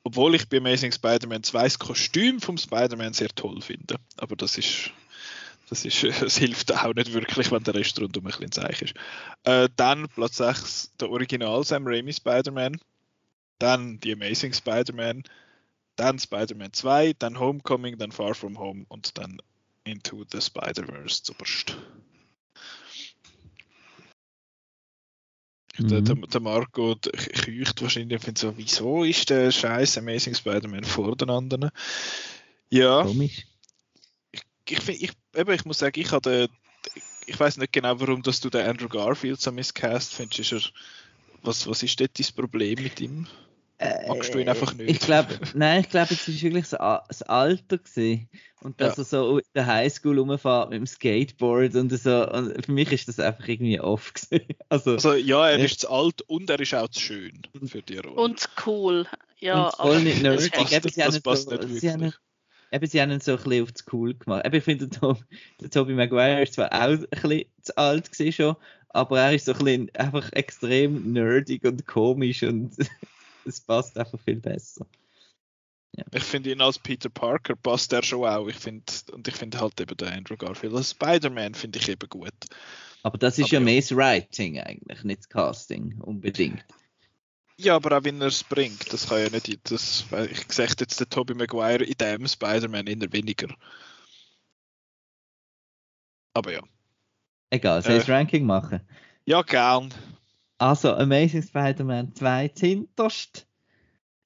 [0.03, 3.97] Obwohl ich bei Amazing Spider-Man 2 das Kostüm vom Spider-Man sehr toll finde.
[4.17, 4.91] Aber das ist,
[5.69, 8.95] das ist, es hilft auch nicht wirklich, wenn der Rest rundum ein bisschen Zeichen ist.
[9.45, 12.81] Äh, dann Platz 6, der Original Sam Raimi Spider-Man.
[13.59, 15.25] Dann die Amazing Spider-Man.
[15.97, 19.43] Dann Spider-Man 2, dann Homecoming, dann Far From Home und dann
[19.85, 21.77] Into the Spider-Verse zuerst.
[25.79, 26.29] Der, der, Mhm.
[26.29, 31.31] der Marco der keucht wahrscheinlich und so, wieso ist der scheiß Amazing Spider-Man vor den
[31.31, 31.71] anderen?
[32.71, 33.47] Ja, Komisch.
[34.69, 36.49] ich, find- ich, eben, ich muss sagen, ich hatte,
[37.27, 40.53] ich weiß nicht genau, warum dass du den Andrew Garfield so miscast findest.
[40.53, 40.61] Er,
[41.43, 43.27] was, was ist dort dein Problem mit ihm?
[44.09, 44.89] Magst du ihn einfach nicht?
[44.89, 48.29] Äh, Ich glaube, nein, ich glaube, es war wirklich das, Alter gewesen.
[48.63, 49.03] Und dass Ja.
[49.03, 52.29] er so in der Highschool rumfährt mit dem Skateboard und so.
[52.31, 54.45] Und für mich ist das einfach irgendwie off gewesen.
[54.69, 55.65] Also, Also ja, er Ja.
[55.65, 58.21] ist zu alt und er ist auch zu schön für die Rolle.
[58.21, 59.07] Und cool.
[59.39, 60.53] Ja, und voll nicht das nerdig.
[60.53, 62.21] passt, Eben, sie haben das passt so, nicht sie haben wirklich.
[62.73, 64.45] eben, sie haben ihn so ein bisschen auf das Cool gemacht.
[64.47, 65.17] Eben, ich finde, der, Tom,
[65.61, 68.57] der Tobey Maguire ist zwar auch ein bisschen zu alt gewesen schon,
[68.91, 72.77] aber er ist so ein bisschen einfach extrem nerdig und komisch und
[73.45, 74.87] es passt einfach viel besser.
[76.13, 78.47] Ich finde ihn als Peter Parker passt er schon auch.
[78.49, 82.09] Ich finde, und ich finde halt eben den Andrew Garfield als Spider-Man finde ich eben
[82.09, 82.33] gut.
[83.03, 83.65] Aber das ist Aber ja ja.
[83.65, 86.65] mehr das Writing eigentlich, nicht das Casting unbedingt.
[87.59, 89.71] Ja, aber auch wenn er es bringt, das kann ja nicht.
[89.71, 93.49] Das, ich sehe jetzt den Tobey Maguire in dem Spider-Man eher weniger.
[96.35, 96.63] Aber ja.
[97.51, 98.07] Egal, soll ich Äh.
[98.07, 98.81] das Ranking machen?
[99.25, 99.93] Ja, gern.
[100.61, 103.49] Also, Amazing Spider-Man 2 hinterst,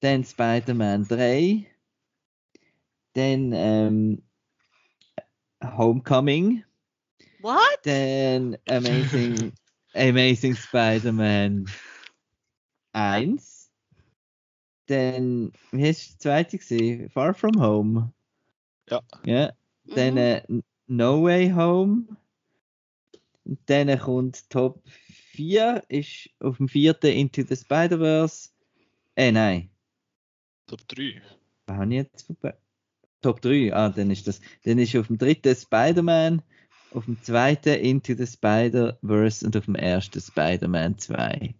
[0.01, 1.65] dann Spider-Man 3,
[3.13, 4.21] dann ähm,
[5.63, 6.65] Homecoming,
[7.39, 7.79] What?
[7.83, 9.53] dann Amazing,
[9.93, 11.67] Amazing Spider-Man
[12.91, 13.71] 1,
[14.87, 17.09] dann, wie heißt der zweite gewesen?
[17.11, 18.13] Far From Home.
[18.89, 19.01] Ja.
[19.23, 19.53] Ja,
[19.85, 20.17] dann Mhm.
[20.17, 20.43] äh,
[20.87, 22.07] No Way Home.
[23.45, 24.83] Und dann kommt Top
[25.35, 28.49] 4, ist auf dem vierten Into the Spider-Verse.
[29.15, 29.69] Äh, nein.
[30.67, 31.21] Top 3.
[31.67, 32.55] Was habe ich jetzt vorbei?
[33.21, 34.39] Top 3, ah, dann ist das.
[34.63, 36.41] Dann ist auf dem dritten Spider-Man,
[36.91, 41.55] auf dem zweiten Into the Spider-Verse und auf dem ersten Spider-Man 2.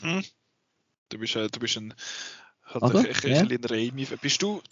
[0.00, 0.22] Hm?
[1.08, 1.94] Du bist, äh, du bist ein,
[2.64, 3.00] halt Oder?
[3.00, 3.40] ein, ein, Ja.
[3.40, 4.06] ein, ein Raimi.
[4.20, 4.62] Bist du,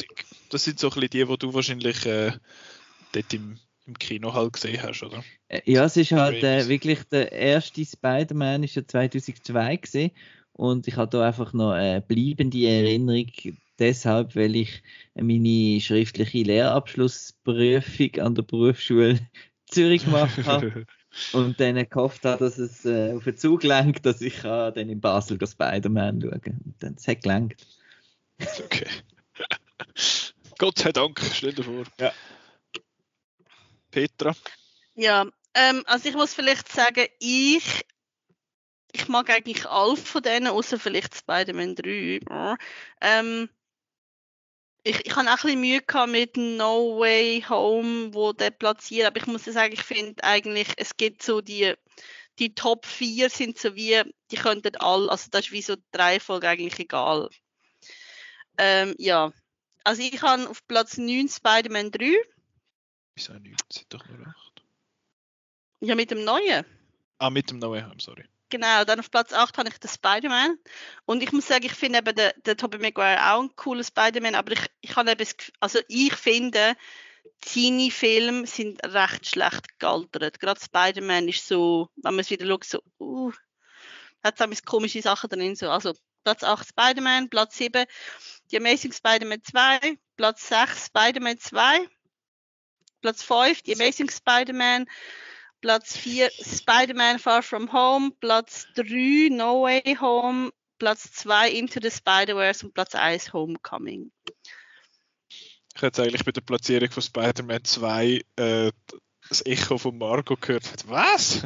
[0.51, 2.33] das sind so ein bisschen die, die du wahrscheinlich äh,
[3.13, 3.59] dort im,
[3.89, 5.25] im Kino halt gesehen hast, oder?
[5.49, 10.11] Äh, Ja, es ist halt äh, wirklich der erste Spider-Man ist ja 2002 gesehen
[10.53, 13.27] und ich habe da einfach noch eine bleibende Erinnerung
[13.79, 14.83] deshalb, weil ich
[15.15, 19.19] meine schriftliche Lehrabschlussprüfung an der Berufsschule
[19.67, 20.87] Zürich gemacht habe
[21.33, 24.89] und dann gehofft habe, dass es äh, auf den Zug lenkt, dass ich kann dann
[24.89, 26.33] in Basel das Spider-Man schauen
[26.65, 27.57] Und dann es hat gelangt.
[28.65, 28.87] Okay.
[30.59, 31.85] Gott sei Dank, stell dir vor.
[31.99, 32.13] Ja.
[33.99, 34.33] Petra.
[34.95, 37.85] Ja, ähm, also ich muss vielleicht sagen, ich,
[38.93, 42.21] ich mag eigentlich alle von denen, außer vielleicht Spider-Man 3.
[43.01, 43.49] Ähm,
[44.85, 49.09] ich, ich habe auch ein bisschen Mühe gehabt mit No Way Home, wo der platziert,
[49.09, 51.75] aber ich muss sagen, ich finde eigentlich, es gibt so die,
[52.39, 54.01] die Top 4 sind so wie,
[54.31, 57.29] die könnten alle, also das ist wie so die Reihenfolge eigentlich egal.
[58.59, 59.33] Ähm, ja,
[59.83, 62.15] also ich habe auf Platz 9 Spider-Man 3,
[63.19, 63.73] Wieso nicht?
[63.73, 64.63] Sind doch nur 8.
[65.81, 66.65] ja mit dem neuen.
[67.19, 68.25] Ah, mit dem Way Home, sorry.
[68.49, 70.57] Genau, dann auf Platz 8 habe ich den Spider-Man.
[71.05, 74.37] Und ich muss sagen, ich finde eben den, den Tobey Maguire auch ein cooler Spider-Man,
[74.37, 75.27] aber ich, ich habe eben
[75.59, 76.77] also ich finde,
[77.45, 80.39] seine Filme sind recht schlecht gealtert.
[80.39, 83.33] Gerade Spider-Man ist so, wenn man es wieder schaut, so, uh,
[84.23, 85.57] hat es komische Sachen drin.
[85.57, 85.71] So.
[85.71, 85.93] Also
[86.23, 87.85] Platz 8 Spider-Man, Platz 7
[88.47, 91.89] The Amazing Spider-Man 2, Platz 6 Spider-Man 2,
[93.01, 94.87] Platz 5 The Amazing Spider-Man,
[95.61, 101.91] Platz 4 Spider-Man Far From Home, Platz 3 No Way Home, Platz 2 Into the
[101.91, 104.11] Spider-Verse und Platz 1 Homecoming.
[105.75, 108.73] Ich hätte eigentlich bei der Platzierung von Spider-Man 2 äh,
[109.29, 110.65] das Echo von Marco gehört.
[110.89, 111.43] Was?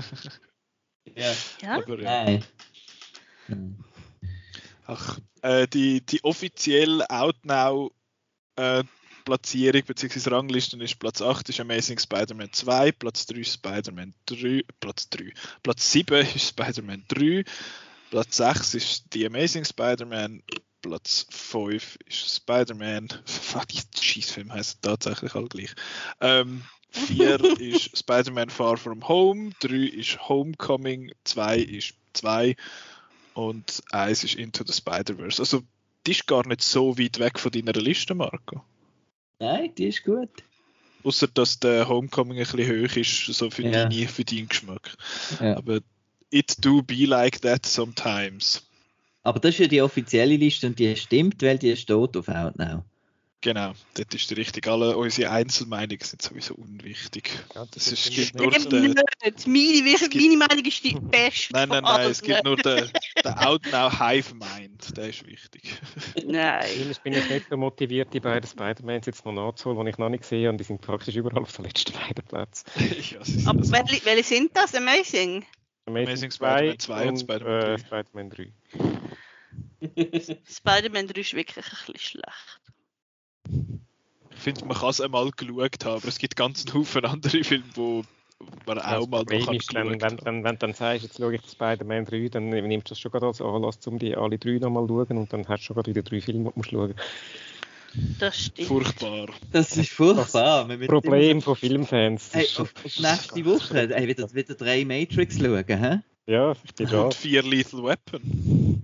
[1.17, 1.35] Ja.
[1.61, 1.75] Ja?
[1.77, 2.25] Aber, ja.
[2.25, 2.45] Nein.
[3.49, 3.85] Nein.
[4.87, 7.93] Ach, äh, die, die offiziell Outnow
[8.57, 8.85] äh,
[9.25, 10.31] Platzierung bzw.
[10.31, 15.33] Rangliste ist Platz 8 ist Amazing Spider-Man 2, Platz 3 ist Spider-Man 3, Platz 3,
[15.63, 17.45] Platz 7 ist Spider-Man 3,
[18.11, 20.43] Platz 6 ist The Amazing Spider-Man,
[20.83, 25.75] Platz 5 ist Spider-Man, fuck, die Scheißfilm heißt tatsächlich alle gleich.
[26.21, 32.57] Ähm, 4 ist Spider-Man Far From Home, 3 ist Homecoming, 2 ist 2
[33.35, 35.41] und 1 ist Into the Spider-Verse.
[35.41, 35.63] Also,
[36.07, 38.65] die ist gar nicht so weit weg von deiner Liste, Marco.
[39.43, 40.31] Nein, die ist gut.
[41.03, 43.87] Außer dass der Homecoming ein bisschen hoch ist, so für, Ja.
[43.87, 44.95] deine, für deinen Geschmack.
[45.41, 45.57] Ja.
[45.57, 45.81] Aber
[46.31, 48.63] it do be like that sometimes.
[49.25, 52.85] Aber das ist ja die offizielle Liste und die stimmt, weil die steht auf Outnow.
[53.43, 54.69] Genau, dort ist die richtig.
[54.69, 57.29] Alle unsere Einzelmeinungen sind sowieso unwichtig.
[57.57, 59.47] Ja, Das ist, es stimmt gibt nur den, nicht.
[59.49, 61.53] Meine, meine Meinung ist die beste.
[61.53, 62.89] Nein, nein, nein, es gibt nur den,
[63.25, 65.75] den Outnow Hive Mind, der ist wichtig.
[66.25, 66.65] Nein.
[66.89, 70.09] Ich bin jetzt nicht so motiviert, die beiden Spider-Mans jetzt noch nachzuholen, die ich noch
[70.09, 72.65] nicht sehe und die sind praktisch überall auf den letzten beiden Plätzen.
[72.79, 74.73] ja, sie sind Aber also- welche, welche sind das?
[74.77, 75.45] Amazing.
[75.87, 77.73] Amazing Spider-Man 2 und Spider-Man 3.
[77.75, 78.53] äh, Spider-Man 3.
[80.49, 82.61] Spider-Man 3 ist wirklich ein bisschen schlecht.
[84.35, 87.45] Ich finde, man kann es einmal geschaut haben, aber es gibt ganz einen Haufen andere
[87.45, 88.03] Filme, wo
[88.67, 90.19] man auch das mal noch ist, wenn, haben.
[90.25, 93.13] wenn, wenn du dann sagst, jetzt schaue ich Spider-Man 3, dann nimmst du das schon
[93.13, 95.75] gerade als Anlass, um die alle drei nochmal zu schauen und dann hast du schon
[95.75, 96.95] gerade wieder drei Filme, die du musst schauen
[98.19, 98.69] Das stimmt.
[98.69, 99.29] Furchtbar.
[99.53, 100.69] Das ist furchtbar.
[100.69, 102.31] Wird Problem von Filmfans.
[102.33, 106.01] Hey, Das ist- auf, auf nächste Woche hey, wieder, wieder drei Matrix schauen, hä?
[106.27, 107.03] Ja, ich bin da.
[107.03, 108.83] Und vier Lethal Weapon.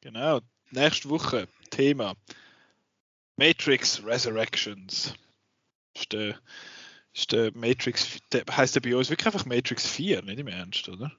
[0.00, 0.40] Genau.
[0.70, 2.14] Nächste Woche Thema
[3.36, 5.12] Matrix Resurrections.
[5.96, 6.38] Ist der,
[7.12, 10.88] ist der Matrix, der, heißt der bei uns wirklich einfach Matrix 4, nicht im Ernst,
[10.88, 11.10] oder?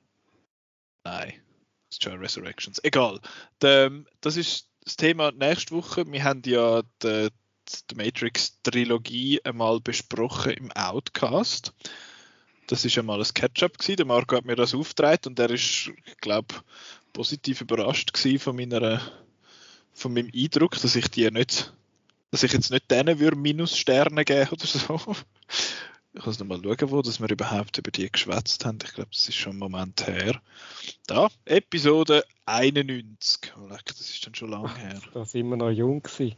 [1.04, 1.34] Nein.
[1.92, 2.82] Ist schon Resurrections.
[2.84, 3.20] Egal.
[3.62, 3.92] Der,
[4.22, 6.10] das ist das Thema nächste Woche.
[6.10, 7.30] Wir haben ja die,
[7.90, 11.74] die Matrix-Trilogie einmal besprochen im Outcast.
[12.68, 13.98] Das ist einmal ein Catch-up gewesen.
[13.98, 15.92] Der Marco hat mir das aufgetragen und er ist,
[16.22, 16.56] glaube,
[17.14, 19.02] positiv überrascht gewesen von meiner,
[19.96, 21.74] von meinem Eindruck, dass ich die nicht,
[22.30, 25.16] dass ich jetzt nicht denen würde Minussterne geben oder so.
[26.14, 28.78] Ich muss noch mal schauen, wo dass wir überhaupt über die geschwätzt haben.
[28.84, 30.40] Ich glaube, das ist schon ein Moment her.
[31.08, 33.54] Da, Episode 91.
[33.58, 35.02] Oh, leck, das ist dann schon lange her.
[35.14, 36.36] Da sind wir noch jung gewesen.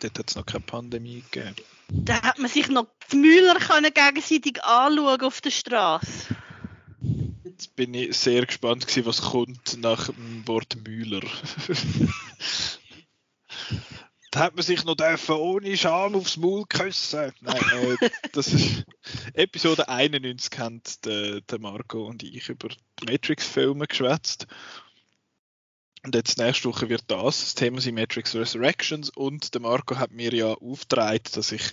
[0.00, 1.56] Dort hat es noch keine Pandemie gegeben.
[1.88, 6.36] Da hat man sich noch die Müller können gegenseitig anschauen auf der Straße.
[7.58, 11.22] Jetzt bin ich sehr gespannt gewesen, was kommt nach dem Wort Müller.
[14.30, 17.32] da hat man sich noch dürfen ohne Scham aufs Maul küssen.
[17.40, 18.84] Nein, äh, das ist
[19.34, 24.46] Episode 91 haben der, der Marco und ich über die Matrix-Filme geschwätzt.
[26.04, 30.12] Und jetzt nächste Woche wird das das Thema sein Matrix Resurrections und der Marco hat
[30.12, 31.72] mir ja aufgetragen, dass ich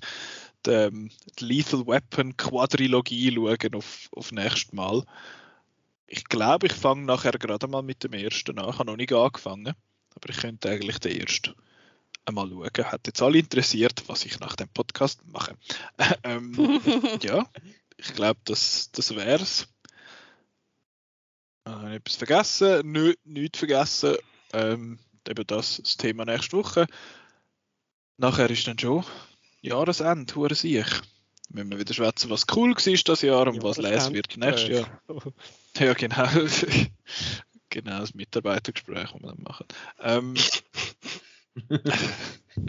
[0.66, 5.06] die, ähm, Lethal Weapon Quadrilogie schaue auf, auf nächstes Mal.
[6.08, 8.70] Ich glaube, ich fange nachher gerade mal mit dem ersten an.
[8.70, 9.74] Ich habe noch nicht angefangen,
[10.16, 11.56] aber ich könnte eigentlich den ersten
[12.26, 12.92] einmal schauen.
[12.92, 15.58] Hat jetzt alle interessiert, was ich nach dem Podcast mache.
[16.24, 16.54] ähm,
[17.22, 17.48] ja,
[17.98, 19.68] ich glaube, das, das wäre es.
[21.68, 22.92] Habe ich etwas vergessen?
[22.92, 24.18] Nö, nichts vergessen.
[24.54, 26.88] Ähm, eben das, das Thema nächste Woche.
[28.18, 29.04] Nachher ist dann schon
[29.62, 30.86] Jahresende, hure sich.
[31.50, 35.02] Müssen wir wieder schwätzen, was cool war das Jahr und was lesen wird nächstes Jahr.
[35.78, 36.28] Ja, genau.
[37.70, 39.66] genau, das Mitarbeitergespräch, das wir dann machen.
[40.02, 40.34] Ähm,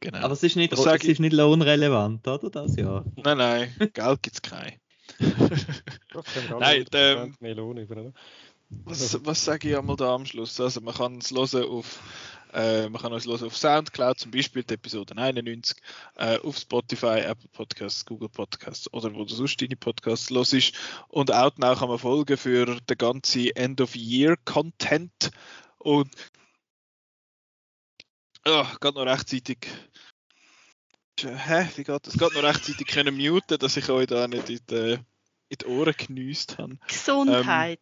[0.00, 0.18] genau.
[0.18, 2.50] Aber es ist nicht, es ist nicht lohnrelevant, oder?
[2.50, 3.04] Das Jahr.
[3.16, 4.80] nein, nein, Geld gibt es kein.
[5.18, 8.12] Nein, 100% ähm, mehr Lohn über, oder?
[8.84, 10.60] Was, was sage ich einmal da am Schluss?
[10.60, 12.00] Also man kann es hören auf
[12.52, 15.76] äh, man kann uns hören auf Soundcloud, zum Beispiel die Episode 91,
[16.16, 20.72] äh, auf Spotify, Apple Podcasts, Google Podcasts oder wo du sonst deine Podcasts hörst.
[21.08, 25.30] Und Outnow kann man folgen für den ganzen End-of-Year-Content.
[25.78, 26.10] Und
[28.46, 29.68] oh, geht noch rechtzeitig.
[31.20, 31.68] Hä?
[31.76, 32.14] Wie geht das?
[32.14, 34.98] Geht noch rechtzeitig können muten, dass ich euch da nicht in die,
[35.48, 36.78] in die Ohren geniesst habe.
[36.88, 37.80] Gesundheit.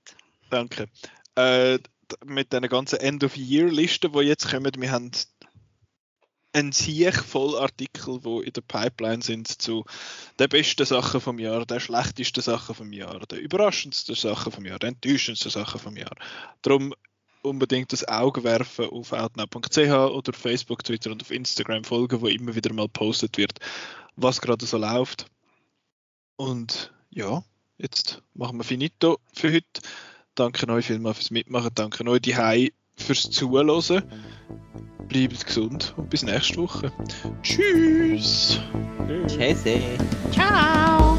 [0.51, 0.89] Danke.
[1.37, 1.79] Äh,
[2.25, 5.11] mit den ganzen End-of-Year-Listen, die jetzt kommen, wir haben
[6.53, 9.85] ein Sieg voll Artikel, die in der Pipeline sind zu
[10.39, 14.79] den besten Sachen vom Jahr, den schlechtesten Sachen vom Jahr, den überraschendsten Sachen vom Jahr,
[14.79, 16.17] den enttäuschendsten Sachen vom Jahr.
[16.63, 16.95] Darum
[17.43, 22.27] unbedingt das Auge werfen auf outnow.ch oder auf Facebook, Twitter und auf Instagram folgen, wo
[22.27, 23.59] immer wieder mal postet wird,
[24.17, 25.27] was gerade so läuft.
[26.37, 27.43] Und ja,
[27.77, 29.81] jetzt machen wir finito für heute.
[30.39, 31.71] Danke euch vielmals fürs Mitmachen.
[31.75, 34.03] Danke euch die Hai fürs Zuhören.
[35.09, 36.93] Bleibt gesund und bis nächste Woche.
[37.43, 38.61] Tschüss.
[39.27, 39.65] Tschüss.
[40.31, 41.19] Ciao.